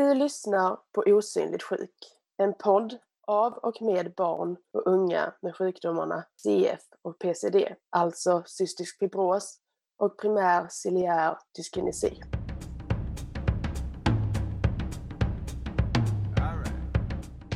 Du 0.00 0.14
lyssnar 0.14 0.78
på 0.94 1.02
Osynligt 1.06 1.62
sjuk, 1.62 1.94
en 2.36 2.54
podd 2.54 2.98
av 3.26 3.52
och 3.52 3.82
med 3.82 4.14
barn 4.14 4.56
och 4.72 4.86
unga 4.86 5.34
med 5.42 5.56
sjukdomarna 5.56 6.24
CF 6.42 6.80
och 7.02 7.18
PCD, 7.18 7.74
alltså 7.90 8.42
cystisk 8.46 8.98
fibros 8.98 9.58
och 9.98 10.18
primär 10.18 10.66
ciliär 10.70 11.38
dyskinesi. 11.56 12.22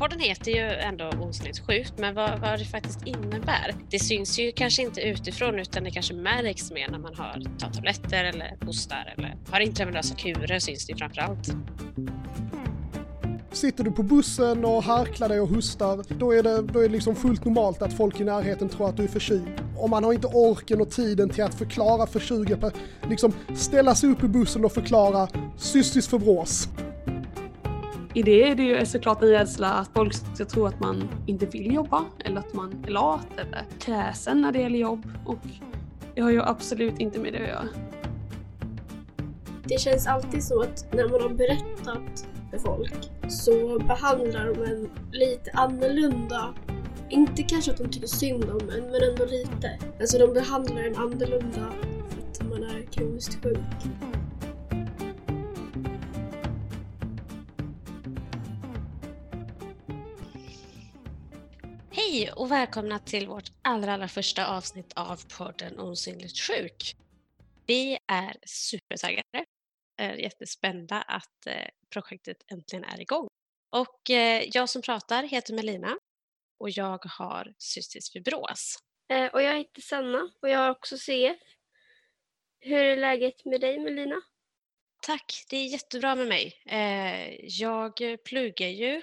Podden 0.04 0.20
heter 0.20 0.52
ju 0.52 0.60
ändå 0.60 1.10
Osynligt 1.20 1.98
men 1.98 2.14
vad, 2.14 2.40
vad 2.40 2.58
det 2.58 2.64
faktiskt 2.64 3.06
innebär. 3.06 3.74
Det 3.90 3.98
syns 3.98 4.38
ju 4.38 4.52
kanske 4.52 4.82
inte 4.82 5.00
utifrån 5.00 5.58
utan 5.58 5.84
det 5.84 5.90
kanske 5.90 6.14
märks 6.14 6.70
mer 6.70 6.88
när 6.90 6.98
man 6.98 7.14
har 7.14 7.42
tar 7.58 7.70
tabletter 7.70 8.24
eller 8.24 8.56
hostar 8.66 9.14
eller 9.16 9.36
har 9.50 9.60
intravenösa 9.60 10.14
kurer 10.14 10.58
syns 10.58 10.86
det 10.86 10.92
ju 10.92 10.98
framför 10.98 11.20
allt. 11.20 11.48
Hmm. 11.48 12.10
Sitter 13.52 13.84
du 13.84 13.92
på 13.92 14.02
bussen 14.02 14.64
och 14.64 14.82
harklar 14.82 15.28
dig 15.28 15.40
och 15.40 15.48
hostar, 15.48 16.04
då 16.18 16.32
är, 16.32 16.42
det, 16.42 16.62
då 16.62 16.78
är 16.78 16.82
det 16.82 16.94
liksom 16.94 17.16
fullt 17.16 17.44
normalt 17.44 17.82
att 17.82 17.96
folk 17.96 18.20
i 18.20 18.24
närheten 18.24 18.68
tror 18.68 18.88
att 18.88 18.96
du 18.96 19.04
är 19.04 19.08
förkyld. 19.08 19.60
Och 19.76 19.90
man 19.90 20.04
har 20.04 20.12
inte 20.12 20.26
orken 20.26 20.80
och 20.80 20.90
tiden 20.90 21.28
till 21.28 21.44
att 21.44 21.54
förklara 21.54 22.06
för 22.06 22.20
20 22.20 22.70
liksom 23.08 23.32
ställa 23.56 23.94
sig 23.94 24.10
upp 24.10 24.24
i 24.24 24.28
bussen 24.28 24.64
och 24.64 24.72
förklara 24.72 25.28
cystisk 25.56 26.10
fibros. 26.10 26.68
I 28.16 28.22
det 28.22 28.50
är 28.50 28.54
det 28.54 28.62
ju 28.62 28.86
såklart 28.86 29.22
en 29.22 29.28
rädsla 29.28 29.72
att 29.72 29.90
folk 29.94 30.14
ska 30.34 30.44
tro 30.44 30.66
att 30.66 30.80
man 30.80 31.08
inte 31.26 31.46
vill 31.46 31.74
jobba 31.74 32.04
eller 32.18 32.38
att 32.38 32.54
man 32.54 32.84
är 32.86 32.90
lat 32.90 33.26
eller 33.36 33.64
kräsen 33.78 34.42
när 34.42 34.52
det 34.52 34.58
gäller 34.58 34.78
jobb 34.78 35.12
och 35.26 35.38
det 36.14 36.20
har 36.20 36.30
ju 36.30 36.42
absolut 36.42 36.98
inte 36.98 37.18
med 37.20 37.32
det 37.32 37.38
att 37.38 37.48
göra. 37.48 37.68
Det 39.64 39.80
känns 39.80 40.06
alltid 40.06 40.44
så 40.44 40.62
att 40.62 40.92
när 40.92 41.08
man 41.08 41.22
har 41.22 41.28
berättat 41.28 42.26
för 42.50 42.58
folk 42.58 43.10
så 43.28 43.78
behandlar 43.78 44.46
de 44.46 44.62
en 44.64 44.90
lite 45.12 45.50
annorlunda. 45.54 46.54
Inte 47.08 47.42
kanske 47.42 47.70
att 47.70 47.78
de 47.78 47.88
tycker 47.88 48.06
synd 48.06 48.44
om 48.44 48.60
en, 48.60 48.90
men 48.90 49.10
ändå 49.10 49.24
lite. 49.24 49.78
Alltså 50.00 50.18
de 50.18 50.34
behandlar 50.34 50.82
en 50.82 50.96
annorlunda 50.96 51.72
för 52.08 52.44
att 52.44 52.50
man 52.50 52.62
är 52.62 52.82
kroniskt 52.92 53.42
sjuk. 53.42 53.58
Hej 62.14 62.32
och 62.32 62.50
välkomna 62.50 62.98
till 62.98 63.28
vårt 63.28 63.52
allra, 63.62 63.92
allra 63.92 64.08
första 64.08 64.46
avsnitt 64.46 64.92
av 64.96 65.20
podden 65.38 65.80
Osynligt 65.80 66.38
sjuk. 66.38 66.96
Vi 67.66 67.98
är 68.06 68.36
supertaggade, 68.46 69.44
är 69.96 70.14
jättespända 70.14 71.02
att 71.02 71.46
eh, 71.46 71.68
projektet 71.92 72.36
äntligen 72.52 72.84
är 72.84 73.00
igång. 73.00 73.28
Och 73.70 74.10
eh, 74.10 74.44
jag 74.52 74.68
som 74.68 74.82
pratar 74.82 75.22
heter 75.22 75.54
Melina 75.54 75.98
och 76.58 76.70
jag 76.70 77.04
har 77.04 77.54
cystisk 77.58 78.12
fibros. 78.12 78.78
Eh, 79.08 79.26
och 79.26 79.42
jag 79.42 79.58
heter 79.58 79.82
Sanna 79.82 80.30
och 80.42 80.48
jag 80.48 80.58
har 80.58 80.70
också 80.70 80.98
CF. 80.98 81.38
Hur 82.60 82.78
är 82.78 82.96
läget 82.96 83.44
med 83.44 83.60
dig 83.60 83.78
Melina? 83.78 84.22
Tack, 85.02 85.44
det 85.50 85.56
är 85.56 85.66
jättebra 85.66 86.14
med 86.14 86.28
mig. 86.28 86.62
Jag 87.42 88.00
pluggar 88.24 88.68
ju 88.68 89.02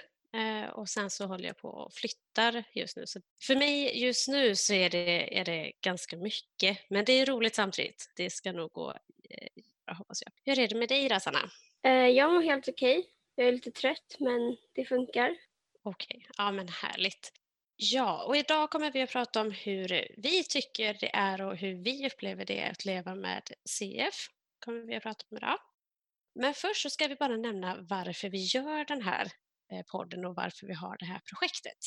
och 0.72 0.88
sen 0.88 1.10
så 1.10 1.26
håller 1.26 1.46
jag 1.46 1.56
på 1.56 1.68
och 1.68 1.92
flyttar 1.94 2.64
just 2.72 2.96
nu. 2.96 3.06
Så 3.06 3.20
för 3.42 3.56
mig 3.56 4.02
just 4.04 4.28
nu 4.28 4.56
så 4.56 4.74
är 4.74 4.90
det, 4.90 5.38
är 5.38 5.44
det 5.44 5.72
ganska 5.80 6.16
mycket, 6.16 6.78
men 6.90 7.04
det 7.04 7.12
är 7.12 7.26
roligt 7.26 7.54
samtidigt. 7.54 8.12
Det 8.16 8.30
ska 8.30 8.52
nog 8.52 8.72
gå 8.72 8.90
eh, 9.30 9.62
bra 9.86 9.94
hoppas 9.94 10.22
jag. 10.22 10.32
Hur 10.44 10.64
är 10.64 10.68
det 10.68 10.74
med 10.74 10.88
dig 10.88 11.08
då 11.08 11.20
Sanna? 11.20 11.50
Eh, 11.84 11.92
jag 11.92 12.32
mår 12.32 12.42
helt 12.42 12.68
okej. 12.68 13.06
Jag 13.34 13.48
är 13.48 13.52
lite 13.52 13.70
trött 13.70 14.16
men 14.18 14.56
det 14.72 14.84
funkar. 14.84 15.36
Okej, 15.82 16.26
ja 16.38 16.52
men 16.52 16.68
härligt. 16.68 17.32
Ja, 17.76 18.24
och 18.24 18.36
idag 18.36 18.70
kommer 18.70 18.90
vi 18.92 19.02
att 19.02 19.10
prata 19.10 19.40
om 19.40 19.50
hur 19.50 20.08
vi 20.16 20.44
tycker 20.44 20.94
det 21.00 21.10
är 21.14 21.42
och 21.42 21.56
hur 21.56 21.74
vi 21.74 22.06
upplever 22.06 22.44
det 22.44 22.62
att 22.62 22.84
leva 22.84 23.14
med 23.14 23.42
CF. 23.64 24.28
kommer 24.64 24.80
vi 24.80 24.96
att 24.96 25.02
prata 25.02 25.24
om 25.30 25.36
idag. 25.36 25.58
Men 26.34 26.54
först 26.54 26.82
så 26.82 26.90
ska 26.90 27.08
vi 27.08 27.14
bara 27.14 27.36
nämna 27.36 27.76
varför 27.80 28.28
vi 28.28 28.38
gör 28.38 28.84
den 28.84 29.02
här 29.02 29.24
eh, 29.24 29.30
podden 29.90 30.24
och 30.24 30.34
varför 30.34 30.66
vi 30.66 30.74
har 30.74 30.96
det 30.98 31.04
här 31.04 31.20
projektet. 31.30 31.78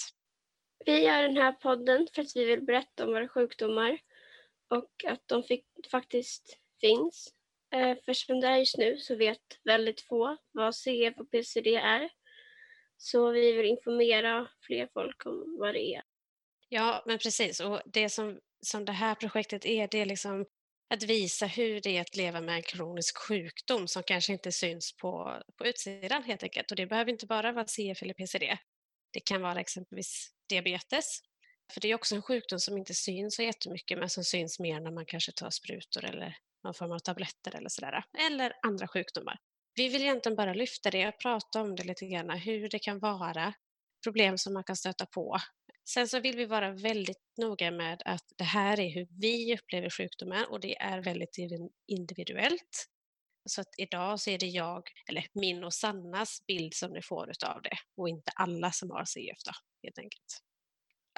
Vi 0.86 1.04
gör 1.04 1.22
den 1.22 1.38
här 1.38 1.52
podden 1.52 2.08
för 2.16 2.22
att 2.22 2.36
vi 2.36 2.46
vill 2.46 2.62
berätta 2.62 3.06
om 3.06 3.14
våra 3.14 3.28
sjukdomar 3.28 4.00
och 4.70 4.92
att 5.08 5.22
de 5.26 5.44
fick, 5.44 5.66
faktiskt 5.92 6.60
finns. 6.82 7.34
Eh, 7.74 7.98
för 8.06 8.14
som 8.14 8.42
det 8.42 8.48
är 8.48 8.58
just 8.58 8.78
nu 8.78 8.98
så 8.98 9.16
vet 9.16 9.60
väldigt 9.64 10.02
få 10.02 10.38
vad 10.52 10.76
CF 10.76 11.18
och 11.18 11.32
PCD 11.32 11.76
är. 11.76 12.10
Så 12.98 13.32
vi 13.32 13.52
vill 13.52 13.66
informera 13.66 14.48
fler 14.62 14.90
folk 14.94 15.26
om 15.26 15.58
vad 15.60 15.74
det 15.74 15.96
är. 15.96 16.04
Ja, 16.70 17.04
men 17.06 17.18
precis. 17.18 17.60
Och 17.60 17.82
det 17.86 18.10
som, 18.10 18.40
som 18.62 18.86
det 18.86 18.92
här 18.92 19.16
projektet 19.16 19.66
är, 19.66 19.88
det 19.88 20.02
är 20.02 20.06
liksom 20.06 20.46
att 20.94 21.04
visa 21.04 21.46
hur 21.46 21.82
det 21.82 21.98
är 21.98 22.02
att 22.02 22.16
leva 22.16 22.42
med 22.42 22.56
en 22.56 22.62
kronisk 22.62 23.18
sjukdom 23.18 23.88
som 23.88 24.04
kanske 24.04 24.34
inte 24.34 24.52
syns 24.52 24.98
på, 24.98 25.42
på 25.58 25.68
utsidan 25.68 26.24
helt 26.24 26.44
enkelt. 26.44 26.72
Och 26.72 26.78
det 26.78 26.88
behöver 26.88 27.12
inte 27.12 27.26
bara 27.26 27.52
vara 27.52 27.66
CF 27.66 28.02
eller 28.02 28.14
PCD. 28.14 28.58
Det 29.14 29.20
kan 29.20 29.42
vara 29.42 29.60
exempelvis 29.60 30.30
diabetes. 30.50 31.20
För 31.74 31.82
det 31.82 31.88
är 31.88 31.96
också 31.96 32.16
en 32.16 32.22
sjukdom 32.22 32.60
som 32.60 32.78
inte 32.78 32.94
syns 32.94 33.36
så 33.36 33.42
jättemycket 33.42 33.98
men 33.98 34.10
som 34.10 34.24
syns 34.24 34.60
mer 34.60 34.80
när 34.80 34.92
man 34.92 35.06
kanske 35.06 35.32
tar 35.32 35.50
sprutor 35.50 36.06
eller 36.06 36.38
någon 36.64 36.74
form 36.74 36.92
av 36.92 37.00
tabletter 37.00 37.56
eller 37.56 37.70
sådär. 37.70 38.04
Eller 38.30 38.54
andra 38.62 38.88
sjukdomar. 38.88 39.38
Vi 39.76 39.90
vill 39.90 40.02
egentligen 40.02 40.36
bara 40.36 40.54
lyfta 40.54 40.92
det 40.92 41.08
och 41.08 41.20
prata 41.20 41.62
om 41.62 41.76
det 41.76 41.84
lite 41.84 42.06
grann, 42.06 42.30
hur 42.30 42.70
det 42.70 42.80
kan 42.80 43.00
vara, 43.00 43.54
problem 44.04 44.38
som 44.38 44.54
man 44.54 44.64
kan 44.64 44.76
stöta 44.76 45.06
på. 45.06 45.38
Sen 45.90 46.08
så 46.08 46.20
vill 46.20 46.38
vi 46.38 46.46
vara 46.46 46.72
väldigt 46.72 47.18
noga 47.38 47.72
med 47.72 48.02
att 48.06 48.34
det 48.38 48.44
här 48.44 48.80
är 48.80 48.90
hur 48.90 49.08
vi 49.22 49.56
upplever 49.56 49.90
sjukdomen 49.90 50.46
och 50.46 50.60
det 50.60 50.78
är 50.78 51.02
väldigt 51.02 51.38
individuellt. 51.88 52.86
Så 53.50 53.62
att 53.62 53.70
idag 53.78 54.20
så 54.20 54.30
är 54.30 54.38
det 54.38 54.46
jag, 54.46 54.84
eller 55.10 55.28
min 55.34 55.64
och 55.64 55.74
Sannas 55.74 56.46
bild 56.48 56.74
som 56.74 56.92
ni 56.92 57.02
får 57.02 57.30
utav 57.30 57.62
det 57.62 57.78
och 57.98 58.10
inte 58.10 58.32
alla 58.36 58.72
som 58.72 58.92
har 58.92 59.06
CF 59.06 59.44
då, 59.46 59.52
helt 59.84 59.98
enkelt. 59.98 60.42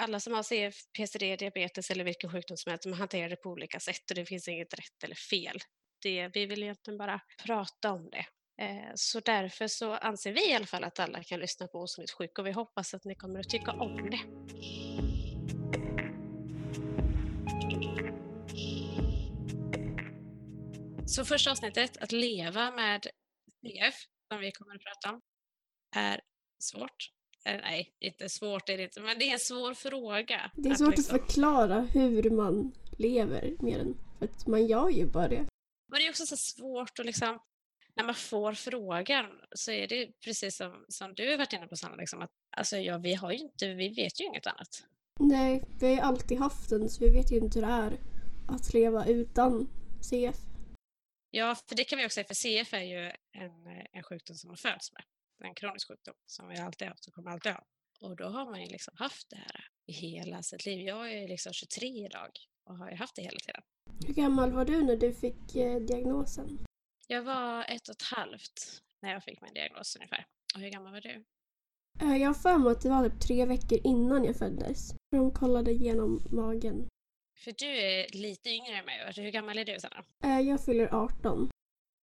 Alla 0.01 0.19
som 0.19 0.33
har 0.33 0.43
CF, 0.43 0.75
PCD, 0.97 1.35
diabetes 1.35 1.91
eller 1.91 2.03
vilken 2.03 2.31
sjukdom 2.31 2.57
som 2.57 2.69
helst, 2.69 2.83
de 2.83 2.93
hanterar 2.93 3.29
det 3.29 3.35
på 3.35 3.49
olika 3.49 3.79
sätt 3.79 4.09
och 4.09 4.15
det 4.15 4.25
finns 4.25 4.47
inget 4.47 4.73
rätt 4.73 5.03
eller 5.03 5.15
fel. 5.15 5.59
Det, 6.01 6.27
vi 6.33 6.45
vill 6.45 6.63
egentligen 6.63 6.97
bara 6.97 7.21
prata 7.45 7.91
om 7.91 8.09
det 8.09 8.25
så 8.95 9.19
därför 9.19 9.67
så 9.67 9.93
anser 9.93 10.33
vi 10.33 10.49
i 10.51 10.53
alla 10.53 10.65
fall 10.65 10.83
att 10.83 10.99
alla 10.99 11.23
kan 11.23 11.39
lyssna 11.39 11.67
på 11.67 11.79
Osynligt 11.81 12.11
sjuk 12.11 12.39
och 12.39 12.47
vi 12.47 12.51
hoppas 12.51 12.93
att 12.93 13.05
ni 13.05 13.15
kommer 13.15 13.39
att 13.39 13.49
tycka 13.49 13.71
om 13.71 14.09
det. 14.09 14.19
Så 21.07 21.25
första 21.25 21.51
avsnittet, 21.51 21.97
att 21.97 22.11
leva 22.11 22.71
med 22.71 23.07
CF, 23.61 23.95
som 24.31 24.39
vi 24.39 24.51
kommer 24.51 24.75
att 24.75 24.81
prata 24.83 25.15
om, 25.15 25.21
är 25.95 26.21
svårt. 26.59 27.11
Eh, 27.45 27.57
Nej, 27.61 27.93
inte 27.99 28.29
svårt 28.29 28.69
är 28.69 28.77
det 28.77 28.83
inte, 28.83 29.01
men 29.01 29.19
det 29.19 29.29
är 29.29 29.33
en 29.33 29.39
svår 29.39 29.73
fråga. 29.73 30.51
Det 30.55 30.69
är 30.69 30.73
att 30.73 30.77
svårt 30.77 30.87
att 30.93 30.97
liksom- 30.97 31.19
förklara 31.19 31.79
hur 31.81 32.29
man 32.29 32.71
lever 32.97 33.55
med 33.59 33.79
den. 33.79 33.97
För 34.19 34.25
att 34.25 34.47
man 34.47 34.65
gör 34.67 34.89
ju 34.89 35.05
bara 35.05 35.27
det. 35.27 35.47
Men 35.91 35.99
det 35.99 36.05
är 36.05 36.09
också 36.09 36.25
så 36.25 36.37
svårt 36.37 36.99
att 36.99 37.05
liksom, 37.05 37.39
när 37.97 38.03
man 38.03 38.15
får 38.15 38.53
frågan 38.53 39.25
så 39.55 39.71
är 39.71 39.87
det 39.87 40.11
precis 40.25 40.57
som, 40.57 40.85
som 40.87 41.13
du 41.13 41.31
har 41.31 41.37
varit 41.37 41.53
inne 41.53 41.67
på 41.67 41.75
Sanna, 41.75 41.95
liksom, 41.95 42.21
att 42.21 42.31
alltså, 42.57 42.77
ja, 42.77 42.97
vi, 42.97 43.13
har 43.13 43.31
ju 43.31 43.37
inte, 43.37 43.73
vi 43.73 43.89
vet 43.89 44.21
ju 44.21 44.25
inget 44.25 44.47
annat. 44.47 44.83
Nej, 45.19 45.63
vi 45.79 45.87
har 45.87 45.93
ju 45.93 45.99
alltid 45.99 46.37
haft 46.37 46.69
den 46.69 46.89
så 46.89 47.03
vi 47.03 47.09
vet 47.09 47.31
ju 47.31 47.37
inte 47.37 47.59
hur 47.59 47.67
det 47.67 47.73
är 47.73 47.99
att 48.47 48.73
leva 48.73 49.05
utan 49.05 49.69
CF. 50.01 50.35
Ja, 51.31 51.55
för 51.55 51.75
det 51.75 51.83
kan 51.83 51.99
vi 51.99 52.05
också 52.05 52.13
säga, 52.13 52.27
för 52.27 52.33
CF 52.33 52.73
är 52.73 52.81
ju 52.81 53.11
en, 53.31 53.67
en 53.91 54.03
sjukdom 54.03 54.35
som 54.35 54.47
man 54.47 54.57
föds 54.57 54.93
med. 54.93 55.03
En 55.47 55.55
kronisk 55.55 55.87
sjukdom 55.87 56.15
som 56.25 56.47
vi 56.47 56.57
alltid 56.57 56.87
haft 56.87 57.07
och 57.07 57.13
kommer 57.13 57.31
alltid 57.31 57.51
ha. 57.51 57.63
Och 58.01 58.15
då 58.15 58.25
har 58.25 58.45
man 58.45 58.61
ju 58.61 58.67
liksom 58.67 58.93
haft 58.97 59.29
det 59.29 59.35
här 59.35 59.65
i 59.85 59.91
hela 59.91 60.43
sitt 60.43 60.65
liv. 60.65 60.87
Jag 60.87 61.13
är 61.13 61.27
liksom 61.27 61.53
23 61.53 61.87
idag 61.87 62.31
och 62.65 62.77
har 62.77 62.89
ju 62.89 62.95
haft 62.95 63.15
det 63.15 63.21
hela 63.21 63.39
tiden. 63.39 63.61
Hur 64.07 64.13
gammal 64.13 64.51
var 64.51 64.65
du 64.65 64.83
när 64.83 64.97
du 64.97 65.13
fick 65.13 65.55
eh, 65.55 65.79
diagnosen? 65.79 66.66
Jag 67.09 67.21
var 67.21 67.65
ett 67.67 67.89
och 67.89 67.95
ett 67.95 68.01
halvt 68.01 68.81
när 69.01 69.11
jag 69.13 69.23
fick 69.23 69.41
min 69.41 69.53
diagnos 69.53 69.95
ungefär. 69.95 70.25
Och 70.55 70.61
hur 70.61 70.69
gammal 70.69 70.91
var 70.91 71.01
du? 71.01 71.23
Eh, 72.01 72.17
jag 72.17 72.29
har 72.29 72.33
för 72.33 72.57
mig 72.57 72.71
att 72.71 72.81
det 72.81 72.89
var 72.89 73.09
typ 73.09 73.19
tre 73.21 73.45
veckor 73.45 73.79
innan 73.83 74.23
jag 74.23 74.35
föddes. 74.37 74.91
De 75.11 75.31
kollade 75.31 75.71
igenom 75.71 76.27
magen. 76.31 76.87
För 77.43 77.53
du 77.57 77.65
är 77.65 78.07
lite 78.13 78.49
yngre 78.49 78.77
än 78.77 78.85
mig. 78.85 79.13
Hur 79.15 79.31
gammal 79.31 79.57
är 79.57 79.65
du 79.65 79.79
Sanna? 79.79 80.03
Eh, 80.23 80.39
jag 80.39 80.65
fyller 80.65 80.95
18. 80.95 81.49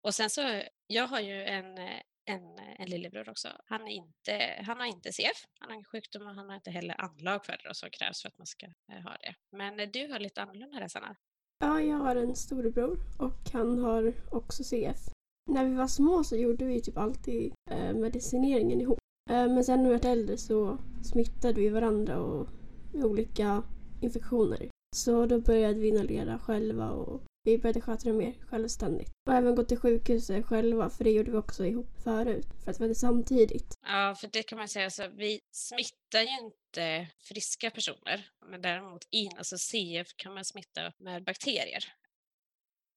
Och 0.02 0.14
sen 0.14 0.30
så, 0.30 0.62
jag 0.86 1.06
har 1.06 1.20
ju 1.20 1.44
en, 1.44 1.78
en, 2.24 2.58
en 2.78 2.90
lillebror 2.90 3.28
också. 3.28 3.48
Han, 3.66 3.88
är 3.88 3.92
inte, 3.92 4.62
han 4.66 4.80
har 4.80 4.86
inte 4.86 5.12
CF, 5.12 5.44
han 5.60 5.68
har 5.68 5.74
ingen 5.74 5.84
sjukdom 5.84 6.26
och 6.26 6.34
han 6.34 6.48
har 6.48 6.56
inte 6.56 6.70
heller 6.70 7.00
anlag 7.00 7.46
för 7.46 7.52
det 7.52 7.68
då, 7.68 7.74
som 7.74 7.90
krävs 7.90 8.22
för 8.22 8.28
att 8.28 8.38
man 8.38 8.46
ska 8.46 8.66
eh, 8.66 9.02
ha 9.02 9.16
det. 9.16 9.34
Men 9.50 9.90
du 9.90 10.12
har 10.12 10.18
lite 10.18 10.42
annorlunda 10.42 10.80
där 10.80 10.88
Sanna. 10.88 11.16
Ja, 11.58 11.80
jag 11.80 11.96
har 11.96 12.16
en 12.16 12.36
storebror 12.36 12.98
och 13.18 13.50
han 13.52 13.78
har 13.78 14.12
också 14.30 14.64
CF. 14.64 15.08
När 15.50 15.64
vi 15.64 15.74
var 15.74 15.86
små 15.86 16.24
så 16.24 16.36
gjorde 16.36 16.64
vi 16.64 16.80
typ 16.80 16.98
alltid 16.98 17.52
eh, 17.70 17.94
medicineringen 17.94 18.80
ihop. 18.80 18.98
Eh, 19.30 19.48
men 19.48 19.64
sen 19.64 19.82
när 19.82 19.90
vi 19.90 19.96
var 19.96 20.10
äldre 20.10 20.36
så 20.36 20.78
smittade 21.02 21.60
vi 21.60 21.68
varandra 21.68 22.20
och 22.20 22.48
med 22.92 23.04
olika 23.04 23.62
infektioner. 24.00 24.68
Så 24.96 25.26
då 25.26 25.40
började 25.40 25.80
vi 25.80 25.88
inhalera 25.88 26.38
själva 26.38 26.90
och 26.90 27.22
vi 27.44 27.58
började 27.58 27.80
sköta 27.80 28.08
det 28.08 28.12
mer 28.12 28.34
självständigt. 28.46 29.12
Och 29.26 29.34
även 29.34 29.54
gå 29.54 29.64
till 29.64 29.78
sjukhuset 29.78 30.46
själva, 30.46 30.90
för 30.90 31.04
det 31.04 31.10
gjorde 31.10 31.30
vi 31.30 31.36
också 31.36 31.66
ihop 31.66 31.90
förut. 32.04 32.46
För 32.64 32.70
att 32.70 32.80
vi 32.80 32.84
hade 32.84 32.94
samtidigt. 32.94 33.78
Ja, 33.82 34.14
för 34.20 34.28
det 34.32 34.42
kan 34.42 34.58
man 34.58 34.68
säga, 34.68 34.84
alltså, 34.84 35.08
vi 35.08 35.40
smittar 35.50 36.20
ju 36.20 36.46
inte 36.46 37.08
friska 37.18 37.70
personer, 37.70 38.30
men 38.50 38.62
däremot 38.62 39.08
in, 39.10 39.30
alltså 39.38 39.56
CF 39.58 40.16
kan 40.16 40.34
man 40.34 40.44
smitta 40.44 40.92
med 40.98 41.24
bakterier. 41.24 41.84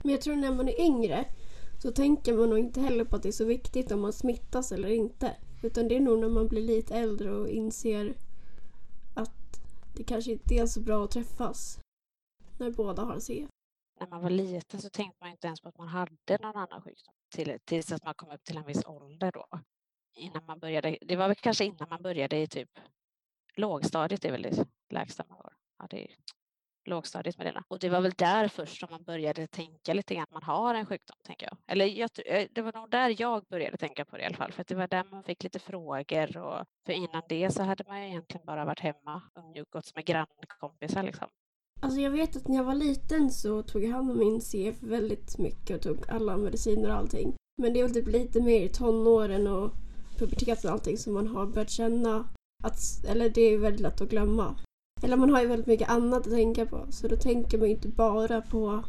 Men 0.04 0.12
jag 0.12 0.22
tror 0.22 0.36
när 0.36 0.52
man 0.52 0.70
är 0.70 0.82
yngre 0.82 1.26
så 1.82 1.92
tänker 1.92 2.34
man 2.34 2.50
nog 2.50 2.60
inte 2.60 2.82
heller 2.82 3.06
på 3.06 3.16
att 3.16 3.24
det 3.24 3.30
är 3.30 3.32
så 3.32 3.46
viktigt 3.46 3.92
om 3.92 4.02
man 4.02 4.14
smittas 4.14 4.72
eller 4.72 4.90
inte. 4.90 5.36
Utan 5.64 5.88
det 5.88 5.96
är 5.96 6.00
nog 6.00 6.20
när 6.20 6.30
man 6.30 6.48
blir 6.48 6.62
lite 6.62 6.96
äldre 6.96 7.32
och 7.32 7.50
inser 7.50 8.14
att 9.16 9.62
det 9.98 10.04
kanske 10.04 10.32
inte 10.32 10.56
är 10.56 10.66
så 10.66 10.80
bra 10.80 11.04
att 11.04 11.12
träffas 11.12 11.80
när 12.58 12.72
båda 12.72 13.02
har 13.02 13.20
CF. 13.20 13.50
När 14.00 14.08
man 14.08 14.22
var 14.22 14.30
liten 14.30 14.82
så 14.82 14.90
tänkte 14.90 15.18
man 15.22 15.32
inte 15.32 15.48
ens 15.48 15.62
på 15.62 15.70
att 15.70 15.78
man 15.78 15.88
hade 15.88 16.38
någon 16.42 16.56
annan 16.56 16.82
sjukdom 16.82 17.14
till, 17.36 17.60
tills 17.66 17.92
att 17.92 18.04
man 18.04 18.14
kom 18.14 18.32
upp 18.32 18.44
till 18.44 18.58
en 18.58 18.66
viss 18.66 18.86
ålder 18.86 19.32
då. 19.32 19.46
Innan 20.16 20.46
man 20.46 20.60
började, 20.60 20.98
det 21.02 21.16
var 21.16 21.28
väl 21.28 21.36
kanske 21.36 21.66
innan 21.66 21.90
man 21.90 22.02
började 22.02 22.38
i 22.38 22.48
typ 22.48 22.80
lågstadiet, 23.56 24.22
det 24.22 24.28
är 24.28 24.32
väl 24.32 24.42
det 24.42 24.66
lägsta 24.90 25.26
man 25.30 25.38
har. 25.38 25.54
Ja, 25.80 25.88
det 25.90 26.04
är 26.04 26.16
lågstadiet 26.86 27.38
med 27.38 27.46
det. 27.46 27.64
Och 27.68 27.80
det 27.80 27.90
var 27.90 28.02
väl 28.02 28.12
där 28.12 28.48
först 28.48 28.80
som 28.80 28.88
man 28.92 29.04
började 29.04 29.48
tänka 29.48 29.94
lite 29.94 30.16
grann 30.16 30.24
att 30.24 30.32
man 30.32 30.44
har 30.44 30.76
en 30.76 30.86
sjukdom, 30.86 31.18
tänker 31.24 31.46
jag. 31.46 31.58
Eller 31.68 31.86
jag, 31.86 32.10
eh, 32.26 32.48
det 32.52 32.62
var 32.62 32.74
nog 32.74 32.90
där 32.90 33.22
jag 33.22 33.46
började 33.46 33.78
tänka 33.78 34.06
på 34.06 34.18
det 34.18 34.24
i 34.24 34.26
alla 34.26 34.38
fall, 34.38 34.52
för 34.52 34.62
att 34.62 34.68
det 34.68 34.76
var 34.76 34.88
där 34.88 35.04
man 35.04 35.24
fick 35.24 35.44
lite 35.44 35.60
frågor 35.60 36.38
och 36.38 36.66
för 36.86 36.94
innan 36.94 37.22
det 37.30 37.52
så 37.52 37.64
hade 37.64 37.84
man 37.88 38.02
ju 38.02 38.08
egentligen 38.08 38.46
bara 38.46 38.66
varit 38.66 38.80
hemma 38.80 39.22
och 39.34 39.56
umgåtts 39.58 39.96
med 39.96 40.06
grannkompisar 40.06 41.04
liksom. 41.04 41.28
Alltså 41.80 42.00
jag 42.00 42.12
vet 42.12 42.36
att 42.36 42.48
när 42.48 42.56
jag 42.56 42.64
var 42.64 42.76
liten 42.76 43.32
så 43.32 43.64
tog 43.64 43.84
jag 43.84 43.92
hand 43.92 44.12
om 44.12 44.18
min 44.18 44.42
CF 44.42 44.76
väldigt 44.84 45.38
mycket 45.38 45.76
och 45.76 45.82
tog 45.82 46.10
alla 46.10 46.38
mediciner 46.38 46.90
och 46.90 46.96
allting. 46.96 47.34
Men 47.62 47.74
det 47.74 47.80
är 47.80 47.84
väl 47.84 47.94
typ 47.94 48.08
lite 48.08 48.42
mer 48.42 48.62
i 48.62 48.70
tonåren 48.70 49.48
och 49.48 49.72
puberteten 50.18 50.70
och 50.70 50.74
allting 50.74 50.98
som 50.98 51.14
man 51.14 51.28
har 51.28 51.46
börjat 51.46 51.70
känna 51.70 52.30
att, 52.64 53.06
eller 53.08 53.30
det 53.30 53.42
är 53.42 53.58
väldigt 53.58 53.82
lätt 53.82 54.02
att 54.02 54.10
glömma. 54.10 54.56
Eller 55.04 55.18
man 55.18 55.30
har 55.30 55.42
ju 55.42 55.48
väldigt 55.48 55.68
mycket 55.68 55.90
annat 55.90 56.28
att 56.28 56.34
tänka 56.34 56.66
på 56.66 56.86
så 56.90 57.08
då 57.08 57.16
tänker 57.16 57.58
man 57.58 57.68
ju 57.68 57.74
inte 57.74 57.90
bara 57.90 58.42
på 58.42 58.84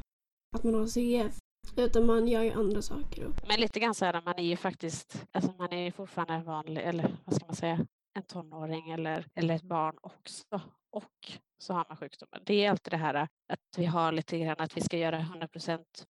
att 0.56 0.64
man 0.64 0.74
har 0.74 0.86
CF 0.86 1.38
utan 1.76 2.06
man 2.06 2.28
gör 2.28 2.42
ju 2.42 2.50
andra 2.50 2.82
saker. 2.82 3.26
Men 3.48 3.60
lite 3.60 3.80
grann 3.80 3.94
så 3.94 4.04
här, 4.04 4.22
man 4.24 4.38
är 4.38 4.42
ju 4.42 4.56
faktiskt, 4.56 5.26
alltså 5.32 5.52
man 5.58 5.72
är 5.72 5.84
ju 5.84 5.92
fortfarande 5.92 6.44
vanlig, 6.44 6.82
eller 6.82 7.16
vad 7.24 7.34
ska 7.34 7.46
man 7.46 7.56
säga, 7.56 7.86
en 8.14 8.22
tonåring 8.22 8.90
eller, 8.90 9.26
eller 9.34 9.54
ett 9.54 9.62
barn 9.62 9.98
också. 10.00 10.60
Och 10.90 11.32
så 11.58 11.74
har 11.74 11.86
man 11.88 11.96
sjukdomen. 11.96 12.42
Det 12.44 12.64
är 12.64 12.70
alltid 12.70 12.92
det 12.92 12.96
här 12.96 13.14
att 13.48 13.78
vi 13.78 13.84
har 13.84 14.12
lite 14.12 14.38
grann 14.38 14.56
att 14.58 14.76
vi 14.76 14.80
ska 14.80 14.96
göra 14.96 15.18
100 15.18 15.48
procent 15.48 16.06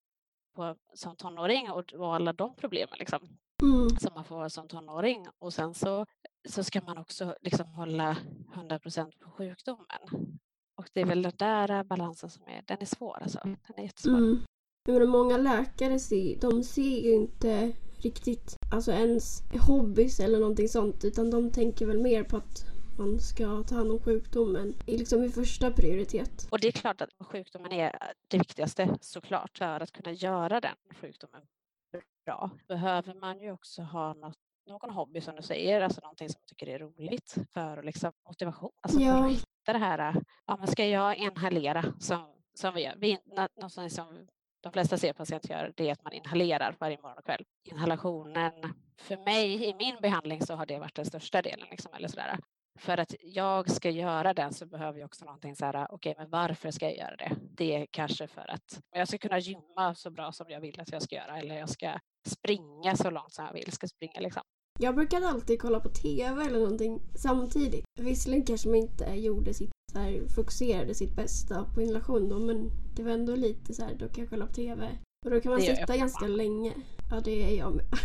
som 0.94 1.16
tonåring 1.16 1.70
och, 1.70 1.92
och 1.92 2.14
alla 2.14 2.32
de 2.32 2.54
problemen 2.56 2.98
liksom, 2.98 3.18
mm. 3.62 3.88
som 3.90 4.14
man 4.14 4.24
får 4.24 4.48
som 4.48 4.68
tonåring. 4.68 5.26
Och 5.38 5.54
sen 5.54 5.74
så, 5.74 6.06
så 6.48 6.64
ska 6.64 6.80
man 6.80 6.98
också 6.98 7.36
liksom 7.40 7.66
hålla 7.66 8.16
100 8.54 8.78
procent 8.78 9.18
på 9.18 9.30
sjukdomen. 9.30 10.38
Och 10.76 10.88
det 10.92 11.00
är 11.00 11.06
väl 11.06 11.22
den 11.22 11.32
där 11.36 11.84
balansen 11.84 12.30
som 12.30 12.48
är, 12.48 12.62
den 12.66 12.78
är 12.80 12.86
svår 12.86 13.18
alltså. 13.22 13.40
Den 13.42 13.58
är 13.76 13.82
jättesvår. 13.82 14.18
Mm. 14.18 14.42
Men 14.86 15.08
många 15.08 15.36
läkare 15.36 15.98
ser, 15.98 16.40
de 16.40 16.64
ser 16.64 16.98
ju 17.00 17.14
inte 17.14 17.72
riktigt 18.02 18.56
alltså 18.70 18.92
ens 18.92 19.42
hobbys 19.66 20.20
eller 20.20 20.38
någonting 20.38 20.68
sånt 20.68 21.04
utan 21.04 21.30
de 21.30 21.50
tänker 21.50 21.86
väl 21.86 21.98
mer 21.98 22.24
på 22.24 22.36
att 22.36 22.64
man 22.98 23.20
ska 23.20 23.62
ta 23.62 23.74
hand 23.74 23.90
om 23.90 24.00
sjukdomen 24.00 24.74
liksom 24.86 25.24
i 25.24 25.28
första 25.28 25.70
prioritet. 25.70 26.48
Och 26.50 26.60
det 26.60 26.68
är 26.68 26.72
klart 26.72 27.00
att 27.00 27.10
sjukdomen 27.20 27.72
är 27.72 27.92
det 28.28 28.38
viktigaste 28.38 28.98
såklart 29.00 29.58
för 29.58 29.80
att 29.80 29.92
kunna 29.92 30.12
göra 30.12 30.60
den 30.60 30.76
sjukdomen 31.00 31.42
bra. 32.28 32.50
Behöver 32.68 33.14
man 33.14 33.40
ju 33.40 33.52
också 33.52 33.82
ha 33.82 34.14
något 34.14 34.36
någon 34.66 34.90
hobby 34.90 35.20
som 35.20 35.36
du 35.36 35.42
säger, 35.42 35.80
alltså 35.80 36.00
någonting 36.00 36.28
som 36.28 36.38
man 36.40 36.46
tycker 36.46 36.66
är 36.66 36.78
roligt 36.78 37.36
för 37.52 37.82
liksom 37.82 38.12
motivation. 38.26 38.70
Alltså 38.80 39.00
ja. 39.00 39.12
för 39.12 39.24
att 39.24 39.32
hitta 39.32 39.72
det 39.72 39.78
här, 39.78 40.22
ja 40.46 40.56
men 40.56 40.68
ska 40.68 40.86
jag 40.86 41.16
inhalera 41.16 41.84
som, 42.00 42.34
som 42.54 42.74
vi 42.74 42.84
gör, 42.84 42.94
vi, 42.96 43.18
något 43.56 43.92
som 43.92 44.28
de 44.68 44.72
flesta 44.72 44.98
C-patienter 44.98 45.50
gör, 45.50 45.72
det 45.76 45.88
är 45.88 45.92
att 45.92 46.04
man 46.04 46.12
inhalerar 46.12 46.76
varje 46.80 46.98
morgon 47.02 47.18
och 47.18 47.24
kväll. 47.24 47.44
Inhalationen, 47.64 48.52
för 49.00 49.16
mig 49.16 49.64
i 49.64 49.74
min 49.74 49.96
behandling 50.02 50.42
så 50.42 50.54
har 50.54 50.66
det 50.66 50.78
varit 50.78 50.94
den 50.94 51.06
största 51.06 51.42
delen. 51.42 51.66
Liksom, 51.70 51.92
eller 51.94 52.08
sådär. 52.08 52.38
För 52.78 52.98
att 52.98 53.14
jag 53.20 53.70
ska 53.70 53.90
göra 53.90 54.34
den 54.34 54.52
så 54.52 54.66
behöver 54.66 54.98
jag 54.98 55.06
också 55.06 55.24
någonting 55.24 55.56
så 55.56 55.64
här, 55.64 55.86
okej, 55.90 56.12
okay, 56.12 56.14
men 56.18 56.30
varför 56.30 56.70
ska 56.70 56.84
jag 56.84 56.96
göra 56.96 57.16
det? 57.16 57.36
Det 57.50 57.74
är 57.74 57.86
kanske 57.90 58.26
för 58.26 58.50
att 58.50 58.80
jag 58.94 59.08
ska 59.08 59.18
kunna 59.18 59.38
gymma 59.38 59.94
så 59.94 60.10
bra 60.10 60.32
som 60.32 60.46
jag 60.48 60.60
vill 60.60 60.80
att 60.80 60.92
jag 60.92 61.02
ska 61.02 61.16
göra 61.16 61.38
eller 61.38 61.58
jag 61.58 61.68
ska 61.68 61.98
springa 62.26 62.96
så 62.96 63.10
långt 63.10 63.32
som 63.32 63.44
jag 63.44 63.52
vill 63.52 63.72
ska 63.72 63.88
springa 63.88 64.20
liksom. 64.20 64.42
Jag 64.80 64.94
brukade 64.94 65.28
alltid 65.28 65.60
kolla 65.60 65.80
på 65.80 65.88
TV 65.88 66.44
eller 66.44 66.58
någonting 66.58 67.00
samtidigt. 67.16 67.84
Visserligen 68.00 68.46
kanske 68.46 68.68
man 68.68 68.76
inte 68.78 69.04
gjorde 69.04 69.54
sitt 69.54 69.70
så 69.93 69.99
här, 69.99 70.29
fokuserade 70.29 70.94
sitt 70.94 71.17
bästa 71.17 71.64
på 71.75 71.82
inhalation 71.82 72.29
då 72.29 72.38
men 72.38 72.70
det 72.96 73.02
var 73.02 73.11
ändå 73.11 73.37
lite 73.37 73.75
så 73.75 73.82
här, 73.82 73.94
då 73.94 74.08
kan 74.08 74.25
jag 74.25 74.31
kolla 74.31 74.46
på 74.46 74.52
TV. 74.52 74.99
Och 75.25 75.31
då 75.31 75.40
kan 75.40 75.52
man 75.52 75.61
sitta 75.61 75.96
ganska 75.96 76.26
länge. 76.26 76.75
Ja 77.11 77.20
det 77.20 77.43
är 77.43 77.58
jag 77.58 77.75
med. 77.75 77.85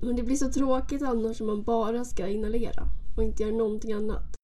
Men 0.00 0.16
det 0.16 0.22
blir 0.22 0.36
så 0.36 0.52
tråkigt 0.52 1.02
annars 1.02 1.40
om 1.40 1.46
man 1.46 1.62
bara 1.62 2.04
ska 2.04 2.28
inhalera 2.28 2.82
och 3.16 3.24
inte 3.24 3.42
göra 3.42 3.54
någonting 3.54 3.92
annat. 3.92 4.34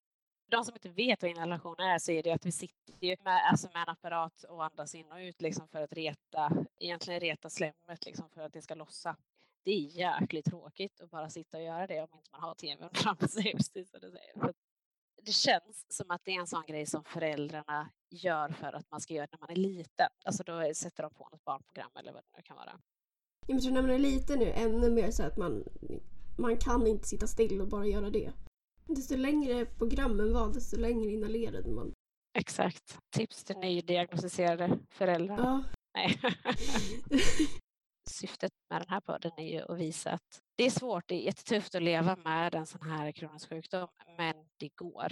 De 0.50 0.64
som 0.64 0.74
inte 0.74 0.88
vet 0.88 1.22
vad 1.22 1.30
inhalation 1.30 1.76
är 1.78 1.98
så 1.98 2.12
är 2.12 2.22
det 2.22 2.32
att 2.32 2.46
vi 2.46 2.52
sitter 2.52 3.24
med, 3.24 3.48
alltså 3.50 3.68
med 3.74 3.82
en 3.82 3.88
apparat 3.88 4.44
och 4.48 4.64
andas 4.64 4.94
in 4.94 5.12
och 5.12 5.18
ut 5.18 5.42
liksom 5.42 5.68
för 5.68 5.82
att 5.82 5.92
reta, 5.92 6.66
egentligen 6.80 7.20
reta 7.20 7.50
slemmet 7.50 8.06
liksom 8.06 8.28
för 8.30 8.40
att 8.40 8.52
det 8.52 8.62
ska 8.62 8.74
lossa. 8.74 9.16
Det 9.62 9.70
är 9.70 9.80
jäkligt 9.80 10.44
tråkigt 10.44 11.00
att 11.00 11.10
bara 11.10 11.30
sitta 11.30 11.56
och 11.56 11.62
göra 11.62 11.86
det 11.86 12.00
om 12.00 12.08
inte 12.12 12.30
man 12.32 12.40
har 12.40 12.54
tvn 12.54 12.88
framför 12.92 13.28
sig. 13.28 13.52
Precis 13.52 13.90
som 13.90 14.00
du 14.00 14.10
säger. 14.10 14.54
Det 15.26 15.32
känns 15.32 15.84
som 15.88 16.10
att 16.10 16.24
det 16.24 16.30
är 16.30 16.40
en 16.40 16.46
sån 16.46 16.64
grej 16.66 16.86
som 16.86 17.04
föräldrarna 17.04 17.90
gör 18.10 18.48
för 18.48 18.72
att 18.72 18.90
man 18.90 19.00
ska 19.00 19.14
göra 19.14 19.28
när 19.32 19.38
man 19.38 19.50
är 19.50 19.56
liten. 19.56 20.08
Alltså 20.24 20.42
då 20.42 20.74
sätter 20.74 21.02
de 21.02 21.14
på 21.14 21.28
något 21.32 21.44
barnprogram 21.44 21.90
eller 21.98 22.12
vad 22.12 22.22
det 22.22 22.36
nu 22.36 22.42
kan 22.42 22.56
vara. 22.56 22.80
Jag 23.46 23.62
tror 23.62 23.72
när 23.72 23.82
man 23.82 23.90
är 23.90 23.98
liten 23.98 24.38
nu 24.38 24.50
ännu 24.50 24.90
mer 24.90 25.10
så 25.10 25.22
att 25.22 25.36
man, 25.36 25.64
man 26.38 26.56
kan 26.56 26.86
inte 26.86 27.08
sitta 27.08 27.26
still 27.26 27.60
och 27.60 27.68
bara 27.68 27.86
göra 27.86 28.10
det. 28.10 28.32
Desto 28.86 29.16
längre 29.16 29.66
programmen 29.66 30.32
var, 30.32 30.52
desto 30.52 30.76
längre 30.76 31.10
inhalerade 31.10 31.70
man. 31.70 31.92
Exakt. 32.38 32.98
Tips 33.10 33.44
till 33.44 33.56
nydiagnostiserade 33.56 34.78
föräldrar. 34.90 35.38
Ja. 35.38 35.64
Nej. 35.94 36.20
Syftet 38.10 38.52
med 38.70 38.80
den 38.80 38.88
här 38.88 39.00
podden 39.00 39.32
är 39.36 39.52
ju 39.52 39.60
att 39.60 39.78
visa 39.78 40.10
att 40.10 40.42
det 40.56 40.64
är 40.64 40.70
svårt, 40.70 41.08
det 41.08 41.14
är 41.14 41.20
jättetufft 41.20 41.74
att 41.74 41.82
leva 41.82 42.16
med 42.16 42.54
en 42.54 42.66
sån 42.66 42.90
här 42.90 43.12
kronisk 43.12 43.48
sjukdom, 43.48 43.88
men 44.16 44.34
det 44.56 44.68
går. 44.68 45.08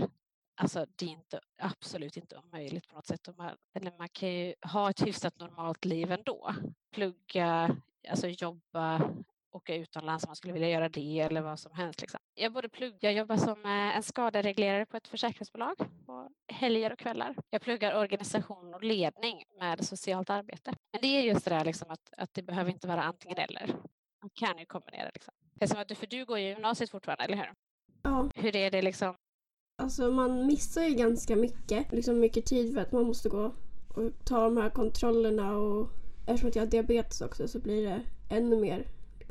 Alltså 0.54 0.87
det 0.96 1.04
är 1.04 1.11
inte, 1.11 1.40
absolut 1.58 2.16
inte 2.16 2.37
omöjligt 2.37 2.88
på 2.88 2.94
något 2.94 3.06
sätt. 3.06 3.28
Man, 3.37 3.56
eller 3.75 3.92
man 3.99 4.08
kan 4.08 4.34
ju 4.34 4.54
ha 4.62 4.90
ett 4.90 5.06
hyfsat 5.06 5.38
normalt 5.38 5.84
liv 5.84 6.12
ändå. 6.12 6.54
Plugga, 6.92 7.76
alltså 8.08 8.28
jobba, 8.28 9.11
åka 9.52 9.75
utomlands 9.75 10.25
om 10.25 10.28
man 10.28 10.37
skulle 10.37 10.52
vilja 10.52 10.68
göra 10.68 10.88
det 10.88 11.20
eller 11.20 11.40
vad 11.40 11.58
som 11.58 11.75
helst. 11.75 12.00
Liksom. 12.00 12.20
Jag 12.34 12.52
både 12.52 12.68
pluggar, 12.68 13.11
jobbar 13.11 13.37
som 13.37 13.64
eh, 13.64 13.96
en 13.96 14.02
skadereglerare 14.02 14.87
på 14.87 14.96
ett 14.96 15.08
försäkringsbolag 15.08 15.76
på 16.06 16.30
helger 16.49 16.92
och 16.92 16.99
kvällar. 16.99 17.37
Jag 17.50 17.62
pluggar 17.62 17.99
organisation 17.99 18.75
och 18.75 18.84
ledning 18.84 19.44
med 19.58 19.84
socialt 19.84 20.30
arbete. 20.30 20.75
Men 20.92 21.00
det 21.02 21.08
är 21.08 21.22
just 21.22 21.44
det 21.44 21.50
där 21.50 21.64
liksom 21.64 21.90
att, 21.90 22.12
att 22.16 22.34
det 22.34 22.42
behöver 22.42 22.70
inte 22.70 22.87
vara 22.88 23.02
antingen 23.02 23.38
eller. 23.38 23.76
Man 24.23 24.31
kan 24.35 24.59
ju 24.59 24.64
kombinera. 24.64 25.11
Liksom. 25.14 25.79
att 25.79 25.88
du, 25.88 25.95
för 25.95 26.07
du 26.07 26.25
går 26.25 26.38
ju 26.38 26.49
gymnasiet 26.49 26.91
fortfarande, 26.91 27.25
eller 27.25 27.37
hur? 27.37 27.52
Ja. 28.02 28.31
Hur 28.35 28.57
är 28.57 28.71
det 28.71 28.83
liksom? 28.83 29.14
Alltså 29.83 30.11
man 30.11 30.47
missar 30.47 30.83
ju 30.83 30.95
ganska 30.95 31.37
mycket. 31.37 31.93
Liksom 31.93 32.21
mycket 32.21 32.47
tid 32.47 32.75
för 32.75 32.81
att 32.81 32.93
man 32.93 33.05
måste 33.07 33.29
gå 33.29 33.55
och 33.88 34.11
ta 34.25 34.45
de 34.45 34.57
här 34.57 34.71
kontrollerna 34.71 35.57
och 35.57 35.88
eftersom 36.26 36.49
att 36.49 36.57
jag 36.57 36.62
har 36.62 36.71
diabetes 36.71 37.21
också 37.21 37.49
så 37.49 37.59
blir 37.59 37.88
det 37.88 38.02
ännu 38.31 38.57
mer 38.57 38.87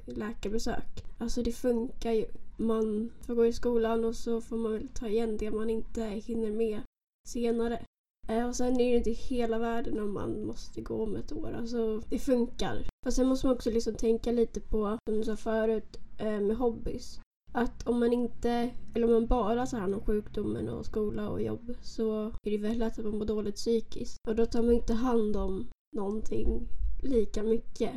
läkarbesök. 0.06 1.04
Alltså 1.18 1.44
det 1.44 1.52
funkar 1.52 2.12
ju. 2.12 2.26
Man 2.58 3.12
får 3.22 3.36
gå 3.36 3.46
i 3.46 3.54
skolan 3.54 4.06
och 4.06 4.16
så 4.16 4.42
får 4.42 4.58
man 4.58 4.72
väl 4.72 4.88
ta 4.88 5.08
igen 5.08 5.38
det 5.38 5.52
man 5.52 5.70
inte 5.70 6.04
hinner 6.04 6.52
med 6.52 6.82
senare. 7.28 7.86
Eh, 8.28 8.48
och 8.48 8.56
sen 8.56 8.80
är 8.80 8.92
det 8.92 8.98
inte 8.98 9.12
hela 9.12 9.60
världen 9.60 10.00
om 10.00 10.14
man 10.14 10.46
måste 10.46 10.82
gå 10.82 11.04
om 11.04 11.16
ett 11.16 11.32
år. 11.32 11.54
Alltså 11.58 11.98
det 12.10 12.20
funkar. 12.20 12.91
Fast 13.06 13.18
sen 13.18 13.28
måste 13.28 13.48
man 13.48 13.56
också 13.56 13.72
liksom 13.72 13.96
tänka 13.96 14.32
lite 14.32 14.62
på, 14.62 14.98
som 15.08 15.18
du 15.18 15.24
sa 15.24 15.36
förut, 15.36 15.98
eh, 16.20 16.40
med 16.40 16.58
hobbys. 16.58 17.20
Att 17.54 17.88
om 17.88 18.00
man 18.00 18.14
inte, 18.14 18.70
eller 18.96 19.08
om 19.08 19.14
man 19.14 19.28
bara 19.28 19.66
tar 19.66 19.80
hand 19.80 19.96
om 19.96 20.06
sjukdomen 20.06 20.70
och 20.70 20.86
skola 20.86 21.30
och 21.30 21.42
jobb 21.42 21.76
så 21.82 22.26
är 22.26 22.52
det 22.52 22.58
väldigt 22.58 22.80
lätt 22.80 23.00
att 23.00 23.06
man 23.06 23.18
mår 23.18 23.26
dåligt 23.26 23.56
psykiskt. 23.56 24.18
Och 24.28 24.36
då 24.36 24.46
tar 24.46 24.64
man 24.64 24.74
inte 24.74 24.94
hand 24.94 25.36
om 25.36 25.70
någonting 25.96 26.68
lika 27.04 27.44
mycket. 27.44 27.92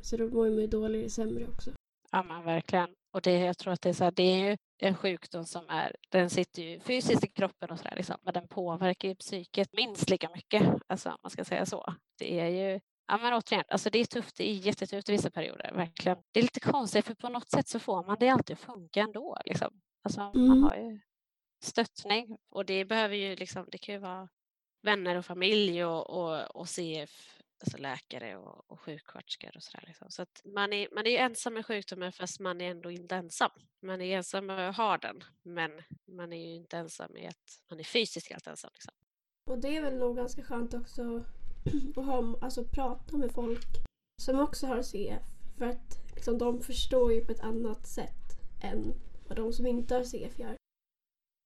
Så 0.00 0.16
då 0.16 0.28
mår 0.28 0.50
man 0.50 0.60
ju 0.60 0.66
dåligare 0.66 1.04
och 1.04 1.12
sämre 1.12 1.48
också. 1.48 1.70
Ja 2.12 2.22
men 2.22 2.44
verkligen. 2.44 2.88
Och 3.14 3.22
det, 3.22 3.38
jag 3.38 3.58
tror 3.58 3.72
att 3.72 3.82
det 3.82 3.88
är, 3.88 3.92
så 3.92 4.04
här, 4.04 4.10
det 4.10 4.22
är 4.22 4.50
ju 4.50 4.56
en 4.82 4.94
sjukdom 4.94 5.44
som 5.44 5.64
är, 5.68 5.96
den 6.10 6.30
sitter 6.30 6.62
ju 6.62 6.80
fysiskt 6.80 7.24
i 7.24 7.28
kroppen 7.28 7.70
och 7.70 7.78
sådär 7.78 7.94
liksom, 7.96 8.16
men 8.22 8.34
den 8.34 8.48
påverkar 8.48 9.08
ju 9.08 9.14
psyket 9.14 9.68
minst 9.72 10.10
lika 10.10 10.28
mycket, 10.34 10.62
alltså 10.86 11.08
om 11.08 11.16
man 11.22 11.30
ska 11.30 11.44
säga 11.44 11.66
så. 11.66 11.94
Det 12.18 12.40
är 12.40 12.48
ju 12.48 12.80
Ja 13.08 13.18
men 13.18 13.32
återigen, 13.32 13.64
alltså 13.68 13.90
det 13.90 13.98
är 13.98 14.04
tufft, 14.04 14.36
det 14.36 14.50
är 14.50 14.54
jättetufft 14.54 15.08
i 15.08 15.12
vissa 15.12 15.30
perioder, 15.30 15.72
verkligen. 15.74 16.18
Det 16.32 16.40
är 16.40 16.42
lite 16.42 16.60
konstigt 16.60 17.06
för 17.06 17.14
på 17.14 17.28
något 17.28 17.50
sätt 17.50 17.68
så 17.68 17.78
får 17.78 18.04
man 18.04 18.16
det 18.20 18.28
alltid 18.28 18.54
att 18.54 18.60
funka 18.60 19.00
ändå. 19.00 19.38
Liksom. 19.44 19.80
Alltså, 20.02 20.20
Mm. 20.20 20.48
Man 20.48 20.62
har 20.62 20.76
ju 20.76 21.00
stöttning 21.60 22.38
och 22.50 22.64
det 22.66 22.84
behöver 22.84 23.16
ju 23.16 23.36
liksom, 23.36 23.66
det 23.68 23.78
kan 23.78 23.94
ju 23.94 24.00
vara 24.00 24.28
vänner 24.82 25.16
och 25.16 25.26
familj 25.26 25.84
och, 25.84 26.10
och, 26.10 26.56
och 26.56 26.68
CF, 26.68 27.40
alltså 27.60 27.78
läkare 27.78 28.36
och, 28.36 28.70
och 28.70 28.80
sjuksköterskor 28.80 29.56
och 29.56 29.62
sådär. 29.62 29.84
Liksom. 29.86 30.10
Så 30.10 30.22
att 30.22 30.42
man 30.44 30.72
är, 30.72 30.88
man 30.94 31.06
är 31.06 31.10
ju 31.10 31.16
ensam 31.16 31.54
med 31.54 31.66
sjukdomen 31.66 32.12
fast 32.12 32.40
man 32.40 32.60
är 32.60 32.70
ändå 32.70 32.90
inte 32.90 33.16
ensam. 33.16 33.50
Man 33.82 34.00
är 34.00 34.16
ensam 34.16 34.46
med 34.46 34.68
att 34.68 34.76
ha 34.76 34.98
den 34.98 35.24
men 35.42 35.82
man 36.06 36.32
är 36.32 36.46
ju 36.48 36.54
inte 36.54 36.76
ensam 36.76 37.12
med 37.12 37.28
att 37.28 37.62
man 37.70 37.80
är 37.80 37.84
fysiskt 37.84 38.30
helt 38.30 38.46
ensam. 38.46 38.70
Liksom. 38.74 38.94
Och 39.50 39.58
det 39.58 39.76
är 39.76 39.82
väl 39.82 39.98
nog 39.98 40.16
ganska 40.16 40.42
skönt 40.42 40.74
också 40.74 41.24
och 41.96 42.04
ha, 42.04 42.38
alltså, 42.40 42.64
prata 42.64 43.16
med 43.16 43.32
folk 43.32 43.66
som 44.22 44.40
också 44.40 44.66
har 44.66 44.82
CF. 44.82 45.22
För 45.58 45.64
att 45.66 46.14
liksom, 46.14 46.38
de 46.38 46.62
förstår 46.62 47.12
ju 47.12 47.24
på 47.24 47.32
ett 47.32 47.40
annat 47.40 47.86
sätt 47.86 48.38
än 48.62 48.94
vad 49.28 49.36
de 49.36 49.52
som 49.52 49.66
inte 49.66 49.94
har 49.94 50.04
CF 50.04 50.38
gör. 50.38 50.56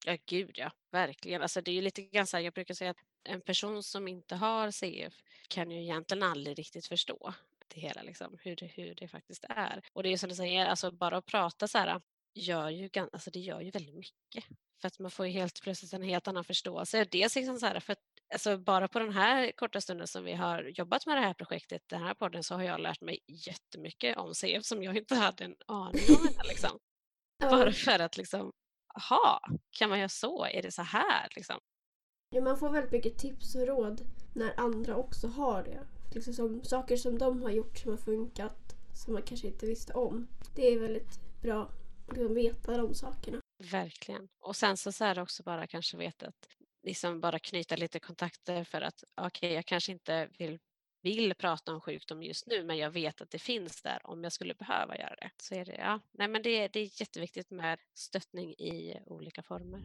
Ja, 0.05 0.17
gud 0.25 0.51
ja, 0.57 0.71
verkligen. 0.91 1.41
Alltså 1.41 1.61
det 1.61 1.71
är 1.71 1.75
ju 1.75 1.81
lite 1.81 2.01
grann 2.01 2.27
så 2.27 2.37
här, 2.37 2.43
jag 2.43 2.53
brukar 2.53 2.73
säga 2.73 2.91
att 2.91 3.03
en 3.23 3.41
person 3.41 3.83
som 3.83 4.07
inte 4.07 4.35
har 4.35 4.71
CF 4.71 5.13
kan 5.47 5.71
ju 5.71 5.81
egentligen 5.81 6.23
aldrig 6.23 6.59
riktigt 6.59 6.87
förstå 6.87 7.33
det 7.67 7.81
hela, 7.81 8.01
liksom, 8.01 8.37
hur, 8.41 8.55
det, 8.55 8.65
hur 8.65 8.95
det 8.95 9.07
faktiskt 9.07 9.45
är. 9.49 9.81
Och 9.93 10.03
det 10.03 10.09
är 10.09 10.17
som 10.17 10.29
du 10.29 10.35
säger, 10.35 10.65
alltså 10.65 10.91
bara 10.91 11.17
att 11.17 11.25
prata 11.25 11.67
så 11.67 11.77
här 11.77 12.01
gör 12.33 12.69
ju, 12.69 12.89
alltså 12.95 13.31
det 13.31 13.39
gör 13.39 13.61
ju 13.61 13.71
väldigt 13.71 13.95
mycket. 13.95 14.45
För 14.81 14.87
att 14.87 14.99
man 14.99 15.11
får 15.11 15.27
ju 15.27 15.31
helt 15.31 15.61
plötsligt 15.61 15.93
en 15.93 16.01
helt 16.01 16.27
annan 16.27 16.43
förståelse. 16.43 17.05
Dels 17.05 17.35
liksom 17.35 17.59
så 17.59 17.65
här, 17.65 17.79
för 17.79 17.93
att 17.93 18.10
alltså 18.31 18.57
bara 18.57 18.87
på 18.87 18.99
den 18.99 19.13
här 19.13 19.51
korta 19.51 19.81
stunden 19.81 20.07
som 20.07 20.23
vi 20.23 20.33
har 20.33 20.63
jobbat 20.63 21.05
med 21.05 21.17
det 21.17 21.21
här 21.21 21.33
projektet, 21.33 21.81
den 21.87 22.01
här 22.03 22.13
podden, 22.13 22.43
så 22.43 22.55
har 22.55 22.63
jag 22.63 22.79
lärt 22.79 23.01
mig 23.01 23.19
jättemycket 23.27 24.17
om 24.17 24.33
CF 24.35 24.65
som 24.65 24.83
jag 24.83 24.97
inte 24.97 25.15
hade 25.15 25.43
en 25.43 25.55
aning 25.65 26.01
om. 26.09 26.27
innan, 26.27 26.45
Liksom. 26.47 26.79
Bara 27.39 27.71
för 27.71 27.99
att 27.99 28.17
liksom, 28.17 28.51
aha, 28.95 29.41
kan 29.71 29.89
man 29.89 29.99
göra 29.99 30.09
så? 30.09 30.45
Är 30.45 30.61
det 30.61 30.71
så 30.71 30.81
här? 30.81 31.27
Liksom? 31.35 31.59
Ja, 32.29 32.41
man 32.41 32.57
får 32.57 32.69
väldigt 32.69 32.91
mycket 32.91 33.17
tips 33.17 33.55
och 33.55 33.67
råd 33.67 34.01
när 34.35 34.59
andra 34.59 34.95
också 34.95 35.27
har 35.27 35.63
det. 35.63 35.79
Liksom 36.15 36.33
som, 36.33 36.63
saker 36.63 36.97
som 36.97 37.17
de 37.17 37.41
har 37.41 37.51
gjort 37.51 37.77
som 37.77 37.91
har 37.91 37.97
funkat 37.97 38.75
som 38.93 39.13
man 39.13 39.23
kanske 39.23 39.47
inte 39.47 39.65
visste 39.65 39.93
om. 39.93 40.27
Det 40.55 40.73
är 40.73 40.79
väldigt 40.79 41.41
bra 41.41 41.61
att 42.07 42.17
liksom 42.17 42.35
veta 42.35 42.77
de 42.77 42.93
sakerna. 42.93 43.39
Verkligen. 43.71 44.27
Och 44.39 44.55
sen 44.55 44.77
så, 44.77 44.91
så 44.91 45.05
är 45.05 45.15
det 45.15 45.21
också 45.21 45.43
bara 45.43 45.67
kanske 45.67 45.97
veta 45.97 46.27
att 46.27 46.47
liksom 46.83 47.19
bara 47.19 47.39
knyta 47.39 47.75
lite 47.75 47.99
kontakter 47.99 48.63
för 48.63 48.81
att 48.81 49.03
okej, 49.15 49.53
jag 49.53 49.65
kanske 49.65 49.91
inte 49.91 50.29
vill, 50.37 50.59
vill 51.01 51.35
prata 51.35 51.73
om 51.73 51.81
sjukdom 51.81 52.23
just 52.23 52.47
nu, 52.47 52.63
men 52.63 52.77
jag 52.77 52.91
vet 52.91 53.21
att 53.21 53.29
det 53.29 53.39
finns 53.39 53.81
där 53.81 53.99
om 54.03 54.23
jag 54.23 54.33
skulle 54.33 54.53
behöva 54.53 54.97
göra 54.97 55.15
det. 55.15 55.29
Så 55.37 55.55
är 55.55 55.65
det, 55.65 55.75
ja, 55.75 55.99
nej 56.11 56.27
men 56.27 56.41
det, 56.41 56.67
det 56.67 56.79
är 56.79 57.01
jätteviktigt 57.01 57.51
med 57.51 57.79
stöttning 57.93 58.49
i 58.51 58.99
olika 59.05 59.43
former. 59.43 59.81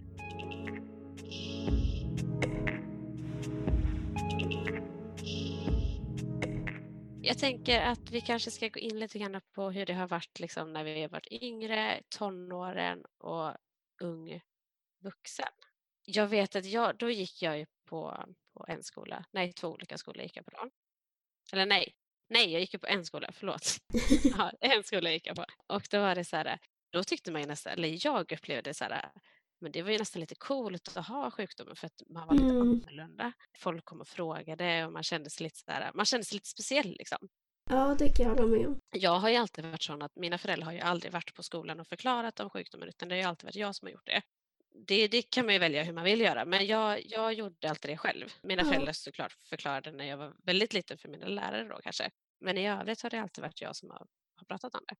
Jag 7.22 7.38
tänker 7.38 7.80
att 7.80 8.10
vi 8.10 8.20
kanske 8.20 8.50
ska 8.50 8.68
gå 8.68 8.80
in 8.80 8.98
lite 8.98 9.18
grann 9.18 9.40
på 9.54 9.70
hur 9.70 9.86
det 9.86 9.92
har 9.92 10.08
varit 10.08 10.40
liksom 10.40 10.72
när 10.72 10.84
vi 10.84 11.02
har 11.02 11.08
varit 11.08 11.32
yngre, 11.32 12.02
tonåren 12.08 13.04
och 13.18 13.52
ung 14.00 14.40
vuxen. 15.00 15.52
Jag 16.06 16.26
vet 16.26 16.56
att 16.56 16.64
jag, 16.66 16.96
då 16.96 17.10
gick 17.10 17.42
jag 17.42 17.58
ju 17.58 17.66
på, 17.88 18.24
på 18.54 18.64
en 18.68 18.82
skola, 18.82 19.24
nej 19.30 19.52
två 19.52 19.68
olika 19.68 19.98
skolor 19.98 20.22
gick 20.22 20.36
jag 20.36 20.44
på 20.44 20.50
då. 20.50 20.70
Eller 21.52 21.66
nej, 21.66 21.92
nej 22.28 22.52
jag 22.52 22.60
gick 22.60 22.72
ju 22.74 22.78
på 22.78 22.86
en 22.86 23.04
skola, 23.04 23.30
förlåt. 23.32 23.76
ja, 24.38 24.52
en 24.60 24.82
skola 24.84 25.10
gick 25.10 25.26
jag 25.26 25.36
på. 25.36 25.44
Och 25.66 25.82
då 25.90 26.00
var 26.00 26.14
det 26.14 26.24
så 26.24 26.36
här, 26.36 26.58
då 26.92 27.04
tyckte 27.04 27.32
man 27.32 27.40
ju 27.40 27.46
nästan, 27.46 27.72
eller 27.72 28.06
jag 28.06 28.32
upplevde 28.32 28.74
så 28.74 28.84
här, 28.84 29.10
men 29.60 29.72
det 29.72 29.82
var 29.82 29.90
ju 29.90 29.98
nästan 29.98 30.20
lite 30.20 30.34
coolt 30.34 30.96
att 30.96 31.06
ha 31.06 31.30
sjukdomen 31.30 31.76
för 31.76 31.86
att 31.86 32.02
man 32.08 32.26
var 32.26 32.34
lite 32.34 32.46
Mm. 32.46 32.60
annorlunda. 32.60 33.32
Folk 33.58 33.84
kom 33.84 34.00
och 34.00 34.08
frågade 34.08 34.86
och 34.86 34.92
man 34.92 35.02
kände 35.02 35.30
sig 35.30 35.44
lite 35.44 35.56
så 35.58 35.64
där, 35.66 35.90
man 35.94 36.06
kände 36.06 36.24
sig 36.24 36.36
lite 36.36 36.48
speciell 36.48 36.96
liksom. 36.98 37.28
Ja, 37.70 37.96
det 37.98 38.08
kan 38.08 38.26
jag 38.26 38.34
hålla 38.34 38.46
med 38.46 38.66
om. 38.66 38.80
Jag 38.96 39.18
har 39.18 39.28
ju 39.28 39.36
alltid 39.36 39.64
varit 39.64 39.82
sån 39.82 40.02
att 40.02 40.16
mina 40.16 40.38
föräldrar 40.38 40.64
har 40.66 40.72
ju 40.72 40.80
aldrig 40.80 41.12
varit 41.12 41.34
på 41.34 41.42
skolan 41.42 41.80
och 41.80 41.86
förklarat 41.88 42.40
om 42.40 42.50
sjukdomen 42.50 42.88
utan 42.88 43.08
det 43.08 43.14
har 43.14 43.22
ju 43.22 43.28
alltid 43.28 43.44
varit 43.44 43.56
jag 43.56 43.74
som 43.76 43.86
har 43.86 43.92
gjort 43.92 44.06
det. 44.06 44.22
Det, 44.86 45.08
det 45.08 45.22
kan 45.22 45.44
man 45.46 45.54
ju 45.54 45.60
välja 45.60 45.82
hur 45.82 45.92
man 45.92 46.04
vill 46.04 46.20
göra 46.20 46.44
men 46.44 46.66
jag, 46.66 47.06
jag 47.06 47.32
gjorde 47.32 47.70
alltid 47.70 47.90
det 47.90 47.96
själv. 47.96 48.26
Mina 48.42 48.62
Ja. 48.62 48.68
föräldrar 48.68 48.92
såklart 48.92 49.32
förklarade 49.48 49.92
när 49.92 50.04
jag 50.04 50.16
var 50.16 50.34
väldigt 50.44 50.72
liten 50.72 50.98
för 50.98 51.08
mina 51.08 51.26
lärare 51.26 51.68
då 51.68 51.80
kanske. 51.82 52.10
Men 52.40 52.58
i 52.58 52.68
övrigt 52.68 53.02
har 53.02 53.10
det 53.10 53.20
alltid 53.20 53.42
varit 53.42 53.60
jag 53.60 53.76
som 53.76 53.90
har, 53.90 54.06
har 54.36 54.44
pratat 54.48 54.74
om 54.74 54.80
det. 54.88 54.94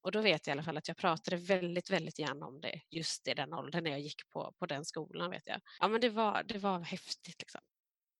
Och 0.00 0.12
då 0.12 0.20
vet 0.20 0.46
jag 0.46 0.52
i 0.52 0.56
alla 0.56 0.62
fall 0.62 0.76
att 0.76 0.88
jag 0.88 0.96
pratade 0.96 1.36
väldigt, 1.36 1.90
väldigt 1.90 2.18
gärna 2.18 2.46
om 2.46 2.60
det 2.60 2.80
just 2.90 3.28
i 3.28 3.34
den 3.34 3.52
åldern 3.54 3.84
när 3.84 3.90
jag 3.90 4.00
gick 4.00 4.28
på, 4.30 4.52
på 4.58 4.66
den 4.66 4.84
skolan 4.84 5.30
vet 5.30 5.42
jag. 5.46 5.60
Ja 5.80 5.88
men 5.88 6.00
det 6.00 6.08
var, 6.10 6.42
det 6.42 6.58
var 6.58 6.80
häftigt 6.80 7.36
liksom. 7.40 7.60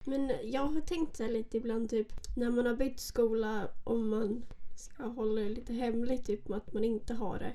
Men 0.07 0.33
jag 0.45 0.61
har 0.67 0.81
tänkt 0.81 1.17
så 1.17 1.27
lite 1.27 1.57
ibland 1.57 1.91
typ 1.91 2.09
när 2.37 2.51
man 2.51 2.67
har 2.67 2.75
bytt 2.75 3.01
skola 3.01 3.69
om 3.85 4.09
man 4.11 4.45
ska 4.77 5.03
hålla 5.07 5.41
det 5.41 5.49
lite 5.49 5.73
hemligt 5.73 6.27
typ 6.27 6.51
att 6.51 6.73
man 6.73 6.85
inte 6.85 7.15
har 7.15 7.39
det. 7.39 7.53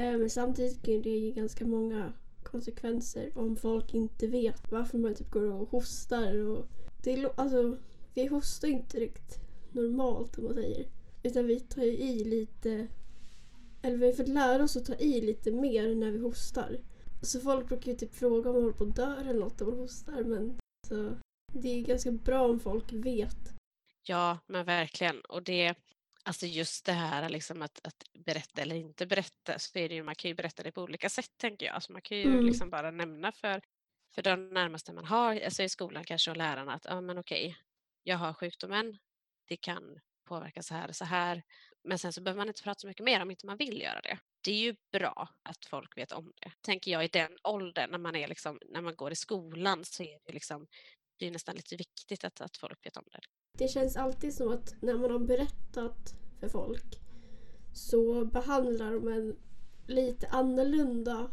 Eh, 0.00 0.18
Men 0.18 0.30
samtidigt 0.30 0.84
kan 0.84 0.94
ju 0.94 1.02
det 1.02 1.10
ge 1.18 1.30
ganska 1.32 1.66
många 1.66 2.12
konsekvenser 2.50 3.30
om 3.34 3.56
folk 3.56 3.94
inte 3.94 4.26
vet 4.26 4.72
varför 4.72 4.98
man 4.98 5.14
typ 5.14 5.30
går 5.30 5.42
och 5.42 5.70
hostar 5.70 6.36
och 6.36 6.66
det 7.04 7.12
är, 7.12 7.30
alltså 7.40 7.76
vi 8.14 8.26
hostar 8.26 8.68
inte 8.68 9.00
riktigt 9.00 9.38
normalt 9.72 10.38
om 10.38 10.44
man 10.44 10.54
säger. 10.54 10.86
Utan 11.22 11.46
vi 11.46 11.60
tar 11.60 11.82
ju 11.82 11.98
i 11.98 12.24
lite 12.24 12.88
eller 13.82 13.96
vi 13.96 14.06
har 14.06 14.12
fått 14.12 14.28
lära 14.28 14.64
oss 14.64 14.76
att 14.76 14.84
ta 14.84 14.94
i 14.94 15.20
lite 15.20 15.52
mer 15.52 15.94
när 15.94 16.10
vi 16.10 16.18
hostar. 16.18 16.78
Så 17.22 17.40
folk 17.40 17.68
brukar 17.68 17.92
ju 17.92 17.98
typ 17.98 18.14
fråga 18.14 18.50
om 18.50 18.54
man 18.54 18.62
håller 18.62 18.76
på 18.76 18.84
att 18.84 18.96
dö 18.96 19.16
eller 19.20 19.40
något 19.40 19.60
om 19.60 19.70
man 19.70 19.78
hostar 19.78 20.24
men 20.24 20.58
så 20.88 21.12
det 21.52 21.68
är 21.68 21.82
ganska 21.82 22.10
bra 22.10 22.48
om 22.48 22.60
folk 22.60 22.92
vet. 22.92 23.54
Ja, 24.08 24.38
men 24.46 24.64
verkligen. 24.64 25.20
Och 25.20 25.42
det, 25.42 25.74
alltså 26.28 26.46
just 26.46 26.86
det 26.86 26.92
här 26.92 27.28
liksom 27.28 27.62
att, 27.62 27.80
att 27.86 28.04
berätta 28.18 28.62
eller 28.62 28.76
inte 28.76 29.06
berätta, 29.06 29.58
så 29.58 29.78
är 29.78 29.88
det 29.88 29.94
ju, 29.94 30.02
man 30.02 30.14
kan 30.14 30.28
ju 30.28 30.34
berätta 30.34 30.62
det 30.62 30.72
på 30.72 30.82
olika 30.82 31.08
sätt 31.10 31.30
tänker 31.36 31.66
jag. 31.66 31.74
Alltså 31.74 31.92
man 31.92 32.02
kan 32.02 32.18
ju 32.18 32.24
Mm. 32.24 32.46
liksom 32.46 32.70
bara 32.70 32.90
nämna 32.90 33.32
för, 33.32 33.62
för 34.14 34.22
de 34.22 34.48
närmaste 34.48 34.92
man 34.92 35.04
har, 35.04 35.40
alltså 35.40 35.62
i 35.62 35.68
skolan 35.68 36.04
kanske 36.04 36.30
och 36.30 36.36
lärarna 36.36 36.74
att 36.74 36.84
ja 36.84 37.00
men 37.00 37.18
okej, 37.18 37.56
jag 38.02 38.16
har 38.18 38.32
sjukdomen, 38.34 38.98
det 39.48 39.56
kan 39.56 40.00
påverka 40.28 40.62
så 40.62 40.74
här 40.74 40.88
och 40.88 40.96
så 40.96 41.04
här. 41.04 41.42
Men 41.84 41.98
sen 41.98 42.12
så 42.12 42.22
behöver 42.22 42.38
man 42.38 42.48
inte 42.48 42.62
prata 42.62 42.80
så 42.80 42.86
mycket 42.86 43.04
mer 43.04 43.22
om 43.22 43.30
inte 43.30 43.46
man 43.46 43.56
vill 43.56 43.80
göra 43.82 44.00
det. 44.00 44.18
Det 44.44 44.50
är 44.52 44.56
ju 44.58 44.76
bra 44.92 45.28
att 45.42 45.64
folk 45.66 45.96
vet 45.98 46.12
om 46.12 46.32
det. 46.42 46.52
Tänker 46.60 46.90
jag 46.90 47.04
i 47.04 47.08
den 47.08 47.38
åldern 47.44 47.90
när 47.90 47.98
man 47.98 48.16
är 48.16 48.28
liksom, 48.28 48.58
när 48.66 48.80
man 48.82 48.96
går 48.96 49.12
i 49.12 49.16
skolan 49.16 49.84
så 49.84 50.02
är 50.02 50.18
det 50.26 50.32
liksom, 50.32 50.66
det 51.18 51.26
är 51.26 51.30
nästan 51.30 51.56
lite 51.56 51.76
viktigt 51.76 52.24
att, 52.24 52.40
att 52.40 52.56
folk 52.56 52.86
vet 52.86 52.96
om 52.96 53.04
det. 53.12 53.20
Det 53.58 53.68
känns 53.68 53.96
alltid 53.96 54.34
som 54.34 54.48
att 54.48 54.74
när 54.80 54.94
man 54.94 55.10
har 55.10 55.18
berättat 55.18 56.14
för 56.40 56.48
folk 56.48 57.00
så 57.72 58.24
behandlar 58.24 58.92
de 58.92 59.08
en 59.08 59.36
lite 59.86 60.28
annorlunda. 60.28 61.30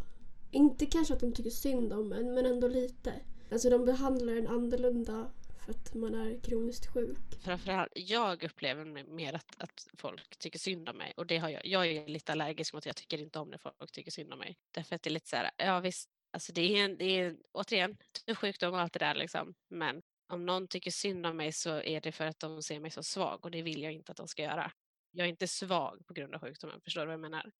Inte 0.51 0.85
kanske 0.85 1.13
att 1.13 1.19
de 1.19 1.33
tycker 1.33 1.49
synd 1.49 1.93
om 1.93 2.13
en, 2.13 2.33
men 2.33 2.45
ändå 2.45 2.67
lite. 2.67 3.13
Alltså 3.51 3.69
de 3.69 3.85
behandlar 3.85 4.35
en 4.35 4.47
annorlunda 4.47 5.31
för 5.65 5.71
att 5.71 5.93
man 5.93 6.15
är 6.15 6.39
kroniskt 6.39 6.93
sjuk. 6.93 7.41
framförallt 7.43 7.91
jag 7.95 8.43
upplever 8.43 9.03
mer 9.03 9.33
att, 9.33 9.61
att 9.61 9.87
folk 9.97 10.37
tycker 10.37 10.59
synd 10.59 10.89
om 10.89 10.97
mig 10.97 11.13
och 11.17 11.25
det 11.25 11.37
har 11.37 11.49
jag. 11.49 11.65
Jag 11.65 11.87
är 11.87 12.07
lite 12.07 12.31
allergisk 12.31 12.73
mot 12.73 12.85
jag 12.85 12.95
tycker 12.95 13.21
inte 13.21 13.39
om 13.39 13.49
när 13.49 13.57
folk 13.57 13.91
tycker 13.91 14.11
synd 14.11 14.33
om 14.33 14.39
mig. 14.39 14.57
Därför 14.71 14.95
att 14.95 15.03
det 15.03 15.09
är 15.09 15.11
lite 15.11 15.29
så 15.29 15.35
här, 15.35 15.51
ja 15.57 15.79
visst, 15.79 16.09
alltså 16.31 16.53
det 16.53 16.61
är, 16.61 16.85
en, 16.85 16.97
det 16.97 17.19
är 17.19 17.35
återigen 17.51 17.97
tuff 18.25 18.37
sjukdom 18.37 18.73
och 18.73 18.79
allt 18.79 18.93
det 18.93 18.99
där 18.99 19.15
liksom. 19.15 19.53
Men 19.69 20.01
om 20.27 20.45
någon 20.45 20.67
tycker 20.67 20.91
synd 20.91 21.25
om 21.25 21.37
mig 21.37 21.51
så 21.51 21.81
är 21.81 22.01
det 22.01 22.11
för 22.11 22.25
att 22.25 22.39
de 22.39 22.63
ser 22.63 22.79
mig 22.79 22.91
så 22.91 23.03
svag 23.03 23.45
och 23.45 23.51
det 23.51 23.61
vill 23.61 23.83
jag 23.83 23.93
inte 23.93 24.11
att 24.11 24.17
de 24.17 24.27
ska 24.27 24.41
göra. 24.41 24.71
Jag 25.11 25.25
är 25.25 25.29
inte 25.29 25.47
svag 25.47 26.05
på 26.07 26.13
grund 26.13 26.35
av 26.35 26.41
sjukdomen, 26.41 26.81
förstår 26.81 27.01
du 27.01 27.05
vad 27.05 27.13
jag 27.13 27.21
menar? 27.21 27.51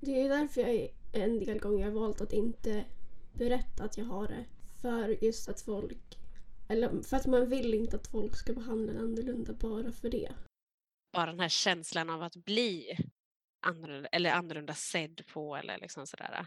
Det 0.00 0.20
är 0.20 0.28
därför 0.28 0.60
jag 0.60 0.90
en 1.12 1.38
del 1.38 1.58
gånger 1.58 1.84
har 1.84 1.92
valt 1.92 2.20
att 2.20 2.32
inte 2.32 2.84
berätta 3.32 3.84
att 3.84 3.98
jag 3.98 4.04
har 4.04 4.28
det. 4.28 4.46
För 4.82 5.24
just 5.24 5.48
att 5.48 5.60
folk... 5.60 6.18
Eller 6.68 7.02
för 7.02 7.16
att 7.16 7.26
man 7.26 7.48
vill 7.48 7.74
inte 7.74 7.96
att 7.96 8.06
folk 8.06 8.36
ska 8.36 8.52
behandla 8.52 8.92
en 8.92 8.98
annorlunda 8.98 9.52
bara 9.52 9.92
för 9.92 10.10
det. 10.10 10.32
Bara 11.12 11.30
den 11.30 11.40
här 11.40 11.48
känslan 11.48 12.10
av 12.10 12.22
att 12.22 12.36
bli 12.36 12.96
annorlunda, 13.66 14.08
eller 14.08 14.30
annorlunda 14.30 14.74
sedd 14.74 15.22
på 15.32 15.56
eller 15.56 15.78
liksom 15.78 16.06
sådär. 16.06 16.46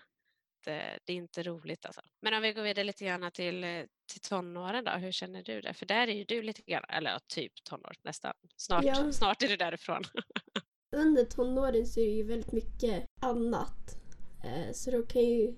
Inte, 0.72 1.00
det 1.06 1.14
är 1.14 1.18
inte 1.18 1.44
roligt 1.44 1.86
alltså. 1.86 2.02
Men 2.22 2.34
om 2.34 2.42
vi 2.42 2.54
går 2.54 2.64
vidare 2.64 2.84
lite 2.86 3.06
grann 3.06 3.32
till, 3.32 3.64
eh, 3.64 3.70
till 4.12 4.22
tonåren 4.30 4.84
då, 4.84 4.92
hur 4.92 5.12
känner 5.12 5.44
du 5.44 5.62
det? 5.62 5.74
För 5.74 5.86
där 5.86 6.08
är 6.08 6.14
ju 6.14 6.24
du 6.24 6.42
lite 6.42 6.62
grann, 6.62 6.84
eller 6.90 7.12
ja, 7.12 7.20
typ 7.28 7.54
tonår 7.64 7.94
nästan. 8.04 8.34
Snart, 8.58 8.86
Ja. 8.86 9.12
snart 9.12 9.44
är 9.44 9.48
du 9.48 9.56
därifrån. 9.58 10.04
Under 10.96 11.24
tonåren 11.26 11.86
så 11.86 12.00
är 12.00 12.06
det 12.06 12.12
ju 12.12 12.24
väldigt 12.24 12.52
mycket 12.52 13.06
annat. 13.22 13.98
Eh, 14.44 14.72
Så 14.74 14.92
då 14.92 15.02
kan 15.06 15.22
ju 15.22 15.56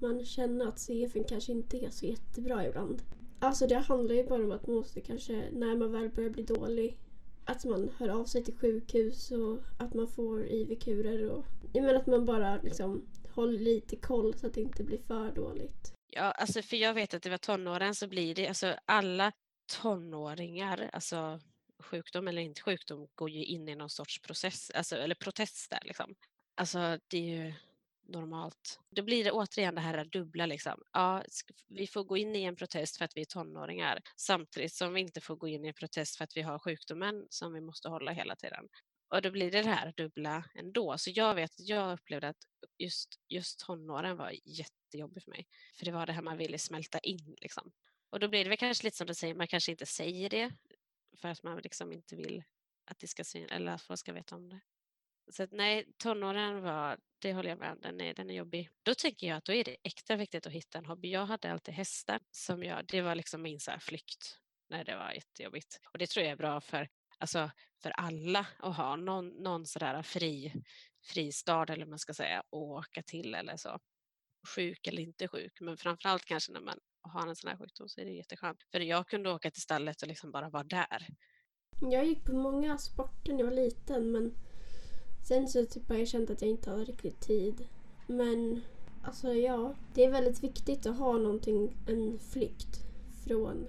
man 0.00 0.24
känna 0.24 0.68
att 0.68 0.78
CFN 0.78 1.24
kanske 1.28 1.52
inte 1.52 1.76
är 1.84 1.90
så 1.90 2.06
jättebra 2.06 2.66
ibland. 2.66 3.02
Alltså 3.40 3.66
det 3.66 3.78
handlar 3.78 4.14
ju 4.14 4.24
bara 4.24 4.44
om 4.44 4.52
att 4.52 4.66
man 4.66 4.76
måste 4.76 5.00
kanske, 5.00 5.50
när 5.52 5.76
man 5.76 5.92
väl 5.92 6.08
börjar 6.10 6.30
bli 6.30 6.42
dålig, 6.42 6.98
att 7.44 7.64
man 7.64 7.90
hör 7.98 8.08
av 8.08 8.24
sig 8.24 8.44
till 8.44 8.56
sjukhus 8.56 9.30
och 9.30 9.58
att 9.78 9.94
man 9.94 10.08
får 10.08 10.46
IV-kurer 10.46 11.28
och 11.30 11.44
jag 11.72 11.84
menar 11.84 11.94
att 12.00 12.06
man 12.06 12.24
bara 12.24 12.56
liksom 12.62 13.04
Håll 13.36 13.58
lite 13.58 13.96
koll 13.96 14.38
så 14.38 14.46
att 14.46 14.54
det 14.54 14.60
inte 14.60 14.84
blir 14.84 14.98
för 14.98 15.32
dåligt. 15.32 15.92
Ja, 16.10 16.22
alltså 16.22 16.62
för 16.62 16.76
jag 16.76 16.94
vet 16.94 17.14
att 17.14 17.22
det 17.22 17.30
var 17.30 17.38
tonåren 17.38 17.94
så 17.94 18.08
blir 18.08 18.34
det, 18.34 18.48
alltså 18.48 18.78
alla 18.84 19.32
tonåringar, 19.80 20.90
alltså 20.92 21.40
sjukdom 21.78 22.28
eller 22.28 22.42
inte 22.42 22.62
sjukdom, 22.62 23.08
går 23.14 23.30
ju 23.30 23.44
in 23.44 23.68
i 23.68 23.74
någon 23.74 23.90
sorts 23.90 24.22
process, 24.22 24.70
alltså, 24.70 24.96
eller 24.96 25.14
protest 25.14 25.70
där 25.70 25.80
liksom. 25.84 26.14
Alltså 26.54 26.98
det 27.08 27.18
är 27.18 27.44
ju 27.44 27.54
normalt. 28.08 28.80
Då 28.90 29.02
blir 29.02 29.24
det 29.24 29.30
återigen 29.30 29.74
det 29.74 29.80
här 29.80 30.04
dubbla 30.04 30.46
liksom. 30.46 30.82
Ja, 30.92 31.22
vi 31.68 31.86
får 31.86 32.04
gå 32.04 32.16
in 32.16 32.36
i 32.36 32.42
en 32.42 32.56
protest 32.56 32.96
för 32.96 33.04
att 33.04 33.16
vi 33.16 33.20
är 33.20 33.24
tonåringar 33.24 34.02
samtidigt 34.16 34.72
som 34.72 34.94
vi 34.94 35.00
inte 35.00 35.20
får 35.20 35.36
gå 35.36 35.48
in 35.48 35.64
i 35.64 35.68
en 35.68 35.74
protest 35.74 36.16
för 36.16 36.24
att 36.24 36.36
vi 36.36 36.42
har 36.42 36.58
sjukdomen 36.58 37.26
som 37.30 37.52
vi 37.52 37.60
måste 37.60 37.88
hålla 37.88 38.12
hela 38.12 38.36
tiden. 38.36 38.68
Och 39.08 39.22
då 39.22 39.30
blir 39.30 39.50
det 39.50 39.62
det 39.62 39.70
här 39.70 39.92
dubbla 39.96 40.44
ändå. 40.54 40.98
Så 40.98 41.10
jag 41.14 41.34
vet 41.34 41.50
att 41.50 41.68
jag 41.68 41.92
upplevde 41.92 42.28
att 42.28 42.44
just, 42.78 43.20
just 43.28 43.60
tonåren 43.60 44.16
var 44.16 44.34
jättejobbig 44.44 45.22
för 45.22 45.30
mig. 45.30 45.46
För 45.78 45.84
det 45.84 45.92
var 45.92 46.06
det 46.06 46.12
här 46.12 46.22
man 46.22 46.36
ville 46.38 46.58
smälta 46.58 46.98
in 46.98 47.36
liksom. 47.40 47.72
Och 48.10 48.20
då 48.20 48.28
blir 48.28 48.44
det 48.44 48.48
väl 48.50 48.58
kanske 48.58 48.84
lite 48.84 48.96
som 48.96 49.06
du 49.06 49.14
säger, 49.14 49.34
man 49.34 49.48
kanske 49.48 49.70
inte 49.70 49.86
säger 49.86 50.30
det 50.30 50.52
för 51.20 51.28
att 51.28 51.42
man 51.42 51.58
liksom 51.58 51.92
inte 51.92 52.16
vill 52.16 52.44
att 52.84 52.98
det 52.98 53.06
ska 53.06 53.24
synas 53.24 53.50
eller 53.50 53.72
att 53.72 53.82
folk 53.82 54.00
ska 54.00 54.12
veta 54.12 54.36
om 54.36 54.48
det. 54.48 54.60
Så 55.32 55.42
att 55.42 55.52
nej, 55.52 55.92
tonåren 55.96 56.62
var, 56.62 56.98
det 57.18 57.32
håller 57.32 57.48
jag 57.48 57.58
med 57.58 57.72
om, 57.72 57.80
den 57.80 58.00
är, 58.00 58.14
den 58.14 58.30
är 58.30 58.34
jobbig. 58.34 58.70
Då 58.82 58.94
tänker 58.94 59.26
jag 59.26 59.36
att 59.36 59.44
då 59.44 59.52
är 59.52 59.64
det 59.64 59.76
extra 59.82 60.16
viktigt 60.16 60.46
att 60.46 60.52
hitta 60.52 60.78
en 60.78 60.86
hobby. 60.86 61.10
Jag 61.10 61.26
hade 61.26 61.52
alltid 61.52 61.74
hästar 61.74 62.20
som 62.30 62.62
jag, 62.62 62.86
det 62.86 63.02
var 63.02 63.14
liksom 63.14 63.42
min 63.42 63.60
så 63.60 63.70
här 63.70 63.78
flykt 63.78 64.38
när 64.68 64.84
det 64.84 64.96
var 64.96 65.12
jättejobbigt. 65.12 65.80
Och 65.92 65.98
det 65.98 66.06
tror 66.06 66.24
jag 66.24 66.32
är 66.32 66.36
bra 66.36 66.60
för, 66.60 66.88
alltså, 67.18 67.50
för 67.82 67.90
alla 67.90 68.46
att 68.58 68.76
ha 68.76 68.96
någon, 68.96 69.28
någon 69.28 69.66
sådär 69.66 70.02
fri, 70.02 70.52
fristad 71.04 71.62
eller 71.62 71.84
vad 71.84 71.88
man 71.88 71.98
ska 71.98 72.14
säga 72.14 72.40
att 72.40 72.46
åka 72.50 73.02
till 73.02 73.34
eller 73.34 73.56
så. 73.56 73.78
Sjuk 74.56 74.86
eller 74.86 75.02
inte 75.02 75.28
sjuk, 75.28 75.60
men 75.60 75.76
framförallt 75.76 76.24
kanske 76.24 76.52
när 76.52 76.60
man 76.60 76.78
har 77.02 77.26
en 77.26 77.36
sån 77.36 77.50
här 77.50 77.56
sjukdom 77.56 77.88
så 77.88 78.00
är 78.00 78.04
det 78.04 78.10
jätteskönt. 78.10 78.58
För 78.72 78.80
jag 78.80 79.08
kunde 79.08 79.30
åka 79.30 79.50
till 79.50 79.62
stallet 79.62 80.02
och 80.02 80.08
liksom 80.08 80.30
bara 80.30 80.48
vara 80.48 80.64
där. 80.64 81.06
Jag 81.80 82.06
gick 82.06 82.24
på 82.24 82.32
många 82.32 82.78
sporter 82.78 83.32
när 83.32 83.38
jag 83.38 83.46
var 83.46 83.56
liten 83.56 84.12
men 84.12 84.34
sen 85.28 85.48
så 85.48 85.66
typ 85.66 85.88
har 85.88 85.96
jag 85.96 86.08
känt 86.08 86.30
att 86.30 86.42
jag 86.42 86.50
inte 86.50 86.70
har 86.70 86.84
riktigt 86.84 87.20
tid. 87.20 87.68
Men 88.06 88.60
alltså 89.04 89.32
ja, 89.32 89.74
det 89.94 90.04
är 90.04 90.10
väldigt 90.10 90.42
viktigt 90.42 90.86
att 90.86 90.98
ha 90.98 91.12
någonting, 91.12 91.76
en 91.88 92.18
flykt 92.18 92.80
från 93.24 93.66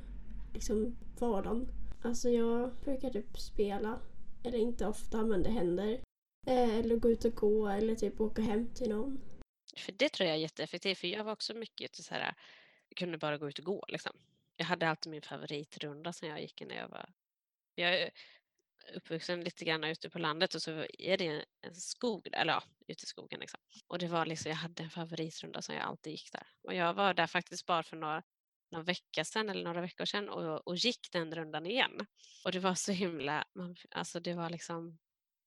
liksom 0.53 0.95
vardagen. 1.19 1.67
Alltså 2.01 2.29
jag 2.29 2.75
brukar 2.75 3.09
typ 3.09 3.39
spela, 3.39 3.99
eller 4.43 4.57
inte 4.57 4.87
ofta 4.87 5.23
men 5.23 5.43
det 5.43 5.49
händer. 5.49 6.01
Eh, 6.47 6.75
Eller 6.77 6.95
gå 6.95 7.09
ut 7.09 7.25
och 7.25 7.35
gå 7.35 7.67
eller 7.67 7.95
typ 7.95 8.21
åka 8.21 8.41
hem 8.41 8.73
till 8.73 8.89
någon. 8.89 9.21
För 9.77 9.91
det 9.91 10.09
tror 10.09 10.27
jag 10.27 10.35
är 10.35 10.39
jätteeffektivt, 10.41 10.97
för 10.97 11.07
jag 11.07 11.23
var 11.23 11.31
också 11.31 11.53
mycket 11.53 11.95
så 11.95 12.13
här, 12.13 12.35
jag 12.89 12.97
kunde 12.97 13.17
bara 13.17 13.37
gå 13.37 13.49
ut 13.49 13.59
och 13.59 13.65
gå 13.65 13.85
liksom. 13.87 14.11
Jag 14.57 14.65
hade 14.65 14.89
alltid 14.89 15.11
min 15.11 15.21
favoritrunda 15.21 16.13
som 16.13 16.27
jag 16.27 16.41
gick 16.41 16.61
i 16.61 16.65
när 16.65 16.75
jag 16.75 16.89
var, 16.89 17.09
jag 17.75 18.01
är 18.01 18.09
uppvuxen 18.95 19.41
lite 19.43 19.65
grann 19.65 19.83
ute 19.83 20.09
på 20.09 20.19
landet 20.19 20.55
och 20.55 20.61
så 20.61 20.85
är 20.99 21.17
det 21.17 21.45
en 21.61 21.75
skog, 21.75 22.27
eller 22.31 22.53
ja, 22.53 22.63
ute 22.87 23.03
i 23.03 23.07
skogen 23.07 23.39
liksom. 23.39 23.59
Och 23.87 23.99
det 23.99 24.07
var 24.07 24.25
liksom, 24.25 24.49
jag 24.49 24.57
hade 24.57 24.83
en 24.83 24.89
favoritrunda 24.89 25.61
som 25.61 25.75
jag 25.75 25.83
alltid 25.83 26.11
gick 26.11 26.31
där. 26.31 26.47
Och 26.61 26.73
jag 26.73 26.93
var 26.93 27.13
där 27.13 27.27
faktiskt 27.27 27.65
bara 27.65 27.83
för 27.83 27.97
några, 27.97 28.23
någon 28.71 28.83
vecka 28.83 29.23
sedan 29.25 29.49
eller 29.49 29.63
några 29.63 29.81
veckor 29.81 30.05
sedan 30.05 30.29
och, 30.29 30.67
och 30.67 30.75
gick 30.75 31.11
den 31.11 31.35
rundan 31.35 31.65
igen. 31.65 32.05
Och 32.45 32.51
det 32.51 32.59
var 32.59 32.75
så 32.75 32.91
himla, 32.91 33.45
man, 33.55 33.75
alltså 33.91 34.19
det 34.19 34.33
var 34.33 34.49
liksom, 34.49 34.97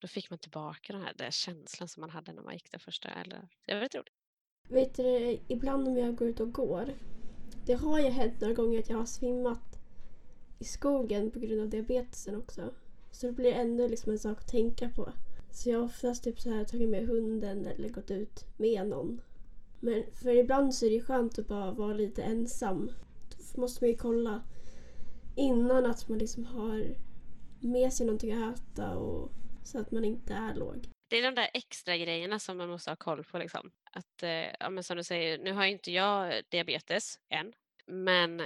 då 0.00 0.08
fick 0.08 0.30
man 0.30 0.38
tillbaka 0.38 0.92
den 0.92 1.02
här 1.02 1.14
där 1.16 1.30
känslan 1.30 1.88
som 1.88 2.00
man 2.00 2.10
hade 2.10 2.32
när 2.32 2.42
man 2.42 2.54
gick 2.54 2.70
den 2.70 2.80
första, 2.80 3.08
eller 3.08 3.48
det 3.66 3.72
var 3.72 3.80
väldigt 3.80 3.94
roligt. 3.94 4.14
Vet 4.68 4.94
du, 4.94 5.38
ibland 5.48 5.88
om 5.88 5.96
jag 5.96 6.16
går 6.16 6.28
ut 6.28 6.40
och 6.40 6.52
går. 6.52 6.94
Det 7.66 7.74
har 7.74 7.98
ju 7.98 8.08
hänt 8.08 8.40
några 8.40 8.54
gånger 8.54 8.78
att 8.78 8.88
jag 8.88 8.96
har 8.96 9.06
svimmat 9.06 9.78
i 10.58 10.64
skogen 10.64 11.30
på 11.30 11.38
grund 11.38 11.60
av 11.60 11.68
diabetesen 11.68 12.36
också. 12.36 12.74
Så 13.10 13.26
det 13.26 13.32
blir 13.32 13.52
ändå 13.52 13.88
liksom 13.88 14.12
en 14.12 14.18
sak 14.18 14.38
att 14.38 14.48
tänka 14.48 14.88
på. 14.88 15.12
Så 15.50 15.70
jag 15.70 15.78
har 15.78 15.84
oftast 15.84 16.24
typ 16.24 16.40
så 16.40 16.50
här 16.50 16.64
tagit 16.64 16.88
med 16.88 17.06
hunden 17.06 17.66
eller 17.66 17.88
gått 17.88 18.10
ut 18.10 18.44
med 18.56 18.86
någon. 18.86 19.20
Men 19.80 20.04
för 20.12 20.36
ibland 20.36 20.74
så 20.74 20.86
är 20.86 20.90
det 20.90 21.00
skönt 21.00 21.38
att 21.38 21.48
bara 21.48 21.72
vara 21.72 21.92
lite 21.92 22.22
ensam. 22.22 22.90
Då 23.54 23.60
måste 23.60 23.84
man 23.84 23.90
ju 23.90 23.96
kolla 23.96 24.42
innan 25.36 25.86
att 25.86 26.08
man 26.08 26.18
liksom 26.18 26.44
har 26.44 26.96
med 27.60 27.92
sig 27.92 28.06
någonting 28.06 28.32
att 28.32 28.58
äta 28.58 28.96
och 28.96 29.32
så 29.64 29.78
att 29.78 29.90
man 29.90 30.04
inte 30.04 30.34
är 30.34 30.54
låg. 30.54 30.88
Det 31.10 31.16
är 31.16 31.22
de 31.22 31.34
där 31.34 31.50
extra 31.54 31.96
grejerna 31.96 32.38
som 32.38 32.56
man 32.56 32.68
måste 32.68 32.90
ha 32.90 32.96
koll 32.96 33.24
på. 33.24 33.38
Liksom. 33.38 33.70
Att, 33.92 34.22
eh, 34.22 34.30
ja, 34.60 34.70
men 34.70 34.84
som 34.84 34.96
du 34.96 35.04
säger, 35.04 35.38
nu 35.38 35.52
har 35.52 35.64
ju 35.64 35.72
inte 35.72 35.92
jag 35.92 36.42
diabetes 36.50 37.18
än, 37.28 37.52
men 37.86 38.42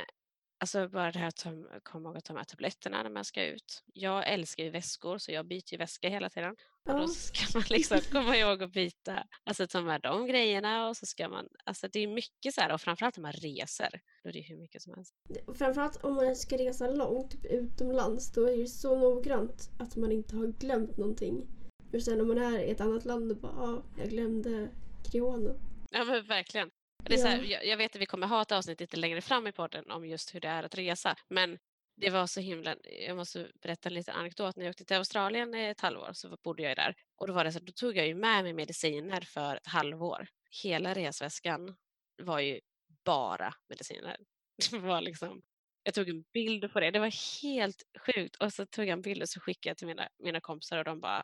alltså 0.65 0.89
bara 0.89 1.13
det 1.13 1.19
här 1.19 1.29
att 1.29 1.37
ta- 1.37 1.81
komma 1.83 2.09
ihåg 2.09 2.17
att 2.17 2.25
ta 2.25 2.35
med 2.35 2.49
tabletterna 2.49 3.03
när 3.03 3.11
man 3.11 3.25
ska 3.25 3.45
ut. 3.47 3.83
Jag 3.95 4.29
älskar 4.33 4.65
ju 4.65 4.71
väskor 4.71 5.19
så 5.19 5.33
jag 5.33 5.47
byter 5.47 5.73
ju 5.73 5.79
väska 5.79 6.09
hela 6.09 6.31
tiden. 6.31 6.57
Och 6.89 6.95
då 7.01 7.09
ska 7.09 7.59
man 7.59 7.65
liksom 7.71 7.99
komma 8.13 8.37
ihåg 8.37 8.63
att 8.63 8.73
byta, 8.73 9.27
alltså 9.45 9.67
ta 9.67 9.81
med 9.81 10.01
de 10.01 10.27
grejerna 10.27 10.89
och 10.89 10.97
så 10.97 11.07
ska 11.07 11.29
man, 11.29 11.49
alltså 11.65 11.89
det 11.93 11.99
är 11.99 12.07
mycket 12.09 12.55
så 12.55 12.61
här 12.61 12.73
och 12.73 12.81
framförallt 12.81 13.17
när 13.17 13.23
man 13.23 13.33
reser, 13.33 14.01
då 14.23 14.29
är 14.29 14.33
det 14.33 14.41
hur 14.41 14.57
mycket 14.57 14.83
som 14.83 14.95
helst. 14.95 15.15
Framförallt 15.59 16.05
om 16.05 16.15
man 16.15 16.37
ska 16.37 16.59
resa 16.59 16.87
långt, 16.91 17.31
typ 17.31 17.45
utomlands, 17.45 18.33
då 18.33 18.49
är 18.49 18.57
det 18.57 18.67
så 18.67 18.99
noggrant 18.99 19.71
att 19.79 19.97
man 19.97 20.13
inte 20.13 20.37
har 20.37 20.47
glömt 20.47 20.97
någonting. 20.97 21.47
För 21.91 21.99
sen 21.99 22.21
om 22.21 22.29
man 22.29 22.39
är 22.39 22.59
i 22.59 22.71
ett 22.71 22.81
annat 22.81 23.05
land 23.05 23.31
och 23.31 23.37
bara, 23.39 23.53
ah, 23.53 23.83
jag 23.99 24.09
glömde 24.11 24.69
kreonen. 25.11 25.57
Ja 25.91 26.05
men 26.05 26.27
verkligen. 26.27 26.71
Det 27.09 27.15
är 27.15 27.19
så 27.19 27.29
här, 27.29 27.39
Ja. 27.39 27.45
jag, 27.45 27.67
jag 27.67 27.77
vet 27.77 27.95
att 27.97 28.03
vi 28.03 28.07
kommer 28.07 28.27
ha 28.27 28.43
ett 28.43 28.53
avsnitt 28.53 28.81
lite 28.81 28.97
längre 28.97 29.21
fram 29.21 29.47
i 29.47 29.53
podden 29.53 29.91
om 29.91 30.07
just 30.07 30.35
hur 30.35 30.41
det 30.41 30.49
är 30.49 30.63
att 30.63 30.75
resa. 30.75 31.17
Men 31.29 31.59
det 31.97 32.11
var 32.11 32.27
så 32.27 32.41
himla, 32.41 32.77
jag 33.07 33.17
måste 33.17 33.51
berätta 33.63 33.89
en 33.89 33.95
liten 33.95 34.15
anekdot. 34.15 34.57
När 34.57 34.65
jag 34.65 34.71
åkte 34.71 34.85
till 34.85 34.97
Australien 34.97 35.55
i 35.55 35.65
ett 35.65 35.81
halvår 35.81 36.11
så 36.13 36.37
bodde 36.45 36.63
jag 36.63 36.71
ju 36.71 36.75
där. 36.75 36.95
Och 37.17 37.27
då 37.27 37.33
var 37.33 37.45
det 37.45 37.53
så 37.53 37.59
att 37.59 37.67
då 37.67 37.73
tog 37.73 37.97
jag 37.97 38.07
ju 38.07 38.15
med 38.15 38.43
mig 38.45 38.53
mediciner 38.53 39.21
för 39.21 39.57
ett 39.57 39.67
halvår. 39.67 40.27
Hela 40.63 40.95
resväskan 40.95 41.77
var 42.23 42.41
ju 42.41 42.61
bara 43.05 43.55
mediciner. 43.69 44.17
Det 44.71 44.79
var 44.79 45.01
liksom, 45.01 45.43
jag 45.83 45.95
tog 45.95 46.09
en 46.09 46.23
bild 46.33 46.73
på 46.73 46.81
det. 46.81 46.91
Det 46.91 46.99
var 46.99 47.43
helt 47.43 47.83
sjukt. 48.07 48.37
Och 48.37 48.53
så 48.53 48.67
tog 48.67 48.85
jag 48.85 48.93
en 48.93 49.03
bild 49.03 49.23
och 49.23 49.29
så 49.29 49.41
skickade 49.41 49.71
jag 49.71 49.77
till 49.77 49.87
mina, 49.87 50.09
mina 50.19 50.41
kompisar 50.41 50.79
och 50.79 50.85
de 50.85 51.01
bara, 51.01 51.23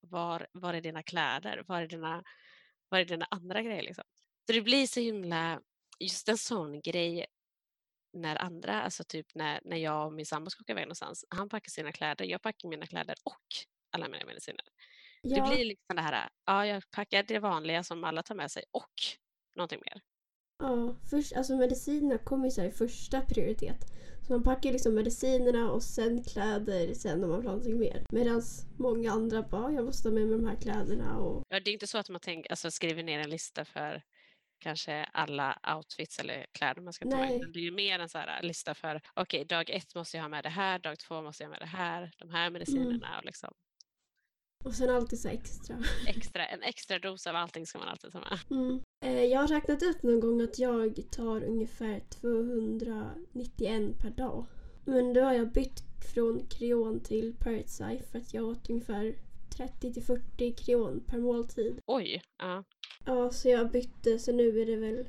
var, 0.00 0.46
var 0.52 0.74
är 0.74 0.80
dina 0.80 1.02
kläder? 1.02 1.64
Var 1.66 1.82
är 1.82 1.86
dina, 1.86 2.24
var 2.88 2.98
är 2.98 3.04
dina 3.04 3.26
andra 3.30 3.62
grejer? 3.62 3.82
Liksom? 3.82 4.04
Så 4.46 4.52
det 4.52 4.62
blir 4.62 4.86
så 4.86 5.00
himla, 5.00 5.60
just 6.00 6.28
en 6.28 6.38
sån 6.38 6.80
grej 6.80 7.26
när 8.12 8.36
andra, 8.36 8.82
alltså 8.82 9.04
typ 9.04 9.26
när, 9.34 9.60
när 9.64 9.76
jag 9.76 10.06
och 10.06 10.12
min 10.12 10.26
sambo 10.26 10.50
ska 10.50 10.60
åka 10.62 10.72
iväg 10.72 10.84
någonstans, 10.84 11.24
han 11.28 11.48
packar 11.48 11.70
sina 11.70 11.92
kläder, 11.92 12.24
jag 12.24 12.42
packar 12.42 12.68
mina 12.68 12.86
kläder 12.86 13.14
och 13.24 13.46
alla 13.92 14.08
mina 14.08 14.24
mediciner. 14.26 14.64
Det 15.22 15.30
Ja, 15.30 15.48
blir 15.50 15.64
liksom 15.64 15.96
det 15.96 16.02
här, 16.02 16.28
ja 16.46 16.66
jag 16.66 16.90
packar 16.90 17.22
det 17.22 17.38
vanliga 17.38 17.82
som 17.84 18.04
alla 18.04 18.22
tar 18.22 18.34
med 18.34 18.50
sig 18.50 18.64
och 18.70 18.94
någonting 19.56 19.80
mer. 19.84 20.02
ja 20.58 20.96
först, 21.10 21.32
alltså 21.32 21.56
medicinerna 21.56 22.18
kommer 22.18 22.44
ju 22.44 22.50
så 22.50 22.62
i 22.62 22.70
första 22.70 23.20
prioritet. 23.20 23.76
Så 24.26 24.32
man 24.32 24.42
packar 24.42 24.72
liksom 24.72 24.94
medicinerna 24.94 25.70
och 25.72 25.82
sen 25.82 26.24
kläder 26.24 26.94
sen 26.94 27.24
om 27.24 27.30
man 27.30 27.38
vill 27.38 27.46
ha 27.48 27.54
någonting 27.54 27.78
mer. 27.78 28.06
Medan 28.12 28.42
många 28.78 29.12
andra 29.12 29.42
bara, 29.42 29.72
jag 29.72 29.84
måste 29.84 30.08
ha 30.08 30.14
med 30.14 30.26
mig 30.26 30.38
de 30.38 30.46
här 30.46 30.56
kläderna 30.56 31.18
och 31.18 31.42
Ja, 31.48 31.60
det 31.60 31.70
är 31.70 31.72
inte 31.72 31.86
så 31.86 31.98
att 31.98 32.08
man 32.08 32.20
tänker, 32.20 32.50
alltså 32.50 32.70
skriver 32.70 33.02
ner 33.02 33.18
en 33.18 33.30
lista 33.30 33.64
för 33.64 34.02
kanske 34.64 35.04
alla 35.04 35.58
outfits 35.76 36.18
eller 36.18 36.46
kläder 36.52 36.82
man 36.82 36.92
ska 36.92 37.04
ta 37.04 37.16
med. 37.16 37.28
Nej. 37.28 37.36
utan 37.36 37.52
Det 37.52 37.58
är 37.58 37.62
ju 37.62 37.70
mer 37.70 37.98
en 37.98 38.08
så 38.08 38.18
här 38.18 38.42
lista 38.42 38.74
för, 38.74 39.00
okej, 39.14 39.44
dag 39.44 39.70
ett 39.70 39.94
måste 39.94 40.16
jag 40.16 40.24
ha 40.24 40.28
med 40.28 40.44
det 40.44 40.48
här, 40.48 40.78
dag 40.78 40.98
två 40.98 41.22
måste 41.22 41.42
jag 41.42 41.48
ha 41.48 41.50
med 41.50 41.60
det 41.60 41.76
här, 41.76 42.10
de 42.18 42.30
här 42.30 42.50
medicinerna 42.50 43.18
och 43.18 43.24
liksom 43.24 43.54
och 44.64 44.74
sen 44.74 44.90
alltid 44.90 45.20
så 45.20 45.28
extra. 45.28 45.76
extra, 46.06 46.46
en 46.46 46.62
extra 46.62 46.98
dos 46.98 47.26
av 47.26 47.36
allting 47.36 47.66
ska 47.66 47.78
man 47.78 47.88
alltid 47.88 48.12
ta 48.12 48.20
med. 48.20 48.38
Mm. 48.50 48.80
Eh, 49.04 49.24
Jag 49.24 49.40
har 49.40 49.48
räknat 49.48 49.82
ut 49.82 50.02
någon 50.02 50.20
gång 50.20 50.40
att 50.42 50.58
jag 50.58 51.10
tar 51.10 51.44
ungefär 51.44 52.00
291 52.20 53.98
per 53.98 54.10
dag. 54.10 54.46
Men 54.84 55.14
då 55.14 55.20
har 55.20 55.32
jag 55.32 55.52
bytt 55.52 55.82
från 56.14 56.46
kreon 56.46 57.00
till 57.00 57.34
Parasite 57.40 58.04
för 58.10 58.18
att 58.18 58.34
jag 58.34 58.44
åt 58.44 58.70
ungefär 58.70 59.14
30 59.56 59.92
till 59.92 60.02
40 60.02 60.54
kreon 60.54 61.04
per 61.06 61.18
måltid. 61.18 61.80
Oj, 61.86 62.22
ja. 62.38 62.64
Ja, 63.06 63.30
så 63.30 63.48
jag 63.48 63.70
bytte 63.70 64.18
så 64.18 64.32
nu 64.32 64.60
är 64.60 64.66
det 64.66 64.76
väl, 64.76 65.08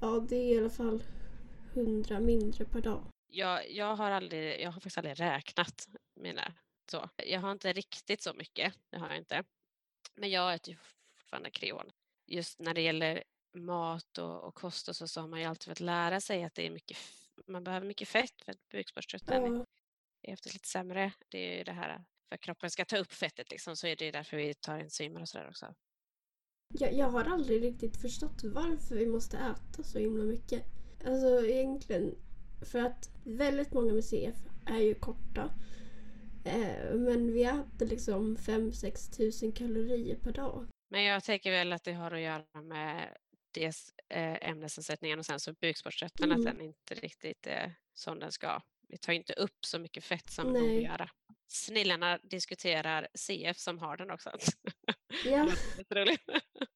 ja 0.00 0.26
det 0.28 0.36
är 0.36 0.54
i 0.54 0.58
alla 0.58 0.70
fall 0.70 1.02
100 1.74 2.20
mindre 2.20 2.64
per 2.64 2.80
dag. 2.80 3.04
Jag, 3.26 3.70
jag, 3.70 3.96
har 3.96 4.10
aldrig, 4.10 4.60
jag 4.60 4.66
har 4.66 4.72
faktiskt 4.72 4.98
aldrig 4.98 5.20
räknat 5.20 5.88
mina 6.20 6.54
så. 6.90 7.08
Jag 7.16 7.40
har 7.40 7.52
inte 7.52 7.72
riktigt 7.72 8.22
så 8.22 8.34
mycket, 8.34 8.74
det 8.90 8.98
har 8.98 9.08
jag 9.08 9.18
inte. 9.18 9.44
Men 10.14 10.30
jag 10.30 10.54
äter 10.54 10.74
ju 10.74 10.78
fortfarande 11.16 11.50
Kreon. 11.50 11.90
Just 12.26 12.58
när 12.58 12.74
det 12.74 12.80
gäller 12.80 13.24
mat 13.54 14.18
och, 14.18 14.44
och 14.44 14.54
kost 14.54 14.88
och 14.88 14.96
så, 14.96 15.08
så 15.08 15.20
har 15.20 15.28
man 15.28 15.40
ju 15.40 15.46
alltid 15.46 15.68
fått 15.68 15.80
lära 15.80 16.20
sig 16.20 16.44
att 16.44 16.54
det 16.54 16.66
är 16.66 16.70
mycket, 16.70 16.98
man 17.46 17.64
behöver 17.64 17.86
mycket 17.86 18.08
fett 18.08 18.42
för 18.44 18.52
att 18.52 18.68
bukspottkörteln 18.68 19.56
Ja, 19.56 19.66
är 20.22 20.32
oftast 20.32 20.54
lite 20.54 20.68
sämre. 20.68 21.12
Det 21.28 21.38
är 21.38 21.58
ju 21.58 21.64
det 21.64 21.72
här 21.72 22.04
för 22.28 22.34
att 22.34 22.40
kroppen 22.40 22.70
ska 22.70 22.84
ta 22.84 22.96
upp 22.96 23.12
fettet 23.12 23.50
liksom, 23.50 23.76
så 23.76 23.86
är 23.86 23.96
det 23.96 24.10
därför 24.10 24.36
vi 24.36 24.54
tar 24.54 24.78
enzymer 24.78 25.20
och 25.20 25.28
sådär 25.28 25.48
också. 25.48 25.74
Jag, 26.68 26.92
jag 26.94 27.06
har 27.10 27.24
aldrig 27.24 27.62
riktigt 27.62 27.96
förstått 27.96 28.44
varför 28.44 28.96
vi 28.96 29.06
måste 29.06 29.36
äta 29.38 29.82
så 29.82 29.98
himla 29.98 30.24
mycket. 30.24 30.64
Alltså 31.06 31.46
egentligen 31.46 32.14
för 32.62 32.78
att 32.78 33.10
väldigt 33.24 33.72
många 33.72 34.02
CF 34.02 34.36
är 34.66 34.78
ju 34.78 34.94
korta. 34.94 35.54
Eh, 36.44 36.94
men 36.94 37.32
vi 37.32 37.44
äter 37.44 37.86
liksom 37.86 38.36
5-6 38.36 39.16
tusen 39.16 39.52
kalorier 39.52 40.16
per 40.16 40.32
dag. 40.32 40.66
Men 40.90 41.04
jag 41.04 41.24
tänker 41.24 41.50
väl 41.50 41.72
att 41.72 41.84
det 41.84 41.92
har 41.92 42.10
att 42.10 42.20
göra 42.20 42.62
med 42.62 43.16
dels 43.54 43.92
eh, 44.08 44.48
ämnesomsättningen 44.50 45.18
och 45.18 45.26
sen 45.26 45.40
så 45.40 45.52
bukspottkörteln, 45.52 46.32
Mm. 46.32 46.46
att 46.46 46.52
den 46.52 46.60
inte 46.66 46.94
riktigt 46.94 47.46
är 47.46 47.74
som 47.94 48.18
den 48.18 48.32
ska. 48.32 48.60
Vi 48.88 48.98
tar 48.98 49.12
inte 49.12 49.32
upp 49.32 49.64
så 49.66 49.78
mycket 49.78 50.04
fett 50.04 50.30
som 50.30 50.52
vi 50.52 50.60
borde 50.60 50.72
göra. 50.74 51.10
Snillarna 51.48 52.18
diskuterar 52.18 53.08
CF 53.14 53.58
som 53.58 53.78
har 53.78 53.96
den 53.96 54.10
också. 54.10 54.30
Ja. 55.24 55.48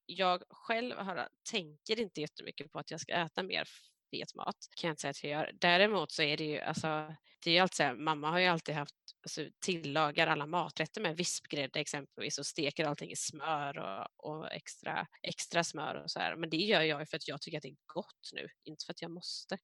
Jag 0.05 0.43
själv 0.49 0.95
har, 0.95 1.29
tänker 1.51 1.99
inte 1.99 2.21
jättemycket 2.21 2.71
på 2.71 2.79
att 2.79 2.91
jag 2.91 2.99
ska 2.99 3.13
äta 3.13 3.43
mer 3.43 3.67
fet 4.11 4.35
mat. 4.35 4.55
Kan 4.75 4.87
jag 4.87 4.91
inte 4.91 5.01
säga 5.01 5.11
att 5.11 5.23
jag 5.23 5.31
gör. 5.31 5.51
Däremot 5.59 6.11
så 6.11 6.21
är 6.21 6.37
det 6.37 6.43
ju, 6.43 6.59
alltså, 6.59 7.15
det 7.43 7.49
är 7.49 7.53
ju 7.53 7.59
alltid 7.59 7.75
så 7.75 7.83
här, 7.83 7.95
mamma 7.95 8.31
har 8.31 8.39
ju 8.39 8.45
alltid 8.45 8.75
haft, 8.75 8.95
alltså, 9.23 9.45
tillagar 9.59 10.27
alla 10.27 10.45
maträtter 10.45 11.01
med 11.01 11.17
vispgrädde 11.17 11.79
exempelvis 11.79 12.37
och 12.37 12.45
steker 12.45 12.85
allting 12.85 13.11
i 13.11 13.15
smör 13.15 13.77
och, 13.77 14.29
och 14.29 14.51
extra, 14.51 15.07
extra 15.21 15.63
smör 15.63 15.95
och 16.03 16.11
så 16.11 16.19
här. 16.19 16.35
Men 16.35 16.49
det 16.49 16.57
gör 16.57 16.81
jag 16.81 16.99
ju 16.99 17.05
för 17.05 17.17
att 17.17 17.27
jag 17.27 17.41
tycker 17.41 17.57
att 17.57 17.63
det 17.63 17.69
är 17.69 17.93
gott 17.93 18.29
nu, 18.33 18.47
inte 18.63 18.85
för 18.85 18.93
att 18.93 19.01
jag 19.01 19.11
måste. 19.11 19.57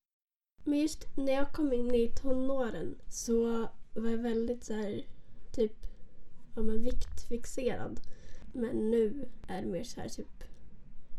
men 0.65 0.79
just 0.79 1.05
när 1.17 1.33
jag 1.33 1.53
kom 1.53 1.73
in 1.73 1.95
i 1.95 2.13
tonåren 2.21 3.01
så 3.09 3.69
var 4.01 4.09
jag 4.09 4.17
väldigt 4.17 4.63
så 4.63 4.73
här, 4.73 5.05
typ, 5.51 5.73
ja 6.55 6.61
men 6.61 6.83
viktfixerad. 6.83 7.99
Men 8.53 8.91
nu 8.91 9.29
är 9.47 9.61
det 9.61 9.67
mer 9.67 9.83
så 9.83 10.01
här 10.01 10.09
typ, 10.09 10.43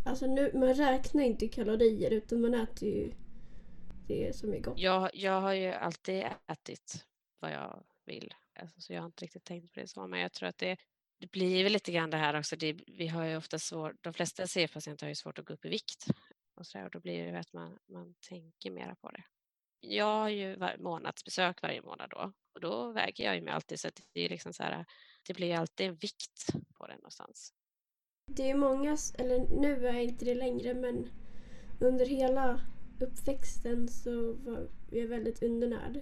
alltså 0.05 0.27
nu, 0.27 0.51
man 0.55 0.75
räknar 0.75 1.23
inte 1.23 1.49
kalorier 1.49 2.11
utan 2.11 2.41
man 2.41 2.55
äter 2.55 2.89
ju 2.89 3.13
det 4.07 4.37
som 4.37 4.55
är 4.55 4.61
gott. 4.61 4.79
Jag, 4.79 5.11
jag 5.15 5.41
har 5.41 5.53
ju 5.53 5.73
alltid 5.73 6.25
ätit 6.47 7.05
vad 7.41 7.53
jag 7.53 7.85
vill, 8.05 8.35
alltså, 8.55 8.81
så 8.81 8.93
jag 8.93 9.01
har 9.01 9.07
inte 9.07 9.25
riktigt 9.25 9.45
tänkt 9.45 9.75
på 9.75 9.81
det 9.81 9.87
så, 9.87 10.07
men 10.07 10.21
jag 10.21 10.33
tror 10.33 10.49
att 10.49 10.59
det, 10.59 10.77
det 11.19 11.31
blir 11.31 11.65
väl 11.65 11.73
lite 11.73 11.93
grann 11.93 12.11
det 12.11 12.17
här 12.17 12.39
också. 12.39 12.57
Det, 12.57 12.77
vi 12.87 13.07
har 13.07 13.25
ju 13.25 13.37
ofta 13.37 13.59
svårt, 13.59 13.95
de 14.01 14.13
flesta 14.13 14.47
CF-patienter 14.47 15.07
har 15.07 15.09
ju 15.09 15.15
svårt 15.15 15.39
att 15.39 15.45
gå 15.45 15.55
upp 15.55 15.65
i 15.65 15.69
vikt 15.69 16.07
och, 16.55 16.67
så 16.67 16.79
där, 16.79 16.85
och 16.85 16.91
då 16.91 17.01
blir 17.01 17.25
det 17.25 17.31
ju 17.31 17.37
att 17.37 17.53
man, 17.53 17.79
man 17.87 18.15
tänker 18.29 18.71
mera 18.71 18.95
på 18.95 19.11
det. 19.11 19.23
Jag 19.81 20.05
har 20.05 20.29
ju 20.29 20.57
var, 20.57 20.77
månadsbesök 20.79 21.63
varje 21.63 21.83
månad 21.83 22.11
då 22.11 22.33
och 22.55 22.61
då 22.61 22.93
väger 22.93 23.25
jag 23.25 23.35
ju 23.35 23.43
mig 23.43 23.55
alltid 23.55 23.81
så 23.81 23.89
att 23.89 24.01
det 24.13 24.21
är 24.21 24.29
liksom 24.29 24.53
så 24.53 24.63
här, 24.63 24.85
det 25.27 25.35
blir 25.35 25.57
alltid 25.57 25.87
en 25.87 25.95
vikt 25.95 26.47
på 26.79 26.87
den 26.87 26.97
någonstans. 26.97 27.53
Det 28.31 28.51
är 28.51 28.57
många, 28.57 28.97
eller 29.19 29.61
nu 29.61 29.87
är 29.87 29.93
jag 29.93 30.05
inte 30.05 30.25
det 30.25 30.35
längre 30.35 30.75
men 30.75 31.09
under 31.81 32.07
hela 32.07 32.61
uppväxten 33.01 33.89
så 33.89 34.33
var 34.33 34.69
jag 34.91 35.07
väldigt 35.07 35.43
undernärd. 35.43 36.01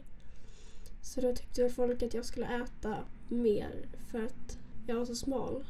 Så 1.02 1.20
då 1.20 1.34
tyckte 1.34 1.62
väl 1.62 1.70
folk 1.70 2.02
att 2.02 2.14
jag 2.14 2.24
skulle 2.24 2.46
äta 2.46 3.08
mer 3.28 3.88
för 4.10 4.24
att 4.24 4.58
jag 4.86 4.96
var 4.96 5.04
så 5.04 5.14
smal. 5.14 5.64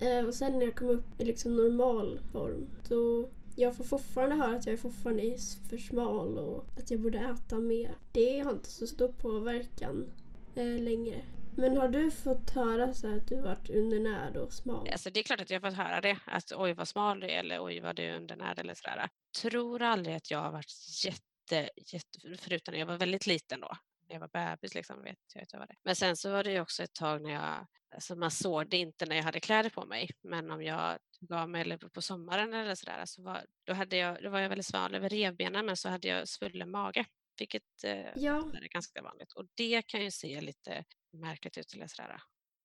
Eh, 0.00 0.26
och 0.26 0.34
sen 0.34 0.52
när 0.52 0.66
jag 0.66 0.76
kom 0.76 0.88
upp 0.88 1.20
i 1.20 1.24
liksom 1.24 1.56
normal 1.56 2.20
form 2.32 2.68
då 2.88 3.30
jag 3.60 3.76
får 3.76 3.84
fortfarande 3.84 4.34
höra 4.34 4.56
att 4.56 4.66
jag 4.66 4.72
är 4.72 4.76
fortfarande 4.76 5.22
är 5.22 5.68
för 5.68 5.78
smal 5.78 6.38
och 6.38 6.64
att 6.78 6.90
jag 6.90 7.00
borde 7.00 7.18
äta 7.18 7.58
mer. 7.58 7.94
Det 8.12 8.40
har 8.40 8.52
inte 8.52 8.70
så 8.70 8.86
stor 8.86 9.08
påverkan 9.08 10.12
eh, 10.54 10.78
längre. 10.78 11.22
Men 11.56 11.76
har 11.76 11.88
du 11.88 12.10
fått 12.10 12.50
höra 12.50 12.94
så 12.94 13.16
att 13.16 13.28
du 13.28 13.40
varit 13.40 13.70
undernärd 13.70 14.36
och 14.36 14.52
smal? 14.52 14.88
Alltså 14.92 15.10
det 15.10 15.20
är 15.20 15.24
klart 15.24 15.40
att 15.40 15.50
jag 15.50 15.60
har 15.60 15.70
fått 15.70 15.78
höra 15.78 16.00
det, 16.00 16.18
att 16.24 16.52
oj 16.56 16.72
vad 16.72 16.88
smal 16.88 17.20
du 17.20 17.26
är 17.26 17.38
eller 17.40 17.64
oj 17.64 17.80
vad 17.80 17.96
du 17.96 18.02
är 18.02 18.16
undernärd 18.16 18.58
eller 18.58 18.74
sådär. 18.74 19.08
Tror 19.42 19.82
aldrig 19.82 20.16
att 20.16 20.30
jag 20.30 20.38
har 20.38 20.52
varit 20.52 20.72
jätte, 21.04 21.70
jätte, 21.76 22.18
förutom 22.38 22.72
när 22.72 22.78
jag 22.78 22.86
var 22.86 22.98
väldigt 22.98 23.26
liten 23.26 23.60
då, 23.60 23.76
när 24.10 24.14
jag 24.14 24.20
var 24.20 24.56
bebis 24.56 24.74
liksom, 24.74 25.02
vet 25.02 25.18
jag 25.34 25.42
inte 25.42 25.58
vad 25.58 25.68
det 25.68 25.74
Men 25.82 25.96
sen 25.96 26.16
så 26.16 26.30
var 26.30 26.44
det 26.44 26.52
ju 26.52 26.60
också 26.60 26.82
ett 26.82 26.92
tag 26.92 27.22
när 27.22 27.30
jag, 27.30 27.66
alltså 27.94 28.16
man 28.16 28.30
såg 28.30 28.68
det 28.68 28.76
inte 28.76 29.06
när 29.06 29.16
jag 29.16 29.22
hade 29.22 29.40
kläder 29.40 29.70
på 29.70 29.84
mig, 29.84 30.10
men 30.22 30.50
om 30.50 30.62
jag 30.62 30.98
tog 31.20 31.32
av 31.32 31.50
mig 31.50 31.60
eller 31.60 31.76
på 31.76 32.02
sommaren 32.02 32.54
eller 32.54 32.74
sådär, 32.74 33.02
så 33.04 33.22
var, 33.22 33.46
då, 33.64 33.72
hade 33.72 33.96
jag, 33.96 34.22
då 34.22 34.30
var 34.30 34.40
jag 34.40 34.48
väldigt 34.48 34.66
sval 34.66 34.94
över 34.94 35.08
revbenen 35.08 35.66
men 35.66 35.76
så 35.76 35.88
hade 35.88 36.08
jag 36.08 36.28
svullen 36.28 36.70
mage, 36.70 37.04
vilket 37.38 37.84
eh, 37.84 38.06
Ja, 38.16 38.50
är 38.54 38.68
ganska 38.68 39.02
vanligt. 39.02 39.32
Och 39.32 39.46
det 39.54 39.82
kan 39.82 40.04
ju 40.04 40.10
se 40.10 40.40
lite 40.40 40.84
märkligt 41.12 41.58
ut 41.58 41.74
eller 41.74 41.86
sådär. 41.86 42.22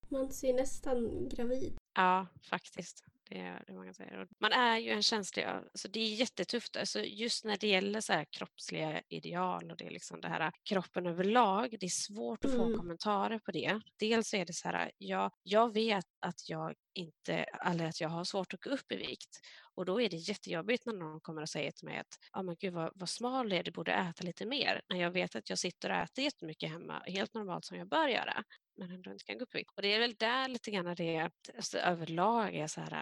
man 0.10 0.32
ser 0.32 0.54
nästan 0.54 1.30
gravid. 1.30 1.78
Ja, 1.96 2.28
faktiskt. 2.50 3.06
Det 3.30 3.40
är 3.40 3.64
det 3.68 3.94
säger. 3.94 4.20
Och 4.20 4.28
Man 4.40 4.52
är 4.52 4.78
ju 4.78 4.90
en 4.92 5.04
känslig, 5.04 5.44
alltså 5.44 5.88
det 5.88 6.00
är 6.00 6.16
jättetufft, 6.16 6.78
alltså 6.78 7.00
just 7.04 7.46
när 7.46 7.58
det 7.58 7.68
gäller 7.68 8.02
så 8.02 8.14
här 8.14 8.26
kroppsliga 8.32 9.02
ideal 9.10 9.72
och 9.72 9.78
det 9.78 9.86
är 9.86 9.92
liksom 9.92 10.22
det 10.22 10.28
här 10.28 10.52
kroppen 10.70 11.06
överlag, 11.06 11.76
det 11.80 11.86
är 11.86 11.90
svårt 11.90 12.46
att 12.46 12.52
få 12.52 12.66
Mm. 12.66 12.78
kommentarer 12.78 13.40
på 13.40 13.52
det. 13.52 13.80
Dels 14.00 14.34
är 14.34 14.46
det 14.46 14.54
så 14.54 14.68
här, 14.68 14.92
jag, 14.98 15.32
jag 15.44 15.74
vet 15.74 16.06
att 16.20 16.50
jag 16.50 16.74
inte, 16.94 17.34
eller 17.66 17.86
att 17.88 18.02
jag 18.02 18.10
har 18.10 18.24
svårt 18.24 18.54
att 18.54 18.62
gå 18.62 18.70
upp 18.70 18.92
i 18.92 18.96
vikt 18.96 19.40
och 19.76 19.86
då 19.86 20.02
är 20.02 20.10
det 20.10 20.18
jättejobbigt 20.18 20.86
när 20.86 20.94
någon 20.94 21.22
kommer 21.22 21.42
och 21.42 21.50
säger 21.50 21.72
till 21.72 21.88
mig 21.88 21.98
att 21.98 22.20
ja 22.34 22.42
men 22.42 22.56
gud 22.60 22.74
vad, 22.74 22.92
vad 22.96 23.10
smal 23.10 23.50
du 23.50 23.56
är, 23.56 23.64
du 23.64 23.72
borde 23.72 23.92
äta 23.94 24.24
lite 24.24 24.46
mer. 24.46 24.82
När 24.90 25.00
jag 25.00 25.12
vet 25.12 25.36
att 25.36 25.50
jag 25.50 25.60
sitter 25.60 25.90
och 25.90 25.96
äter 25.96 26.24
jättemycket 26.24 26.70
hemma, 26.70 27.04
helt 27.06 27.34
normalt 27.34 27.66
som 27.66 27.78
jag 27.78 27.88
bör 27.88 28.08
göra 28.08 28.44
men 28.78 28.92
ändå 28.92 29.12
inte 29.12 29.24
kan 29.26 29.38
gå 29.38 29.44
upp 29.44 29.56
i 29.56 29.58
vikt. 29.58 29.72
Och 29.76 29.82
det 29.82 29.94
är 29.94 30.00
väl 30.00 30.16
där 30.16 30.48
lite 30.48 30.72
grann 30.72 30.96
det 30.96 31.30
alltså, 31.56 31.78
överlag 31.78 32.56
är 32.56 32.68
så 32.68 32.82
här 32.82 32.94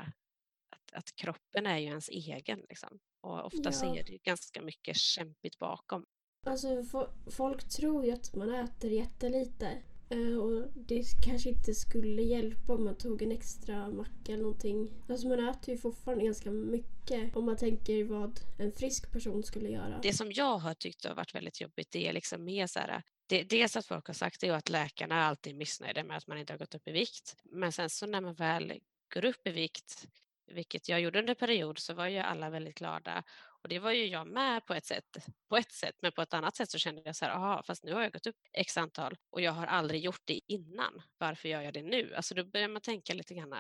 att, 0.70 0.94
att 0.94 1.16
kroppen 1.16 1.66
är 1.66 1.78
ju 1.78 1.86
ens 1.88 2.10
egen 2.10 2.60
liksom. 2.70 3.00
Och 3.22 3.46
oftast 3.46 3.84
Ja. 3.84 3.96
är 3.96 4.04
det 4.04 4.18
ganska 4.24 4.62
mycket 4.62 4.98
kämpigt 4.98 5.58
bakom. 5.58 6.06
Alltså 6.46 6.68
fo- 6.68 7.30
folk 7.32 7.70
tror 7.70 8.06
ju 8.06 8.12
att 8.12 8.36
man 8.36 8.54
äter 8.56 8.92
jättelite. 8.92 9.84
Eh, 10.14 10.38
och 10.38 10.68
det 10.76 11.04
kanske 11.26 11.50
inte 11.50 11.74
skulle 11.74 12.22
hjälpa 12.22 12.74
om 12.74 12.84
man 12.84 12.98
tog 12.98 13.22
en 13.22 13.32
extra 13.32 13.90
macka 13.90 14.34
eller 14.34 14.44
någonting. 14.44 14.90
Alltså 15.10 15.28
man 15.28 15.50
äter 15.50 15.74
ju 15.74 15.78
fortfarande 15.78 16.26
ganska 16.26 16.52
mycket 16.52 17.36
om 17.36 17.46
man 17.46 17.58
tänker 17.58 18.04
vad 18.04 18.40
en 18.60 18.72
frisk 18.72 19.12
person 19.12 19.44
skulle 19.44 19.70
göra. 19.70 20.00
Det 20.04 20.14
som 20.14 20.32
jag 20.32 20.58
har 20.58 20.74
tyckt 20.74 21.06
har 21.06 21.16
varit 21.16 21.36
väldigt 21.36 21.62
jobbigt 21.62 21.92
det 21.92 22.08
är 22.08 22.14
liksom 22.14 22.44
mer 22.44 22.68
så 22.68 22.80
här 22.80 23.04
det, 23.28 23.44
dels 23.44 23.76
att 23.76 23.86
folk 23.86 24.08
har 24.08 24.14
sagt 24.14 24.42
det 24.42 24.52
och 24.52 24.58
att 24.58 24.70
läkarna 24.70 25.24
alltid 25.24 25.54
är 25.54 25.58
missnöjda 25.58 26.04
med 26.04 26.18
att 26.18 26.28
man 26.28 26.38
inte 26.38 26.54
har 26.54 26.58
gått 26.58 26.76
upp 26.76 26.88
i 26.88 26.92
vikt. 26.92 27.36
Men 27.44 27.72
sen 27.72 27.90
så 27.90 28.06
när 28.06 28.22
man 28.22 28.34
väl 28.34 28.74
går 29.14 29.26
upp 29.26 29.48
i 29.48 29.52
vikt, 29.52 30.08
vilket 30.48 30.90
jag 30.90 31.02
gjorde 31.02 31.20
under 31.20 31.34
en 31.34 31.40
period, 31.40 31.80
så 31.80 31.94
var 31.94 32.08
ju 32.08 32.18
alla 32.18 32.50
väldigt 32.50 32.76
glada. 32.76 33.24
Och 33.64 33.70
det 33.70 33.80
var 33.80 33.92
ju 33.92 34.06
jag 34.06 34.28
med 34.28 34.66
på 34.66 34.74
ett 34.74 34.86
sätt, 34.86 35.18
på 35.50 35.58
ett 35.58 35.72
sätt, 35.72 35.96
men 36.02 36.12
på 36.12 36.22
ett 36.22 36.34
annat 36.34 36.56
sätt 36.56 36.72
så 36.72 36.78
kände 36.78 37.02
jag 37.06 37.16
så 37.16 37.26
här, 37.26 37.32
aha, 37.32 37.64
fast 37.64 37.84
nu 37.84 37.94
har 37.94 38.02
jag 38.02 38.14
gått 38.14 38.28
upp 38.28 38.36
x 38.54 38.78
antal 38.78 39.16
och 39.30 39.42
jag 39.42 39.52
har 39.52 39.68
aldrig 39.68 40.04
gjort 40.04 40.22
det 40.26 40.40
innan. 40.48 41.02
Varför 41.18 41.50
gör 41.50 41.62
jag 41.62 41.74
det 41.74 41.84
nu? 41.84 42.14
Alltså 42.16 42.36
då 42.36 42.46
börjar 42.46 42.68
man 42.68 42.82
tänka 42.82 43.14
lite 43.14 43.34
grann, 43.34 43.56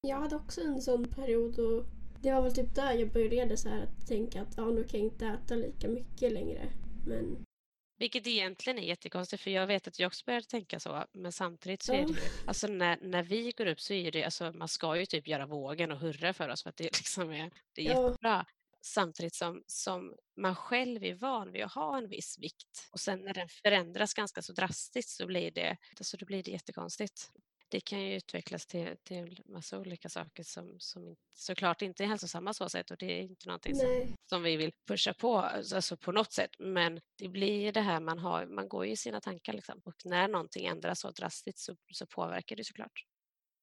Jag 0.00 0.16
hade 0.16 0.36
också 0.36 0.60
en 0.60 0.80
sån 0.80 1.04
period 1.04 1.58
och 1.58 1.84
det 2.22 2.32
var 2.32 2.42
väl 2.42 2.54
typ 2.54 2.74
där 2.74 2.92
jag 2.92 3.12
började 3.12 3.56
så 3.56 3.68
här 3.68 3.82
att 3.82 4.08
tänka 4.08 4.42
att 4.42 4.56
ja, 4.56 4.64
nu 4.64 4.84
kan 4.84 5.00
jag 5.00 5.08
inte 5.12 5.26
äta 5.26 5.54
lika 5.54 5.88
mycket 5.88 6.32
längre. 6.32 6.68
Men 7.06 7.44
vilket 7.98 8.26
egentligen 8.26 8.78
är 8.78 8.82
jättekonstigt 8.82 9.42
för 9.42 9.50
jag 9.50 9.66
vet 9.66 9.88
att 9.88 9.98
jag 9.98 10.06
också 10.06 10.24
började 10.26 10.46
tänka 10.46 10.80
så, 10.80 11.04
men 11.12 11.32
samtidigt 11.32 11.82
så 11.82 11.92
är 11.92 12.02
det 12.06 12.12
ju, 12.12 12.18
alltså 12.46 12.66
när, 12.66 12.98
när 13.02 13.22
vi 13.22 13.52
går 13.56 13.66
upp 13.66 13.80
så 13.80 13.92
är 13.92 14.10
det, 14.10 14.24
alltså 14.24 14.52
man 14.52 14.68
ska 14.68 14.96
ju 14.96 15.06
typ 15.06 15.28
göra 15.28 15.46
vågen 15.46 15.92
och 15.92 15.98
hurra 15.98 16.32
för 16.32 16.48
oss 16.48 16.62
för 16.62 16.70
att 16.70 16.76
det 16.76 16.84
liksom 16.84 17.32
är, 17.32 17.50
det 17.74 17.80
är 17.82 17.84
jättebra. 17.84 18.46
Samtidigt 18.84 19.34
som, 19.34 19.62
som 19.66 20.14
man 20.36 20.56
själv 20.56 21.04
är 21.04 21.14
van 21.14 21.52
vid 21.52 21.62
att 21.62 21.72
ha 21.72 21.98
en 21.98 22.08
viss 22.08 22.38
vikt 22.38 22.88
och 22.92 23.00
sen 23.00 23.20
när 23.20 23.34
den 23.34 23.48
förändras 23.48 24.14
ganska 24.14 24.42
så 24.42 24.52
drastiskt 24.52 25.10
så 25.10 25.26
blir 25.26 25.50
det, 25.50 25.76
alltså 25.98 26.16
då 26.16 26.26
blir 26.26 26.42
det 26.42 26.50
jättekonstigt. 26.50 27.30
Det 27.68 27.80
kan 27.80 28.00
ju 28.00 28.16
utvecklas 28.16 28.66
till, 28.66 28.96
till 29.02 29.42
massa 29.46 29.78
olika 29.78 30.08
saker 30.08 30.42
som, 30.42 30.76
som 30.78 31.16
såklart 31.32 31.82
inte 31.82 32.04
är 32.04 32.08
hälsosamma 32.08 32.54
så 32.54 32.68
sätt 32.68 32.90
och 32.90 32.96
det 32.98 33.18
är 33.18 33.22
inte 33.22 33.48
någonting 33.48 33.74
som 33.76 34.16
som 34.32 34.42
vi 34.42 34.56
vill 34.56 34.72
pusha 34.88 35.14
på, 35.14 35.38
alltså 35.38 35.96
på 35.96 36.12
något 36.12 36.32
sätt. 36.32 36.50
Men 36.58 37.00
det 37.18 37.28
blir 37.28 37.72
det 37.72 37.80
här 37.80 38.00
man 38.00 38.18
har, 38.18 38.46
man 38.46 38.68
går 38.68 38.86
ju 38.86 38.92
i 38.92 38.96
sina 38.96 39.20
tankar 39.20 39.52
liksom. 39.52 39.80
Och 39.84 39.94
när 40.04 40.28
någonting 40.28 40.66
ändras 40.66 41.00
så 41.00 41.10
drastiskt 41.10 41.58
så, 41.58 41.76
så 41.92 42.06
påverkar 42.06 42.56
det 42.56 42.64
såklart. 42.64 43.04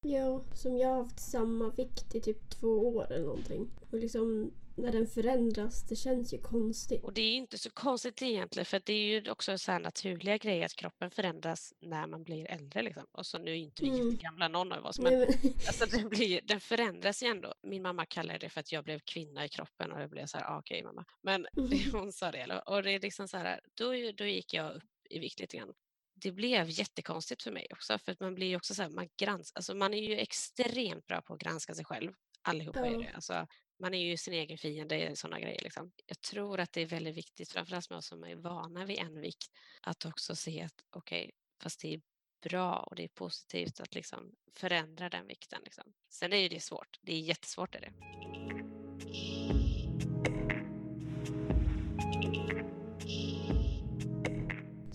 Ja, 0.01 0.43
som 0.53 0.77
jag 0.77 0.87
har 0.89 1.03
haft 1.03 1.19
samma 1.19 1.69
vikt 1.69 2.15
i 2.15 2.21
typ 2.21 2.49
två 2.49 2.67
år 2.67 3.11
eller 3.11 3.25
någonting. 3.25 3.69
Och 3.91 3.97
liksom 3.99 4.51
när 4.75 4.91
den 4.91 5.07
förändras, 5.07 5.83
det 5.89 5.95
känns 5.95 6.33
ju 6.33 6.37
konstigt. 6.37 7.03
Och 7.03 7.13
det 7.13 7.21
är 7.21 7.35
inte 7.35 7.57
så 7.57 7.69
konstigt 7.69 8.21
egentligen 8.21 8.65
för 8.65 8.81
det 8.85 8.93
är 8.93 9.21
ju 9.21 9.31
också 9.31 9.57
så 9.57 9.71
här 9.71 9.79
naturliga 9.79 10.37
grejer 10.37 10.65
att 10.65 10.75
kroppen 10.75 11.11
förändras 11.11 11.73
när 11.81 12.07
man 12.07 12.23
blir 12.23 12.51
äldre. 12.51 12.81
Liksom. 12.81 13.03
Och 13.11 13.25
så 13.25 13.37
nu 13.37 13.51
är 13.51 13.55
inte 13.55 13.83
vi 13.83 13.89
Mm. 13.89 14.09
jättegamla 14.11 14.47
någon 14.47 14.71
av 14.71 14.85
oss 14.85 14.99
Nej, 14.99 15.17
men 15.17 15.19
men, 15.19 15.53
alltså, 15.67 15.85
den, 15.97 16.09
blir, 16.09 16.41
den 16.43 16.59
förändras 16.59 17.23
ju 17.23 17.27
ändå. 17.27 17.53
Min 17.63 17.81
mamma 17.81 18.05
kallar 18.05 18.39
det 18.39 18.49
för 18.49 18.59
att 18.59 18.71
jag 18.71 18.83
blev 18.83 18.99
kvinna 18.99 19.45
i 19.45 19.49
kroppen 19.49 19.91
och 19.91 20.01
jag 20.01 20.09
blev 20.09 20.25
så 20.25 20.37
här, 20.37 20.45
ah, 20.55 20.59
okej 20.59 20.83
mamma. 20.83 21.05
Men 21.21 21.47
Mhm. 21.57 21.71
hon 21.91 22.11
sa 22.11 22.31
det. 22.31 22.61
Och 22.65 22.83
det 22.83 22.91
är 22.91 22.99
liksom 22.99 23.27
så 23.27 23.37
här, 23.37 23.59
då, 23.73 23.85
då 24.17 24.25
gick 24.25 24.53
jag 24.53 24.75
upp 24.75 24.83
i 25.09 25.19
vikt 25.19 25.39
lite 25.39 25.57
grann. 25.57 25.73
Det 26.21 26.31
blev 26.31 26.69
jättekonstigt 26.69 27.43
för 27.43 27.51
mig 27.51 27.67
också 27.71 27.99
för 27.99 28.11
att 28.11 28.19
man 28.19 28.35
blir 28.35 28.47
ju 28.47 28.55
också 28.55 28.75
så 28.75 28.81
här, 28.81 28.89
man 28.89 29.09
grans, 29.17 29.51
alltså 29.55 29.75
man 29.75 29.93
är 29.93 30.01
ju 30.01 30.17
extremt 30.17 31.07
bra 31.07 31.21
på 31.21 31.33
att 31.33 31.39
granska 31.39 31.75
sig 31.75 31.85
själv. 31.85 32.11
Allihopa 32.41 32.79
är 32.79 32.97
det. 32.97 33.11
Alltså, 33.13 33.47
man 33.79 33.93
är 33.93 33.99
ju 33.99 34.17
sin 34.17 34.33
egen 34.33 34.57
fiende, 34.57 35.15
sådana 35.15 35.39
grejer. 35.39 35.61
Liksom. 35.61 35.91
Jag 36.05 36.21
tror 36.21 36.59
att 36.59 36.71
det 36.71 36.81
är 36.81 36.85
väldigt 36.85 37.17
viktigt, 37.17 37.51
framförallt 37.51 37.89
med 37.89 37.97
oss 37.97 38.07
som 38.07 38.23
är 38.23 38.35
vana 38.35 38.85
vid 38.85 38.99
en 38.99 39.21
vikt, 39.21 39.51
att 39.81 40.05
också 40.05 40.35
se 40.35 40.61
att 40.61 40.83
okej, 40.89 41.31
fast 41.63 41.81
det 41.81 41.93
är 41.93 42.01
bra 42.49 42.75
och 42.75 42.95
det 42.95 43.03
är 43.03 43.07
positivt 43.07 43.79
att 43.79 43.95
liksom 43.95 44.31
förändra 44.55 45.09
den 45.09 45.27
vikten. 45.27 45.61
Liksom. 45.63 45.93
Sen 46.09 46.33
är 46.33 46.37
ju 46.37 46.49
det 46.49 46.59
svårt. 46.59 46.99
Det 47.01 47.13
är 47.13 47.19
jättesvårt. 47.19 47.75
Är 47.75 47.81
det. 47.81 47.93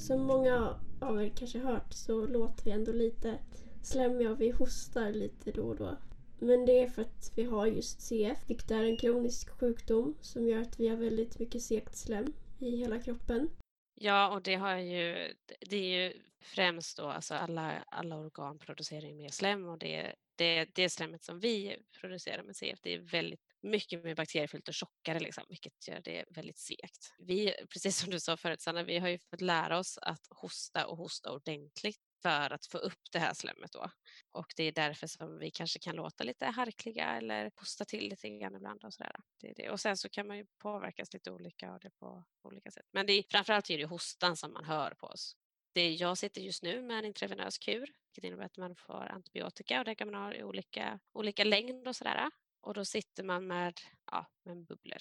som 0.04 0.26
många 0.26 0.80
av 1.04 1.22
er 1.22 1.28
kanske 1.36 1.58
hört 1.58 1.92
så 1.92 2.26
låter 2.26 2.64
vi 2.64 2.70
ändå 2.70 2.92
lite 2.92 3.38
slemmiga 3.82 4.30
och 4.30 4.40
vi 4.40 4.50
hostar 4.50 5.12
lite 5.12 5.50
då 5.50 5.62
och 5.62 5.76
då. 5.76 5.96
Men 6.38 6.66
det 6.66 6.78
är 6.78 6.88
för 6.88 7.02
att 7.02 7.32
vi 7.36 7.44
har 7.44 7.66
just 7.66 8.00
CF, 8.00 8.38
vilket 8.46 8.70
är 8.70 8.84
en 8.84 8.96
kronisk 8.96 9.50
sjukdom 9.50 10.16
som 10.20 10.48
gör 10.48 10.60
att 10.60 10.80
vi 10.80 10.88
har 10.88 10.96
väldigt 10.96 11.38
mycket 11.38 11.62
segt 11.62 11.96
slem 11.96 12.32
i 12.58 12.76
hela 12.76 12.98
kroppen. 12.98 13.50
Ja, 13.94 14.34
och 14.34 14.42
det 14.42 14.54
har 14.54 14.76
ju, 14.76 15.34
det 15.60 15.76
är 15.76 16.04
ju 16.04 16.12
främst 16.40 16.96
då, 16.96 17.06
alltså 17.06 17.34
alla, 17.34 17.84
alla 17.88 18.16
organ 18.16 18.58
producerar 18.58 19.06
ju 19.06 19.14
mer 19.14 19.28
slem 19.28 19.68
och 19.68 19.78
det, 19.78 20.14
det, 20.36 20.68
det 20.74 20.88
slemmet 20.88 21.22
som 21.22 21.40
vi 21.40 21.76
producerar 22.00 22.42
med 22.42 22.56
CF, 22.56 22.78
det 22.82 22.94
är 22.94 22.98
väldigt 22.98 23.53
mycket 23.64 24.04
mer 24.04 24.14
bakteriefyllt 24.14 24.68
och 24.68 24.74
tjockare, 24.74 25.20
liksom, 25.20 25.44
vilket 25.48 25.88
gör 25.88 26.00
det 26.00 26.24
väldigt 26.28 26.58
segt. 26.58 27.14
Vi, 27.18 27.54
precis 27.70 27.98
som 27.98 28.10
du 28.10 28.20
sa 28.20 28.36
förut 28.36 28.60
Sanna, 28.60 28.82
vi 28.82 28.98
har 28.98 29.08
ju 29.08 29.18
fått 29.18 29.40
lära 29.40 29.78
oss 29.78 29.98
att 30.02 30.26
hosta 30.30 30.86
och 30.86 30.96
hosta 30.96 31.32
ordentligt 31.32 32.00
för 32.22 32.52
att 32.52 32.66
få 32.66 32.78
upp 32.78 33.00
det 33.12 33.18
här 33.18 33.34
slemmet 33.34 33.72
då. 33.72 33.90
Och 34.32 34.46
det 34.56 34.64
är 34.64 34.72
därför 34.72 35.06
som 35.06 35.38
vi 35.38 35.50
kanske 35.50 35.78
kan 35.78 35.96
låta 35.96 36.24
lite 36.24 36.46
harkliga 36.46 37.16
eller 37.16 37.50
hosta 37.56 37.84
till 37.84 38.08
lite 38.08 38.28
grann 38.28 38.54
ibland 38.54 38.84
och 38.84 38.94
sådär. 38.94 39.16
Det 39.40 39.50
är 39.50 39.54
det. 39.54 39.70
Och 39.70 39.80
sen 39.80 39.96
så 39.96 40.08
kan 40.08 40.26
man 40.26 40.36
ju 40.36 40.46
påverkas 40.58 41.12
lite 41.12 41.30
olika 41.30 41.72
av 41.72 41.80
det 41.80 41.90
på 41.90 42.24
olika 42.42 42.70
sätt. 42.70 42.86
Men 42.92 43.06
det 43.06 43.12
är, 43.12 43.24
framförallt 43.30 43.70
är 43.70 43.78
det 43.78 43.84
hostan 43.84 44.36
som 44.36 44.52
man 44.52 44.64
hör 44.64 44.94
på 44.94 45.06
oss. 45.06 45.36
Det 45.72 45.80
är, 45.80 46.00
jag 46.00 46.18
sitter 46.18 46.40
just 46.40 46.62
nu 46.62 46.82
med 46.82 46.98
en 46.98 47.04
intravenös 47.04 47.58
kur, 47.58 47.92
vilket 48.06 48.24
innebär 48.24 48.44
att 48.44 48.56
man 48.56 48.76
får 48.76 49.08
antibiotika 49.10 49.78
och 49.78 49.84
det 49.84 49.94
kan 49.94 50.10
man 50.10 50.22
ha 50.22 50.34
i 50.34 50.42
olika, 50.42 51.00
olika 51.12 51.44
längd 51.44 51.88
och 51.88 51.96
sådär. 51.96 52.30
Och 52.64 52.74
då 52.74 52.84
sitter 52.84 53.22
man 53.22 53.46
med, 53.46 53.80
ja, 54.10 54.26
med 54.42 54.64
bubblor 54.64 54.98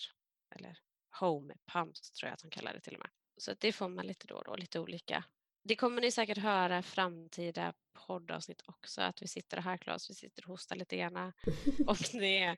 eller 0.55 0.77
home 1.19 1.55
pumps 1.73 2.11
tror 2.11 2.27
jag 2.27 2.33
att 2.33 2.41
de 2.41 2.49
kallar 2.49 2.73
det 2.73 2.79
till 2.79 2.93
och 2.93 2.99
med. 2.99 3.09
Så 3.37 3.53
det 3.59 3.71
får 3.71 3.89
man 3.89 4.07
lite 4.07 4.27
då 4.27 4.35
och 4.35 4.43
då, 4.43 4.55
lite 4.55 4.79
olika. 4.79 5.25
Det 5.63 5.75
kommer 5.75 6.01
ni 6.01 6.11
säkert 6.11 6.37
höra 6.37 6.81
framtida 6.81 7.73
poddavsnitt 8.07 8.61
också, 8.65 9.01
att 9.01 9.21
vi 9.21 9.27
sitter 9.27 9.57
harklar 9.57 9.95
oss, 9.95 10.09
vi 10.09 10.13
sitter 10.13 10.43
och 10.43 10.47
hostar 10.47 10.75
lite 10.75 10.97
grann. 10.97 11.33
Och 11.87 11.97
det, 12.11 12.57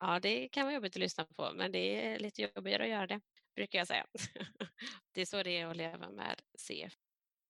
ja, 0.00 0.20
det 0.20 0.48
kan 0.48 0.64
vara 0.64 0.74
jobbigt 0.74 0.96
att 0.96 1.00
lyssna 1.00 1.24
på, 1.24 1.52
men 1.54 1.72
det 1.72 2.06
är 2.06 2.18
lite 2.18 2.42
jobbigare 2.42 2.82
att 2.82 2.88
göra 2.88 3.06
det, 3.06 3.20
brukar 3.54 3.78
jag 3.78 3.86
säga. 3.86 4.06
Det 5.12 5.20
är 5.20 5.26
så 5.26 5.42
det 5.42 5.58
är 5.58 5.66
att 5.66 5.76
leva 5.76 6.10
med 6.10 6.40
CF. 6.58 6.92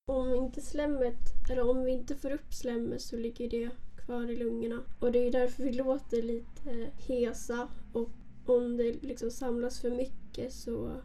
Om 0.06 0.34
inte 0.34 0.60
slemmet, 0.60 1.50
eller 1.50 1.70
om 1.70 1.84
vi 1.84 1.92
inte 1.92 2.16
får 2.16 2.30
upp 2.30 2.52
slemmet 2.52 3.02
så 3.02 3.16
ligger 3.16 3.50
det 3.50 3.70
kvar 4.10 4.30
i 4.30 4.36
lungorna. 4.36 4.84
Och 5.00 5.12
det 5.12 5.18
är 5.18 5.32
därför 5.32 5.62
vi 5.62 5.72
låter 5.72 6.22
lite 6.22 6.90
hesa 7.06 7.68
och 7.92 8.10
om 8.46 8.76
det 8.76 9.02
liksom 9.02 9.30
samlas 9.30 9.80
för 9.80 9.90
mycket 9.90 10.52
så 10.52 11.02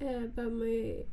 eh, 0.00 0.20
behöver 0.20 0.50
man 0.50 0.70
ju 0.70 1.06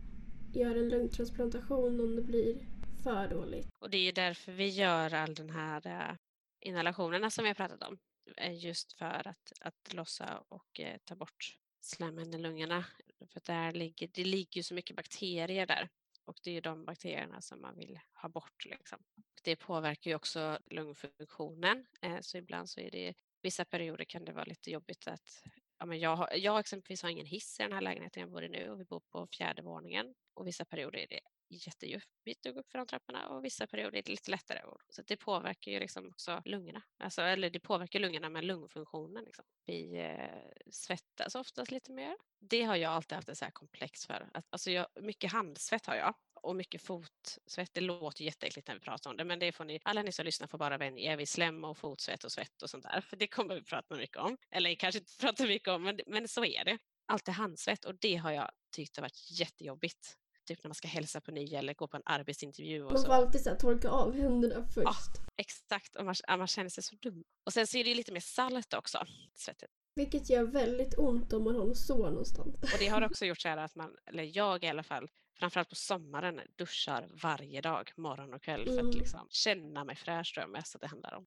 göra 0.53 0.79
en 0.79 0.89
lungtransplantation 0.89 1.99
om 1.99 2.15
det 2.15 2.21
blir 2.21 2.55
för 3.03 3.27
dåligt. 3.27 3.67
Och 3.79 3.89
det 3.89 3.97
är 3.97 4.13
därför 4.13 4.51
vi 4.51 4.69
gör 4.69 5.13
all 5.13 5.35
den 5.35 5.49
här 5.49 5.87
eh, 5.87 6.15
inhalationerna 6.59 7.29
som 7.29 7.43
vi 7.43 7.49
har 7.49 7.55
pratat 7.55 7.83
om. 7.83 7.97
Eh, 8.37 8.65
just 8.65 8.93
för 8.93 9.27
att, 9.27 9.51
att 9.61 9.93
lossa 9.93 10.43
och 10.49 10.79
eh, 10.79 10.97
ta 11.05 11.15
bort 11.15 11.57
slemmen 11.81 12.33
i 12.33 12.37
lungorna. 12.37 12.85
För 13.33 13.41
där 13.45 13.71
ligger, 13.71 14.09
det 14.13 14.23
ligger 14.23 14.57
ju 14.57 14.63
så 14.63 14.73
mycket 14.73 14.95
bakterier 14.95 15.65
där. 15.65 15.89
Och 16.25 16.39
det 16.43 16.49
är 16.49 16.53
ju 16.53 16.61
de 16.61 16.85
bakterierna 16.85 17.41
som 17.41 17.61
man 17.61 17.77
vill 17.77 17.99
ha 18.13 18.29
bort. 18.29 18.65
Liksom. 18.65 18.99
Det 19.47 19.55
påverkar 19.55 20.11
ju 20.11 20.15
också 20.15 20.59
lungfunktionen. 20.65 21.85
Eh, 22.01 22.17
så 22.21 22.37
ibland 22.37 22.69
så 22.69 22.79
är 22.79 22.91
det, 22.91 23.13
vissa 23.41 23.65
perioder 23.65 24.05
kan 24.05 24.25
det 24.25 24.31
vara 24.31 24.43
lite 24.43 24.71
jobbigt 24.71 25.07
att 25.07 25.43
Ja, 25.79 25.85
men 25.85 25.99
jag, 25.99 26.15
har, 26.15 26.29
jag 26.35 26.59
exempelvis 26.59 27.03
har 27.03 27.09
ingen 27.09 27.25
hiss 27.25 27.59
i 27.59 27.63
den 27.63 27.71
här 27.71 27.81
lägenheten 27.81 28.21
jag 28.21 28.31
bor 28.31 28.43
i 28.43 28.49
nu 28.49 28.69
och 28.69 28.79
vi 28.79 28.85
bor 28.85 28.99
på 28.99 29.27
fjärde 29.37 29.61
våningen. 29.61 30.15
Och 30.37 30.47
vissa 30.47 30.65
perioder 30.65 30.99
är 30.99 31.07
det 31.07 31.19
jättejobbigt 31.49 32.45
att 32.45 32.53
gå 32.53 32.59
upp 32.59 32.71
för 32.71 32.77
de 32.77 32.87
trapporna 32.87 33.29
och 33.29 33.45
vissa 33.45 33.67
perioder 33.67 33.97
är 33.97 34.01
det 34.01 34.11
lite 34.11 34.31
lättare. 34.31 34.61
Så 34.89 35.01
det 35.01 35.17
påverkar 35.17 35.71
ju 35.71 35.79
liksom 35.79 36.09
också 36.09 36.41
lungorna. 36.45 36.81
Alltså, 36.97 37.21
eller 37.21 37.49
det 37.49 37.59
påverkar 37.59 37.99
lungorna 37.99 38.29
med 38.29 38.45
lungfunktionen. 38.45 39.23
Liksom. 39.23 39.45
Vi 39.65 39.97
eh, 39.97 40.71
svettas 40.71 41.35
oftast 41.35 41.71
lite 41.71 41.91
mer. 41.91 42.17
Det 42.39 42.63
har 42.63 42.75
jag 42.75 42.93
alltid 42.93 43.15
haft 43.15 43.29
en 43.29 43.35
så 43.35 43.45
här 43.45 43.51
komplex 43.51 44.05
för. 44.05 44.29
Att, 44.33 44.45
alltså 44.49 44.71
jag, 44.71 44.87
mycket 45.01 45.31
handsvett 45.31 45.85
har 45.85 45.95
jag 45.95 46.15
och 46.33 46.55
mycket 46.55 46.81
fotsvett. 46.81 47.73
Det 47.73 47.81
låter 47.81 48.23
jätteäckligt 48.23 48.67
när 48.67 48.75
vi 48.75 48.81
pratar 48.81 49.09
om 49.09 49.17
det 49.17 49.23
men 49.23 49.39
det 49.39 49.51
får 49.51 49.65
ni, 49.65 49.79
alla 49.83 50.03
ni 50.03 50.11
som 50.11 50.25
lyssnar 50.25 50.47
får 50.47 50.57
bara 50.57 50.77
vänja 50.77 51.13
er 51.13 51.17
vid 51.17 51.29
slem 51.29 51.63
och 51.63 51.77
fotsvett 51.77 52.23
och 52.23 52.31
svett 52.31 52.61
och 52.61 52.69
sånt 52.69 52.83
där. 52.83 53.01
För 53.01 53.17
det 53.17 53.27
kommer 53.27 53.55
vi 53.55 53.63
prata 53.63 53.95
mycket 53.95 54.17
om. 54.17 54.37
Eller 54.51 54.75
kanske 54.75 54.99
inte 54.99 55.11
prata 55.19 55.45
mycket 55.45 55.67
om 55.67 55.83
men, 55.83 55.99
men 56.07 56.27
så 56.27 56.45
är 56.45 56.65
det. 56.65 56.77
Alltid 57.05 57.33
handsvett 57.33 57.85
och 57.85 57.95
det 57.95 58.15
har 58.15 58.31
jag 58.31 58.51
tyckt 58.71 58.97
har 58.97 59.01
varit 59.01 59.39
jättejobbigt 59.39 60.17
typ 60.47 60.63
när 60.63 60.69
man 60.69 60.75
ska 60.75 60.87
hälsa 60.87 61.21
på 61.21 61.31
ny 61.31 61.53
eller 61.55 61.73
gå 61.73 61.87
på 61.87 61.97
en 61.97 62.03
arbetsintervju 62.05 62.83
och 62.83 62.91
Man 62.91 63.01
får 63.01 63.05
så. 63.07 63.11
alltid 63.13 63.41
så 63.41 63.49
här 63.49 63.57
torka 63.57 63.89
av 63.89 64.13
händerna 64.15 64.67
först. 64.73 65.11
Exakt, 65.37 65.95
och 65.95 66.05
man, 66.05 66.15
ja, 66.27 66.37
man 66.37 66.47
känner 66.47 66.69
sig 66.69 66.83
så 66.83 66.95
dum. 66.95 67.23
Och 67.45 67.53
sen 67.53 67.67
så 67.67 67.77
är 67.77 67.83
det 67.83 67.89
ju 67.89 67.95
lite 67.95 68.11
mer 68.11 68.19
salt 68.19 68.73
också, 68.73 69.05
svettet. 69.35 69.69
Vilket 69.95 70.29
gör 70.29 70.43
väldigt 70.43 70.97
ont 70.97 71.33
om 71.33 71.43
man 71.43 71.55
har 71.55 71.65
något 71.65 71.77
sår 71.77 72.09
någonstans. 72.09 72.55
Och 72.73 72.79
det 72.79 72.87
har 72.87 73.01
också 73.05 73.25
gjort 73.29 73.41
så 73.41 73.47
här 73.47 73.57
att 73.57 73.75
man, 73.75 73.95
eller 74.05 74.23
jag 74.37 74.63
i 74.63 74.67
alla 74.67 74.83
fall, 74.83 75.09
framförallt 75.39 75.69
på 75.69 75.75
sommaren 75.75 76.41
duschar 76.55 77.09
varje 77.23 77.61
dag, 77.61 77.91
morgon 77.97 78.33
och 78.33 78.41
kväll, 78.43 78.65
för 78.65 78.73
att 78.73 78.79
Mm. 78.79 78.91
liksom 78.91 79.27
känna 79.29 79.83
mig 79.83 79.95
fräsch 79.95 80.33
tror 80.33 80.41
jag 80.43 80.49
mest 80.51 80.75
att 80.75 80.81
det 80.81 80.87
handlar 80.87 81.13
om. 81.13 81.25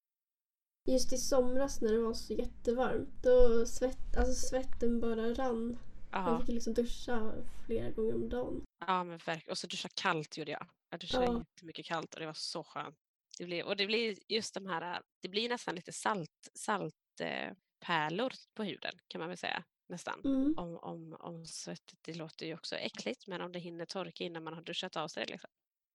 Just 0.88 1.12
i 1.12 1.16
somras 1.16 1.80
när 1.80 1.92
det 1.92 1.98
var 2.02 2.14
så 2.14 2.32
jättevarmt, 2.32 3.22
då 3.22 3.66
svett, 3.66 4.16
alltså 4.16 4.34
svetten 4.48 5.00
bara 5.00 5.34
rann. 5.34 5.78
Man 6.12 6.32
Ja, 6.32 6.40
fick 6.40 6.54
liksom 6.54 6.74
duscha 6.74 7.32
flera 7.66 7.90
gånger 7.90 8.14
om 8.14 8.28
dagen. 8.28 8.62
Ja 8.86 9.04
men 9.04 9.18
verkligen. 9.18 9.50
Och 9.50 9.58
så 9.58 9.66
duscha 9.66 9.88
kallt 9.94 10.36
gjorde 10.36 10.50
jag. 10.50 10.66
Jag 10.90 11.00
duschade 11.00 11.24
Ja. 11.24 11.38
jättemycket 11.38 11.86
kallt 11.86 12.14
och 12.14 12.20
det 12.20 12.26
var 12.26 12.34
så 12.34 12.64
skönt. 12.64 12.98
Det 13.38 13.44
blir, 13.44 13.64
och 13.64 13.76
det 13.76 13.86
blir 13.86 14.18
just 14.28 14.54
de 14.54 14.66
här, 14.66 15.02
det 15.20 15.28
blir 15.28 15.48
nästan 15.48 15.74
lite 15.74 15.92
salt, 15.92 16.48
saltpärlor 16.54 17.56
pärlor 17.80 18.32
på 18.54 18.64
huden 18.64 18.92
kan 19.08 19.18
man 19.18 19.28
väl 19.28 19.38
säga 19.38 19.64
nästan. 19.88 20.20
Mm. 20.24 20.54
Om, 20.56 20.76
om, 20.76 21.16
om 21.20 21.46
svettet, 21.46 21.98
det 22.02 22.14
låter 22.14 22.46
ju 22.46 22.54
också 22.54 22.76
äckligt 22.76 23.26
men 23.26 23.40
om 23.40 23.52
det 23.52 23.58
hinner 23.58 23.84
torka 23.84 24.24
innan 24.24 24.44
man 24.44 24.54
har 24.54 24.62
duschat 24.62 24.96
av 24.96 25.08
sig. 25.08 25.26
Liksom. 25.26 25.50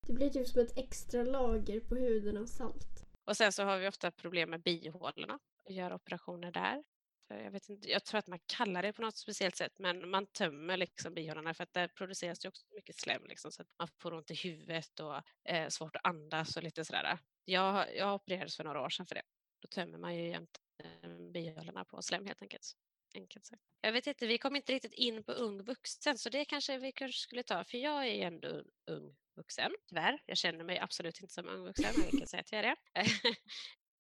Det 0.07 0.13
blir 0.13 0.29
typ 0.29 0.47
som 0.47 0.61
ett 0.61 0.77
extra 0.77 1.23
lager 1.23 1.79
på 1.79 1.95
huden 1.95 2.37
av 2.37 2.45
salt. 2.45 3.05
Och 3.25 3.37
sen 3.37 3.51
så 3.51 3.63
har 3.63 3.77
vi 3.77 3.87
ofta 3.87 4.11
problem 4.11 4.49
med 4.49 4.61
bihålorna 4.61 5.39
och 5.63 5.71
gör 5.71 5.93
operationer 5.93 6.51
där. 6.51 6.83
Jag, 7.27 7.51
vet 7.51 7.69
inte, 7.69 7.89
jag 7.89 8.05
tror 8.05 8.19
att 8.19 8.27
man 8.27 8.39
kallar 8.45 8.81
det 8.81 8.93
på 8.93 9.01
något 9.01 9.17
speciellt 9.17 9.55
sätt 9.55 9.73
men 9.79 10.09
man 10.09 10.25
tömmer 10.25 10.77
liksom 10.77 11.13
bihålorna 11.13 11.53
för 11.53 11.63
att 11.63 11.73
där 11.73 11.88
produceras 11.88 12.39
det 12.39 12.47
också 12.47 12.65
mycket 12.75 12.95
slem 12.95 13.25
liksom, 13.25 13.51
så 13.51 13.61
att 13.61 13.67
man 13.79 13.88
får 14.01 14.13
ont 14.13 14.31
i 14.31 14.35
huvudet 14.35 14.99
och 14.99 15.21
eh, 15.49 15.67
svårt 15.69 15.95
att 15.95 16.05
andas 16.05 16.57
och 16.57 16.63
lite 16.63 16.85
sådär. 16.85 17.17
Jag, 17.45 17.95
jag 17.95 18.15
opererades 18.15 18.57
för 18.57 18.63
några 18.63 18.81
år 18.81 18.89
sedan 18.89 19.05
för 19.05 19.15
det. 19.15 19.23
Då 19.59 19.67
tömmer 19.67 19.97
man 19.97 20.15
ju 20.15 20.29
jämt 20.29 20.57
eh, 20.83 21.09
bihålorna 21.33 21.85
på 21.85 22.01
slem 22.01 22.25
helt 22.25 22.41
enkelt. 22.41 22.73
enkelt 23.15 23.45
sagt. 23.45 23.61
Jag 23.81 23.91
vet 23.91 24.07
inte, 24.07 24.27
vi 24.27 24.38
kom 24.38 24.55
inte 24.55 24.73
riktigt 24.73 24.93
in 24.93 25.23
på 25.23 25.31
ung 25.31 25.63
vuxen 25.63 26.17
så 26.17 26.29
det 26.29 26.45
kanske 26.45 26.77
vi 26.77 26.91
kanske 26.91 27.19
skulle 27.19 27.43
ta 27.43 27.63
för 27.63 27.77
jag 27.77 28.07
är 28.07 28.13
ju 28.13 28.21
ändå 28.21 28.63
ung 28.91 29.15
vuxen 29.35 29.71
tyvärr. 29.89 30.21
Jag 30.25 30.38
känner 30.38 30.63
mig 30.63 30.79
absolut 30.79 31.21
inte 31.21 31.33
som 31.33 31.49
ung 31.49 31.63
vuxen 31.63 31.93
men 31.97 32.05
vi 32.11 32.17
kan 32.17 32.27
säga 32.27 32.41
att 32.41 32.51
jag 32.51 32.59
är 32.59 32.63
det. 32.63 32.75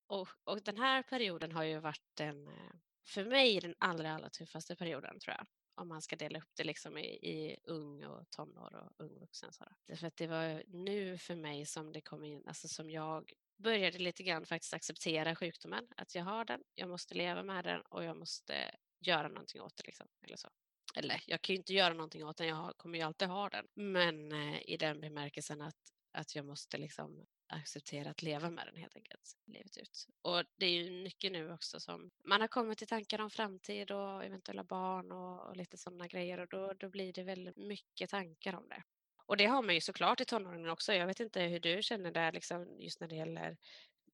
och, 0.07 0.27
och 0.43 0.63
den 0.63 0.77
här 0.77 1.03
perioden 1.03 1.51
har 1.51 1.63
ju 1.63 1.79
varit 1.79 2.19
en 2.19 2.47
eh, 2.47 2.71
för 3.05 3.25
mig 3.25 3.59
den 3.59 3.75
allra, 3.77 4.13
allra 4.13 4.29
tuffaste 4.29 4.75
perioden 4.75 5.19
tror 5.19 5.35
jag. 5.37 5.47
Om 5.77 5.87
man 5.87 6.01
ska 6.01 6.15
dela 6.15 6.39
upp 6.39 6.49
det 6.55 6.63
liksom 6.63 6.97
i, 6.97 7.05
i 7.05 7.57
ung 7.63 8.05
och 8.05 8.29
tonår 8.29 8.75
och 8.75 9.05
ung 9.05 9.19
vuxen. 9.19 9.53
Så. 9.53 9.65
Därför 9.85 10.07
att 10.07 10.17
det 10.17 10.27
var 10.27 10.63
nu 10.67 11.17
för 11.17 11.35
mig 11.35 11.65
som 11.65 11.93
det 11.93 12.01
kom 12.01 12.23
in, 12.23 12.43
alltså 12.47 12.67
som 12.67 12.89
jag 12.89 13.33
började 13.57 13.97
lite 13.97 14.23
grann 14.23 14.45
faktiskt 14.45 14.73
acceptera 14.73 15.35
sjukdomen. 15.35 15.87
Att 15.97 16.15
jag 16.15 16.23
har 16.23 16.45
den, 16.45 16.63
jag 16.75 16.89
måste 16.89 17.15
leva 17.15 17.43
med 17.43 17.63
den 17.63 17.81
och 17.81 18.03
jag 18.03 18.17
måste 18.17 18.71
göra 18.99 19.27
någonting 19.27 19.61
åt 19.61 19.77
det. 19.77 19.85
Liksom, 19.85 20.07
eller 20.21 20.37
så. 20.37 20.49
Eller 20.95 21.23
jag 21.27 21.41
kan 21.41 21.53
ju 21.53 21.57
inte 21.57 21.73
göra 21.73 21.93
någonting 21.93 22.25
åt 22.25 22.37
den, 22.37 22.47
jag 22.47 22.77
kommer 22.77 22.97
ju 22.97 23.03
alltid 23.03 23.27
ha 23.27 23.49
den. 23.49 23.67
Men 23.73 24.31
eh, 24.31 24.69
i 24.69 24.77
den 24.77 25.01
bemärkelsen 25.01 25.61
att, 25.61 25.93
att 26.11 26.35
jag 26.35 26.45
måste 26.45 26.77
liksom 26.77 27.25
acceptera 27.47 28.09
att 28.09 28.21
leva 28.21 28.49
med 28.49 28.67
den 28.67 28.75
helt 28.75 28.95
enkelt, 28.95 29.37
livet 29.45 29.77
ut. 29.77 30.07
Och 30.21 30.43
det 30.55 30.65
är 30.65 30.83
ju 30.83 31.03
mycket 31.03 31.31
nu 31.31 31.51
också 31.51 31.79
som 31.79 32.11
man 32.23 32.41
har 32.41 32.47
kommit 32.47 32.77
till 32.77 32.87
tankar 32.87 33.21
om 33.21 33.29
framtid 33.29 33.91
och 33.91 34.23
eventuella 34.23 34.63
barn 34.63 35.11
och, 35.11 35.49
och 35.49 35.57
lite 35.57 35.77
sådana 35.77 36.07
grejer 36.07 36.39
och 36.39 36.47
då, 36.47 36.73
då 36.73 36.89
blir 36.89 37.13
det 37.13 37.23
väldigt 37.23 37.57
mycket 37.57 38.09
tankar 38.09 38.55
om 38.55 38.69
det. 38.69 38.83
Och 39.25 39.37
det 39.37 39.45
har 39.45 39.61
man 39.61 39.75
ju 39.75 39.81
såklart 39.81 40.21
i 40.21 40.25
tonåren 40.25 40.69
också. 40.69 40.93
Jag 40.93 41.07
vet 41.07 41.19
inte 41.19 41.41
hur 41.41 41.59
du 41.59 41.83
känner 41.83 42.11
där 42.11 42.31
liksom, 42.31 42.81
just 42.81 42.99
när 42.99 43.07
det 43.07 43.15
gäller 43.15 43.57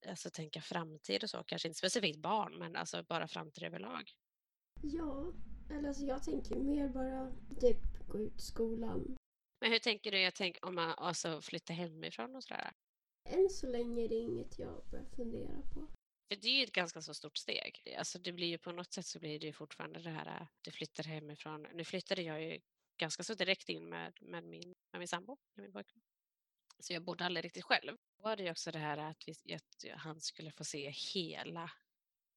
alltså, 0.07 0.29
tänka 0.29 0.61
framtid 0.61 1.23
och 1.23 1.29
så, 1.29 1.43
kanske 1.43 1.67
inte 1.67 1.77
specifikt 1.77 2.19
barn 2.19 2.57
men 2.57 2.75
alltså 2.75 3.03
bara 3.03 3.27
framtid 3.27 3.63
överlag. 3.63 4.11
Ja, 4.81 5.33
eller 5.69 5.87
alltså 5.87 6.05
jag 6.05 6.23
tänker 6.23 6.55
mer 6.55 6.87
bara 6.87 7.31
typ 7.59 8.07
gå 8.07 8.19
ut 8.19 8.41
skolan. 8.41 9.17
Men 9.61 9.71
hur 9.71 9.79
tänker 9.79 10.11
du 10.11 10.19
jag 10.19 10.35
tänk, 10.35 10.57
om 10.61 10.75
man 10.75 10.93
alltså 10.97 11.41
flyttar 11.41 11.73
hemifrån 11.73 12.35
och 12.35 12.43
sådär? 12.43 12.71
Än 13.23 13.49
så 13.49 13.67
länge 13.67 14.03
är 14.03 14.09
det 14.09 14.15
inget 14.15 14.59
jag 14.59 14.83
börjar 14.91 15.05
fundera 15.05 15.61
på. 15.73 15.87
För 16.27 16.35
det 16.35 16.47
är 16.47 16.57
ju 16.57 16.63
ett 16.63 16.71
ganska 16.71 17.01
så 17.01 17.13
stort 17.13 17.37
steg. 17.37 17.95
Alltså 17.97 18.19
det 18.19 18.31
blir 18.31 18.47
ju 18.47 18.57
på 18.57 18.71
något 18.71 18.93
sätt 18.93 19.05
så 19.05 19.19
blir 19.19 19.39
det 19.39 19.45
ju 19.45 19.53
fortfarande 19.53 19.99
det 19.99 20.09
här, 20.09 20.41
äh, 20.41 20.47
du 20.61 20.71
flyttar 20.71 21.03
hemifrån. 21.03 21.67
Nu 21.73 21.83
flyttade 21.83 22.21
jag 22.21 22.43
ju 22.43 22.61
ganska 22.97 23.23
så 23.23 23.33
direkt 23.33 23.69
in 23.69 23.89
med, 23.89 24.17
med, 24.21 24.43
min, 24.43 24.73
med 24.91 24.99
min 24.99 25.07
sambo, 25.07 25.37
med 25.53 25.63
min 25.63 25.73
pojkvän. 25.73 26.01
Så 26.79 26.93
jag 26.93 27.03
bodde 27.03 27.25
aldrig 27.25 27.45
riktigt 27.45 27.63
själv. 27.63 27.97
Då 28.17 28.23
var 28.23 28.35
det 28.35 28.43
ju 28.43 28.51
också 28.51 28.71
det 28.71 28.79
här 28.79 28.97
att, 28.97 29.23
vi, 29.27 29.53
att 29.53 29.99
han 29.99 30.21
skulle 30.21 30.51
få 30.51 30.63
se 30.63 30.89
hela 30.89 31.71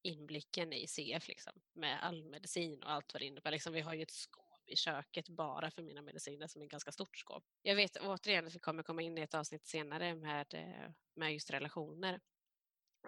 inblicken 0.01 0.73
i 0.73 0.87
CF 0.87 1.27
liksom, 1.27 1.53
med 1.73 2.03
all 2.03 2.23
medicin 2.23 2.83
och 2.83 2.91
allt 2.91 3.13
vad 3.13 3.21
det 3.21 3.25
innebär. 3.25 3.51
Liksom, 3.51 3.73
vi 3.73 3.81
har 3.81 3.93
ju 3.93 4.01
ett 4.01 4.11
skåp 4.11 4.44
i 4.67 4.75
köket 4.75 5.29
bara 5.29 5.71
för 5.71 5.81
mina 5.81 6.01
mediciner 6.01 6.47
som 6.47 6.61
är 6.61 6.65
ett 6.65 6.71
ganska 6.71 6.91
stort 6.91 7.17
skåp. 7.17 7.43
Jag 7.61 7.75
vet 7.75 7.97
återigen 7.97 8.47
att 8.47 8.55
vi 8.55 8.59
kommer 8.59 8.83
komma 8.83 9.01
in 9.01 9.17
i 9.17 9.21
ett 9.21 9.33
avsnitt 9.33 9.65
senare 9.65 10.15
med, 10.15 10.53
eh, 10.53 10.91
med 11.15 11.33
just 11.33 11.51
relationer 11.51 12.19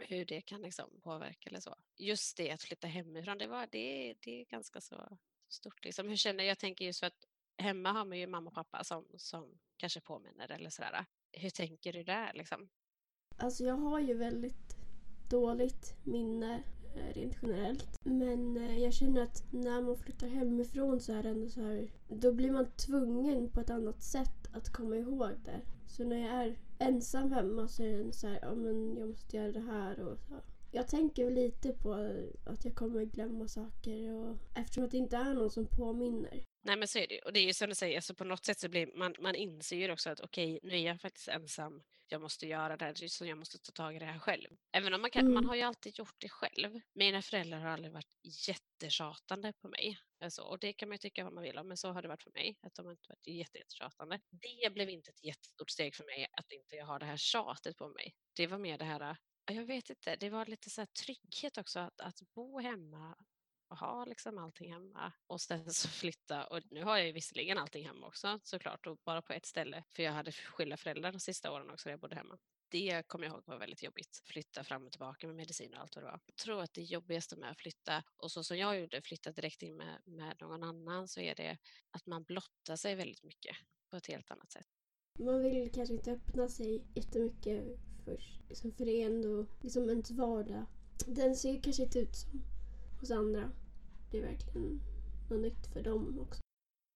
hur 0.02 0.26
det 0.26 0.42
kan 0.42 0.62
liksom 0.62 1.02
påverka 1.02 1.50
eller 1.50 1.60
så. 1.60 1.76
Just 1.98 2.38
det 2.38 2.52
att 2.52 2.62
flytta 2.62 2.88
hemifrån, 2.88 3.38
det, 3.38 3.48
var, 3.48 3.68
det, 3.72 4.16
det 4.20 4.42
är 4.42 4.46
ganska 4.46 4.82
så 4.82 5.18
stort. 5.50 5.86
Liksom. 5.86 6.10
Hur 6.10 6.16
känner 6.16 6.44
jag? 6.44 6.60
tänker 6.60 6.86
just 6.86 7.00
för 7.00 7.08
att 7.08 7.26
hemma 7.58 7.92
har 7.92 8.06
man 8.06 8.20
ju 8.20 8.28
mamma 8.28 8.50
och 8.50 8.54
pappa 8.54 8.84
som, 8.84 9.06
som 9.18 9.60
kanske 9.78 10.02
påminner 10.02 10.52
eller 10.52 10.70
sådär. 10.70 11.06
Hur 11.32 11.50
tänker 11.50 11.94
du 11.94 12.04
där 12.04 12.34
liksom? 12.34 12.70
Alltså 13.38 13.64
jag 13.64 13.76
har 13.76 14.00
ju 14.00 14.14
väldigt 14.14 14.76
dåligt 15.30 15.96
minne 16.06 16.64
Eh, 16.98 17.14
rent 17.14 17.38
generellt. 17.42 18.00
Men 18.04 18.58
eh, 18.58 18.80
jag 18.80 18.94
känner 18.94 19.22
att 19.22 19.44
när 19.52 19.82
man 19.82 19.98
flyttar 19.98 20.28
hemifrån 20.28 21.00
så 21.00 21.14
är 21.14 21.24
det 21.24 21.30
ändå 21.30 21.50
så 21.50 21.62
här, 21.62 21.92
då 22.08 22.34
blir 22.34 22.52
man 22.52 22.72
tvungen 22.72 23.50
på 23.50 23.60
ett 23.60 23.70
annat 23.70 24.04
sätt 24.04 24.48
att 24.52 24.70
komma 24.74 24.96
ihåg 24.96 25.32
det. 25.46 25.62
Så 25.88 26.04
när 26.04 26.18
jag 26.18 26.46
är 26.46 26.58
ensam 26.80 27.32
hemma 27.32 27.68
så 27.68 27.84
är 27.84 28.04
det 28.04 28.12
så 28.14 28.28
här, 28.28 28.40
ja 28.42 28.56
men 28.56 28.98
jag 28.98 29.08
måste 29.08 29.38
göra 29.38 29.52
det 29.52 29.60
här 29.60 30.00
och 30.00 30.20
så. 30.20 30.34
Jag 30.72 30.88
tänker 30.88 31.32
lite 31.32 31.74
på 31.74 31.94
att 32.46 32.66
jag 32.66 32.76
kommer 32.76 33.06
glömma 33.06 33.48
saker 33.48 34.14
och 34.14 34.38
eftersom 34.54 34.84
att 34.84 34.92
det 34.92 34.98
inte 34.98 35.18
är 35.18 35.34
någon 35.34 35.50
som 35.50 35.66
påminner. 35.66 36.44
Nej 36.68 36.78
men 36.78 36.88
så 36.88 37.00
är 37.00 37.08
det 37.08 37.22
Och 37.22 37.34
det 37.34 37.40
är 37.40 37.44
ju 37.44 37.54
som 37.54 37.70
du 37.70 37.76
säger, 37.76 37.96
alltså 37.96 38.14
på 38.14 38.24
något 38.24 38.46
sätt 38.46 38.60
så 38.60 38.70
blir 38.70 38.88
man, 38.96 39.16
man 39.20 39.36
inser 39.36 39.78
ju 39.78 39.92
också 39.92 40.10
att 40.10 40.20
okej, 40.20 40.58
okay, 40.58 40.70
nu 40.70 40.78
är 40.78 40.86
jag 40.88 41.02
faktiskt 41.02 41.28
ensam. 41.28 41.84
Jag 42.08 42.22
måste 42.22 42.48
göra 42.48 42.78
det 42.78 42.86
här, 42.86 43.08
så 43.08 43.26
jag 43.26 43.38
måste 43.38 43.58
ta 43.58 43.72
tag 43.72 43.96
i 43.96 44.00
det 44.00 44.06
här 44.06 44.20
själv. 44.20 44.50
Även 44.72 44.94
om 44.94 45.02
man 45.02 45.10
kan, 45.10 45.22
mm. 45.22 45.34
man 45.34 45.46
har 45.46 45.56
ju 45.56 45.62
alltid 45.62 45.98
gjort 45.98 46.16
det 46.18 46.30
själv. 46.30 46.80
Mina 46.94 47.22
föräldrar 47.22 47.60
har 47.60 47.70
aldrig 47.70 47.94
varit 47.94 48.16
jättetjatande 48.48 49.54
på 49.54 49.68
mig. 49.68 50.00
Alltså, 50.24 50.42
och 50.42 50.60
det 50.60 50.74
kan 50.74 50.90
man 50.90 50.94
ju 50.94 50.98
tycka 50.98 51.24
vad 51.24 51.34
man 51.34 51.44
vill 51.44 51.58
om, 51.58 51.68
men 51.68 51.78
så 51.78 51.92
har 51.92 52.02
det 52.02 52.08
varit 52.08 52.24
för 52.24 52.32
mig. 52.32 52.58
Att 52.62 52.76
de 52.76 52.86
har 52.86 52.94
inte 52.94 53.10
varit 53.10 53.28
jättetjatande. 53.28 54.20
Det 54.32 54.74
blev 54.74 54.90
inte 54.90 55.10
ett 55.10 55.24
jättestort 55.24 55.70
steg 55.70 55.96
för 55.96 56.04
mig 56.04 56.28
att 56.32 56.52
inte 56.52 56.76
jag 56.76 56.86
har 56.86 57.00
det 57.00 57.06
här 57.06 57.18
tjatet 57.18 57.78
på 57.78 57.88
mig. 57.88 58.14
Det 58.36 58.48
var 58.48 58.58
mer 58.58 58.78
det 58.78 58.86
här 58.86 59.18
jag 59.54 59.66
vet 59.66 59.90
inte, 59.90 60.16
det 60.16 60.30
var 60.30 60.46
lite 60.46 60.70
så 60.70 60.86
trygghet 60.86 61.58
också 61.58 61.80
att, 61.80 62.02
att 62.02 62.22
bo 62.36 62.60
hemma 62.60 63.18
och 63.68 63.78
ha 63.78 64.06
liksom 64.06 64.38
allting 64.38 64.74
hemma 64.74 65.12
och 65.28 65.42
sen 65.42 65.74
så 65.74 65.88
flytta. 65.88 66.48
Och 66.48 66.60
nu 66.72 66.84
har 66.84 66.98
jag 66.98 67.08
ju 67.08 67.12
visserligen 67.12 67.58
allting 67.58 67.88
hemma 67.88 68.08
också 68.08 68.40
såklart 68.44 68.88
och 68.88 68.98
bara 69.06 69.22
på 69.22 69.34
ett 69.34 69.46
ställe 69.46 69.84
för 69.90 70.04
jag 70.04 70.12
hade 70.12 70.32
skilda 70.32 70.78
föräldrar 70.78 71.12
de 71.12 71.20
sista 71.20 71.52
åren 71.52 71.70
också 71.70 71.90
när 71.90 71.94
jag 71.94 72.00
bodde 72.00 72.16
hemma. 72.16 72.38
Det 72.70 73.08
kommer 73.08 73.26
jag 73.26 73.34
ihåg 73.34 73.44
var 73.46 73.58
väldigt 73.58 73.84
jobbigt. 73.84 74.22
Flytta 74.26 74.64
fram 74.64 74.86
och 74.86 74.92
tillbaka 74.92 75.28
med 75.28 75.36
medicin 75.36 75.74
och 75.74 75.80
allt 75.80 75.96
vad 75.96 76.06
det 76.06 76.12
var. 76.12 76.20
Jag 76.26 76.36
tror 76.36 76.62
att 76.62 76.74
det 76.74 76.82
jobbigaste 76.82 77.36
med 77.36 77.52
att 77.52 77.58
flytta 77.58 78.04
och 78.18 78.32
så 78.32 78.44
som 78.44 78.58
jag 78.58 78.80
gjorde, 78.80 79.02
flytta 79.02 79.32
direkt 79.32 79.62
in 79.62 79.78
med, 79.78 80.02
med 80.06 80.38
någon 80.42 80.64
annan 80.64 81.08
så 81.08 81.20
är 81.20 81.36
det 81.36 81.58
att 81.92 82.06
man 82.06 82.24
blottar 82.24 82.76
sig 82.76 82.96
väldigt 82.96 83.24
mycket 83.24 83.56
på 83.90 83.98
ett 83.98 84.08
helt 84.08 84.32
annat 84.32 84.52
sätt. 84.52 84.68
Man 85.20 85.44
vill 85.44 85.72
kanske 85.72 85.94
inte 85.94 86.12
öppna 86.12 86.48
sig 86.48 86.84
jättemycket 86.96 87.64
först. 88.06 88.42
Liksom 88.50 88.72
för 88.72 88.86
det 88.86 89.02
är 89.02 89.06
ändå 89.06 89.46
liksom 89.62 89.90
ens 89.90 90.12
vardag. 90.12 90.66
Den 91.08 91.36
ser 91.36 91.62
kanske 91.62 91.84
inte 91.84 92.00
ut 92.00 92.16
som 92.16 92.57
hos 93.00 93.12
andra. 93.12 93.52
Det 94.12 94.18
är 94.18 94.22
verkligen 94.22 94.82
något 95.30 95.42
nytt 95.42 95.68
för 95.74 95.84
dem 95.84 96.20
också. 96.20 96.42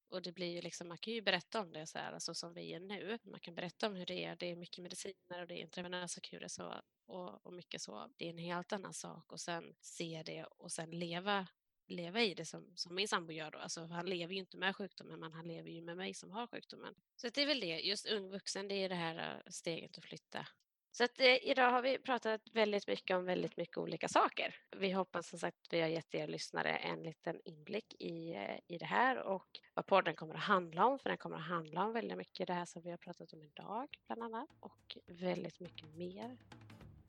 Och 0.09 0.21
det 0.21 0.31
blir 0.31 0.51
ju 0.51 0.61
liksom, 0.61 0.87
man 0.87 0.97
kan 0.97 1.13
ju 1.13 1.21
berätta 1.21 1.61
om 1.61 1.73
det 1.73 1.87
så 1.87 1.97
här, 1.97 2.11
alltså 2.11 2.33
som 2.33 2.53
vi 2.53 2.73
är 2.73 2.79
nu. 2.79 3.19
Man 3.23 3.39
kan 3.39 3.55
berätta 3.55 3.87
om 3.87 3.95
hur 3.95 4.05
det 4.05 4.25
är. 4.25 4.35
Det 4.35 4.45
är 4.51 4.55
mycket 4.55 4.83
mediciner 4.83 5.41
och 5.41 5.47
det 5.47 5.53
är 5.53 5.61
intravenösa 5.61 6.21
kurer 6.21 6.47
så, 6.47 6.73
och, 7.05 7.45
och 7.45 7.53
mycket 7.53 7.81
så. 7.81 8.09
Det 8.17 8.25
är 8.25 8.29
en 8.29 8.37
helt 8.37 8.73
annan 8.73 8.93
sak 8.93 9.31
och 9.31 9.39
sen 9.39 9.75
se 9.81 10.23
det 10.25 10.43
och 10.43 10.71
sen 10.71 10.91
leva 10.91 11.47
leva 11.91 12.21
i 12.21 12.33
det 12.33 12.45
som, 12.45 12.71
som 12.75 12.95
min 12.95 13.07
sambo 13.07 13.33
gör 13.33 13.51
då. 13.51 13.57
Alltså, 13.57 13.85
han 13.85 14.05
lever 14.05 14.33
ju 14.33 14.39
inte 14.39 14.57
med 14.57 14.75
sjukdomen, 14.75 15.19
men 15.19 15.33
han 15.33 15.47
lever 15.47 15.69
ju 15.69 15.81
med 15.81 15.97
mig 15.97 16.13
som 16.13 16.31
har 16.31 16.47
sjukdomen. 16.47 16.95
Så 17.15 17.29
det 17.29 17.41
är 17.41 17.45
väl 17.45 17.59
det, 17.59 17.79
just 17.79 18.05
ung 18.05 18.29
vuxen, 18.29 18.67
det 18.67 18.75
är 18.75 18.89
det 18.89 18.95
här 18.95 19.35
äh, 19.45 19.51
steget 19.51 19.97
att 19.97 20.03
flytta. 20.03 20.47
Så 20.93 21.03
att, 21.03 21.19
eh, 21.19 21.49
idag 21.49 21.71
har 21.71 21.81
vi 21.81 21.97
pratat 21.97 22.41
väldigt 22.53 22.87
mycket 22.87 23.17
om 23.17 23.25
väldigt 23.25 23.57
mycket 23.57 23.77
olika 23.77 24.07
saker. 24.07 24.55
Vi 24.77 24.91
hoppas 24.91 25.27
som 25.27 25.39
sagt 25.39 25.57
att 25.61 25.73
vi 25.73 25.81
har 25.81 25.87
gett 25.87 26.15
er 26.15 26.27
lyssnare 26.27 26.69
en 26.69 27.03
liten 27.03 27.39
inblick 27.45 27.95
i, 27.99 28.33
eh, 28.33 28.75
i 28.75 28.77
det 28.77 28.85
här 28.85 29.17
och 29.23 29.47
vad 29.73 29.85
podden 29.85 30.15
kommer 30.15 30.33
att 30.33 30.39
handla 30.39 30.85
om, 30.85 30.99
för 30.99 31.09
den 31.09 31.17
kommer 31.17 31.37
att 31.37 31.47
handla 31.47 31.85
om 31.85 31.93
väldigt 31.93 32.17
mycket 32.17 32.47
det 32.47 32.53
här 32.53 32.65
som 32.65 32.81
vi 32.81 32.89
har 32.89 32.97
pratat 32.97 33.33
om 33.33 33.43
idag 33.43 33.87
bland 34.07 34.23
annat 34.23 34.49
och 34.59 34.97
väldigt 35.07 35.59
mycket 35.59 35.95
mer. 35.95 36.37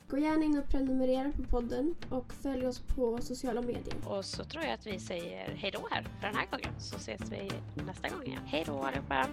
Gå 0.09 0.19
gärna 0.19 0.45
in 0.45 0.59
och 0.59 0.69
prenumerera 0.69 1.33
på 1.33 1.43
podden 1.43 1.95
och 2.11 2.33
följ 2.33 2.67
oss 2.67 2.81
på 2.97 3.19
sociala 3.19 3.63
medier. 3.63 4.09
Och 4.09 4.25
så 4.25 4.45
tror 4.45 4.65
jag 4.65 4.73
att 4.73 4.87
vi 4.87 4.99
säger 4.99 5.49
hej 5.49 5.71
då 5.71 5.89
här 5.91 6.03
för 6.03 6.27
den 6.27 6.37
här 6.37 6.47
gången 6.47 6.81
så 6.81 6.97
ses 6.97 7.33
vi 7.33 7.51
nästa 7.85 8.09
gång 8.09 8.27
igen. 8.27 8.47
Hej 8.47 8.65
då 8.67 8.83
allihopa! 8.83 9.29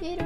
Hej 0.00 0.16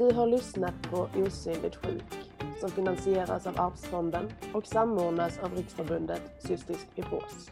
Du 0.00 0.14
har 0.14 0.26
lyssnat 0.26 0.74
på 0.90 1.08
Osynligt 1.16 1.76
sjuk 1.76 2.28
som 2.60 2.70
finansieras 2.70 3.46
av 3.46 3.60
Arvsfonden 3.60 4.32
och 4.54 4.66
samordnas 4.66 5.38
av 5.38 5.54
Riksförbundet 5.54 6.22
Cystisk 6.38 6.86
Fibros. 6.94 7.50